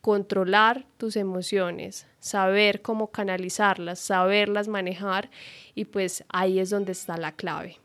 controlar 0.00 0.84
tus 0.98 1.16
emociones, 1.16 2.06
saber 2.20 2.82
cómo 2.82 3.10
canalizarlas, 3.10 3.98
saberlas 3.98 4.68
manejar 4.68 5.30
y 5.74 5.86
pues 5.86 6.24
ahí 6.28 6.58
es 6.58 6.68
donde 6.68 6.92
está 6.92 7.16
la 7.16 7.32
clave. 7.32 7.78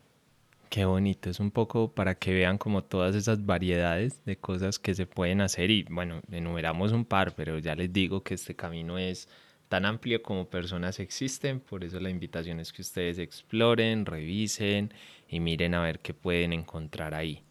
Qué 0.70 0.84
bonito, 0.84 1.30
es 1.30 1.40
un 1.40 1.50
poco 1.50 1.92
para 1.92 2.14
que 2.14 2.32
vean 2.32 2.56
como 2.56 2.84
todas 2.84 3.16
esas 3.16 3.44
variedades 3.44 4.24
de 4.24 4.36
cosas 4.38 4.78
que 4.78 4.94
se 4.94 5.04
pueden 5.04 5.40
hacer 5.40 5.68
y 5.68 5.82
bueno, 5.90 6.20
enumeramos 6.30 6.92
un 6.92 7.04
par, 7.04 7.34
pero 7.34 7.58
ya 7.58 7.74
les 7.74 7.92
digo 7.92 8.22
que 8.22 8.34
este 8.34 8.54
camino 8.54 8.96
es 8.96 9.28
tan 9.68 9.84
amplio 9.84 10.22
como 10.22 10.48
personas 10.48 11.00
existen, 11.00 11.58
por 11.58 11.82
eso 11.82 11.98
la 11.98 12.08
invitación 12.08 12.60
es 12.60 12.72
que 12.72 12.82
ustedes 12.82 13.18
exploren, 13.18 14.06
revisen 14.06 14.94
y 15.28 15.40
miren 15.40 15.74
a 15.74 15.82
ver 15.82 15.98
qué 15.98 16.14
pueden 16.14 16.52
encontrar 16.52 17.14
ahí. 17.14 17.42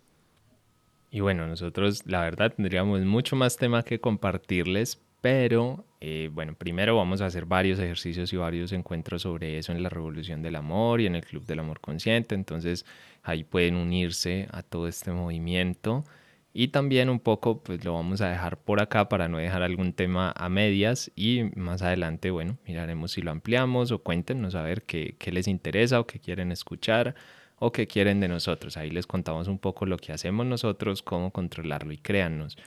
Y 1.11 1.19
bueno, 1.19 1.45
nosotros 1.45 2.05
la 2.05 2.21
verdad 2.21 2.53
tendríamos 2.55 3.01
mucho 3.01 3.35
más 3.35 3.57
tema 3.57 3.83
que 3.83 3.99
compartirles, 3.99 5.01
pero 5.21 5.85
eh, 6.01 6.29
bueno, 6.31 6.55
primero 6.55 6.95
vamos 6.95 7.21
a 7.21 7.25
hacer 7.25 7.45
varios 7.45 7.77
ejercicios 7.79 8.31
y 8.31 8.37
varios 8.37 8.71
encuentros 8.71 9.23
sobre 9.23 9.57
eso 9.57 9.73
en 9.73 9.83
la 9.83 9.89
Revolución 9.89 10.41
del 10.41 10.55
Amor 10.55 11.01
y 11.01 11.07
en 11.07 11.15
el 11.15 11.25
Club 11.25 11.45
del 11.45 11.59
Amor 11.59 11.81
Consciente, 11.81 12.35
entonces 12.35 12.85
ahí 13.23 13.43
pueden 13.43 13.75
unirse 13.75 14.47
a 14.51 14.63
todo 14.63 14.87
este 14.87 15.11
movimiento. 15.11 16.05
Y 16.51 16.69
también 16.69 17.09
un 17.09 17.19
poco, 17.19 17.61
pues 17.61 17.85
lo 17.85 17.93
vamos 17.93 18.21
a 18.21 18.29
dejar 18.29 18.57
por 18.57 18.81
acá 18.81 19.07
para 19.07 19.27
no 19.27 19.37
dejar 19.37 19.61
algún 19.61 19.93
tema 19.93 20.33
a 20.35 20.49
medias 20.49 21.11
y 21.15 21.43
más 21.55 21.83
adelante, 21.83 22.31
bueno, 22.31 22.57
miraremos 22.65 23.11
si 23.11 23.21
lo 23.21 23.29
ampliamos 23.31 23.91
o 23.91 23.99
cuéntenos 23.99 24.55
a 24.55 24.63
ver 24.63 24.83
qué, 24.83 25.15
qué 25.19 25.31
les 25.31 25.47
interesa 25.47 25.99
o 25.99 26.07
qué 26.07 26.19
quieren 26.19 26.51
escuchar 26.51 27.13
o 27.59 27.71
qué 27.71 27.85
quieren 27.87 28.19
de 28.19 28.29
nosotros. 28.29 28.77
Ahí 28.77 28.89
les 28.89 29.05
contamos 29.05 29.47
un 29.47 29.59
poco 29.59 29.85
lo 29.85 29.97
que 29.97 30.11
hacemos 30.11 30.45
nosotros, 30.45 31.03
cómo 31.03 31.31
controlarlo 31.31 31.91
y 31.91 31.97
créannos 31.97 32.57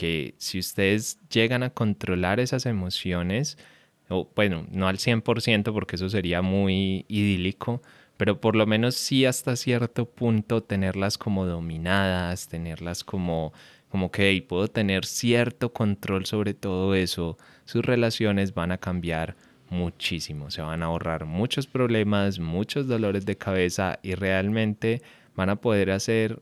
que 0.00 0.34
si 0.38 0.58
ustedes 0.58 1.18
llegan 1.28 1.62
a 1.62 1.68
controlar 1.68 2.40
esas 2.40 2.64
emociones, 2.64 3.58
o 4.08 4.30
bueno, 4.34 4.66
no 4.70 4.88
al 4.88 4.96
100% 4.96 5.74
porque 5.74 5.96
eso 5.96 6.08
sería 6.08 6.40
muy 6.40 7.04
idílico, 7.06 7.82
pero 8.16 8.40
por 8.40 8.56
lo 8.56 8.66
menos 8.66 8.94
sí 8.94 9.26
hasta 9.26 9.56
cierto 9.56 10.06
punto 10.06 10.62
tenerlas 10.62 11.18
como 11.18 11.44
dominadas, 11.44 12.48
tenerlas 12.48 13.04
como, 13.04 13.52
como 13.90 14.10
que 14.10 14.42
puedo 14.48 14.68
tener 14.68 15.04
cierto 15.04 15.74
control 15.74 16.24
sobre 16.24 16.54
todo 16.54 16.94
eso, 16.94 17.36
sus 17.66 17.84
relaciones 17.84 18.54
van 18.54 18.72
a 18.72 18.78
cambiar 18.78 19.36
muchísimo, 19.68 20.50
se 20.50 20.62
van 20.62 20.82
a 20.82 20.86
ahorrar 20.86 21.26
muchos 21.26 21.66
problemas, 21.66 22.38
muchos 22.38 22.88
dolores 22.88 23.26
de 23.26 23.36
cabeza 23.36 23.98
y 24.02 24.14
realmente 24.14 25.02
van 25.36 25.50
a 25.50 25.56
poder 25.56 25.90
hacer 25.90 26.40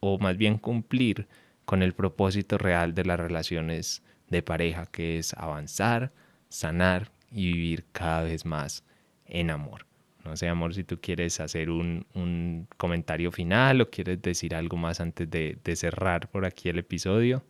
o 0.00 0.18
más 0.18 0.36
bien 0.36 0.58
cumplir 0.58 1.26
con 1.70 1.84
el 1.84 1.92
propósito 1.92 2.58
real 2.58 2.96
de 2.96 3.04
las 3.04 3.20
relaciones 3.20 4.02
de 4.26 4.42
pareja, 4.42 4.86
que 4.86 5.18
es 5.18 5.34
avanzar, 5.34 6.10
sanar 6.48 7.12
y 7.30 7.52
vivir 7.52 7.84
cada 7.92 8.24
vez 8.24 8.44
más 8.44 8.82
en 9.24 9.50
amor. 9.50 9.86
No 10.24 10.36
sé, 10.36 10.48
amor, 10.48 10.74
si 10.74 10.82
tú 10.82 11.00
quieres 11.00 11.38
hacer 11.38 11.70
un, 11.70 12.66
comentario 12.76 13.30
final 13.30 13.82
o 13.82 13.88
quieres 13.88 14.20
decir 14.20 14.56
algo 14.56 14.76
más 14.76 15.00
antes 15.00 15.30
de 15.30 15.76
cerrar 15.76 16.28
por 16.28 16.44
aquí 16.44 16.68
el 16.68 16.80
episodio. 16.80 17.44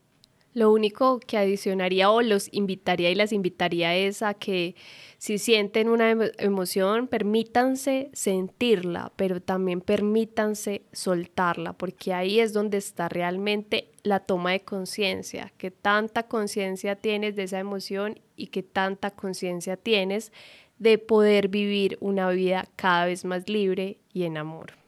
Lo 0.52 0.72
único 0.72 1.20
que 1.20 1.38
adicionaría 1.38 2.10
o 2.10 2.22
los 2.22 2.48
invitaría 2.52 3.10
y 3.10 3.14
las 3.14 3.32
invitaría 3.32 3.94
es 3.94 4.20
a 4.22 4.34
que 4.34 4.74
si 5.16 5.38
sienten 5.38 5.88
una 5.88 6.10
emoción, 6.38 7.06
permítanse 7.06 8.10
sentirla, 8.12 9.12
pero 9.14 9.40
también 9.40 9.80
permítanse 9.80 10.82
soltarla, 10.92 11.74
porque 11.74 12.12
ahí 12.14 12.40
es 12.40 12.52
donde 12.52 12.78
está 12.78 13.08
realmente 13.08 13.92
la 14.02 14.20
toma 14.20 14.52
de 14.52 14.60
conciencia, 14.60 15.52
que 15.56 15.70
tanta 15.70 16.24
conciencia 16.24 16.96
tienes 16.96 17.36
de 17.36 17.44
esa 17.44 17.60
emoción 17.60 18.18
y 18.34 18.48
que 18.48 18.64
tanta 18.64 19.12
conciencia 19.12 19.76
tienes 19.76 20.32
de 20.78 20.98
poder 20.98 21.48
vivir 21.48 21.96
una 22.00 22.30
vida 22.30 22.66
cada 22.74 23.04
vez 23.04 23.24
más 23.24 23.48
libre 23.48 23.98
y 24.12 24.24
en 24.24 24.36
amor. 24.38 24.79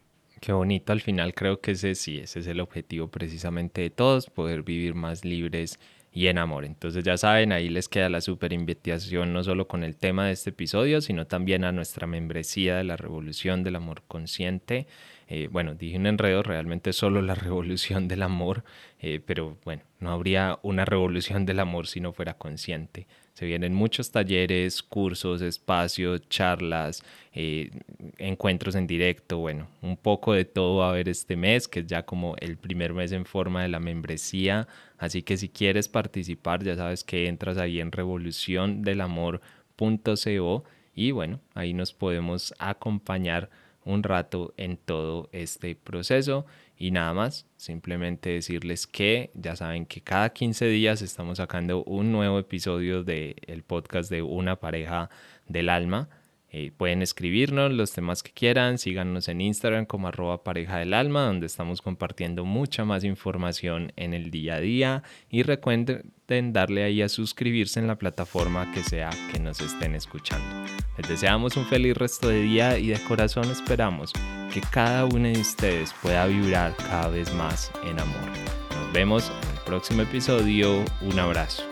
Qué 0.43 0.53
bonito, 0.53 0.93
al 0.93 1.01
final 1.01 1.34
creo 1.34 1.61
que 1.61 1.70
ese 1.70 1.95
sí, 1.95 2.18
ese 2.18 2.40
es 2.40 2.49
el 2.49 2.59
objetivo 2.59 3.07
precisamente 3.07 3.80
de 3.80 3.90
todos, 3.90 4.28
poder 4.28 4.64
vivir 4.64 4.93
más 4.93 5.24
libres 5.24 5.78
y 6.12 6.26
en 6.26 6.36
amor. 6.36 6.64
Entonces 6.64 7.05
ya 7.05 7.16
saben, 7.16 7.53
ahí 7.53 7.68
les 7.68 7.88
queda 7.88 8.09
la 8.09 8.20
super 8.20 8.53
invitación 8.53 9.32
no 9.32 9.45
solo 9.45 9.68
con 9.68 9.84
el 9.84 9.95
tema 9.95 10.26
de 10.26 10.32
este 10.32 10.51
episodio, 10.51 11.01
sino 11.01 11.28
también 11.28 11.62
a 11.62 11.70
nuestra 11.70 12.09
membresía 12.09 12.76
de 12.76 12.82
la 12.82 12.97
Revolución 12.97 13.62
del 13.62 13.76
Amor 13.76 14.03
Consciente. 14.09 14.88
Eh, 15.28 15.49
bueno, 15.49 15.76
dije 15.76 15.97
un 15.97 16.09
enredo, 16.09 16.43
realmente 16.43 16.93
solo 16.93 17.22
la 17.22 17.34
revolución 17.36 18.09
del 18.09 18.22
amor, 18.22 18.64
eh, 18.99 19.20
pero 19.24 19.59
bueno, 19.64 19.84
no 20.01 20.11
habría 20.11 20.59
una 20.62 20.84
revolución 20.84 21.47
del 21.47 21.61
amor 21.61 21.86
si 21.86 22.01
no 22.01 22.12
fuera 22.12 22.34
consciente. 22.34 23.07
Se 23.35 23.47
vienen 23.47 23.72
muchos 23.72 24.11
talleres, 24.11 24.83
cursos, 24.83 25.41
espacios, 25.41 26.28
charlas, 26.28 27.03
eh, 27.33 27.70
encuentros 28.18 28.74
en 28.74 28.87
directo, 28.87 29.39
bueno, 29.39 29.68
un 29.80 29.97
poco 29.97 30.35
de 30.35 30.45
todo 30.45 30.76
va 30.78 30.89
a 30.89 30.91
haber 30.91 31.09
este 31.09 31.37
mes, 31.37 31.66
que 31.66 31.80
es 31.80 31.87
ya 31.87 32.05
como 32.05 32.37
el 32.41 32.59
primer 32.59 32.93
mes 32.93 33.11
en 33.12 33.24
forma 33.24 33.62
de 33.62 33.68
la 33.68 33.80
membresía. 33.80 34.68
Así 34.99 35.22
que 35.22 35.39
si 35.39 35.49
quieres 35.49 35.89
participar, 35.89 36.62
ya 36.62 36.76
sabes 36.76 37.05
que 37.05 37.26
entras 37.26 37.57
ahí 37.57 37.80
en 37.80 37.91
revoluciondelamor.co 37.91 40.64
y 40.95 41.11
bueno, 41.11 41.41
ahí 41.55 41.72
nos 41.72 41.93
podemos 41.93 42.55
acompañar 42.59 43.51
un 43.85 44.03
rato 44.03 44.55
en 44.57 44.76
todo 44.76 45.28
este 45.33 45.74
proceso. 45.74 46.47
Y 46.83 46.91
nada 46.91 47.14
más, 47.14 47.47
simplemente 47.57 48.30
decirles 48.30 48.89
que 48.89 49.30
ya 49.35 49.55
saben 49.55 49.87
que 49.87 50.01
cada 50.01 50.30
15 50.30 50.66
días 50.66 51.01
estamos 51.01 51.39
sacando 51.39 51.85
un 51.85 52.11
nuevo 52.11 52.41
episodio 52.41 53.05
del 53.05 53.37
el 53.47 53.62
podcast 53.62 54.11
de 54.11 54.22
Una 54.22 54.57
pareja 54.57 55.09
del 55.47 55.68
alma. 55.68 56.09
Eh, 56.55 56.70
pueden 56.76 57.00
escribirnos 57.00 57.72
los 57.72 57.92
temas 57.92 58.22
que 58.22 58.30
quieran, 58.30 58.76
síganos 58.76 59.28
en 59.28 59.40
Instagram 59.40 59.86
como 59.86 60.09
arroba 60.09 60.44
pareja 60.44 60.76
del 60.78 60.92
alma, 60.92 61.24
donde 61.24 61.46
estamos 61.46 61.80
compartiendo 61.80 62.44
mucha 62.44 62.84
más 62.84 63.05
información 63.05 63.92
en 63.96 64.12
el 64.12 64.30
día 64.30 64.57
a 64.57 64.61
día. 64.61 65.03
Y 65.30 65.42
recuerden 65.42 66.12
darle 66.53 66.84
ahí 66.84 67.03
a 67.03 67.09
suscribirse 67.09 67.80
en 67.80 67.86
la 67.86 67.96
plataforma 67.96 68.70
que 68.72 68.82
sea 68.82 69.11
que 69.30 69.38
nos 69.38 69.61
estén 69.61 69.94
escuchando. 69.94 70.66
Les 70.96 71.09
deseamos 71.09 71.57
un 71.57 71.66
feliz 71.66 71.96
resto 71.96 72.28
de 72.28 72.42
día 72.42 72.78
y 72.78 72.88
de 72.88 72.98
corazón 73.05 73.50
esperamos 73.50 74.12
que 74.53 74.61
cada 74.61 75.05
uno 75.07 75.28
de 75.28 75.40
ustedes 75.40 75.94
pueda 76.03 76.26
vibrar 76.26 76.74
cada 76.76 77.09
vez 77.09 77.32
más 77.34 77.70
en 77.84 77.98
amor. 77.98 78.30
Nos 78.74 78.92
vemos 78.92 79.30
en 79.42 79.57
el 79.57 79.64
próximo 79.64 80.03
episodio. 80.03 80.84
Un 81.00 81.18
abrazo. 81.18 81.72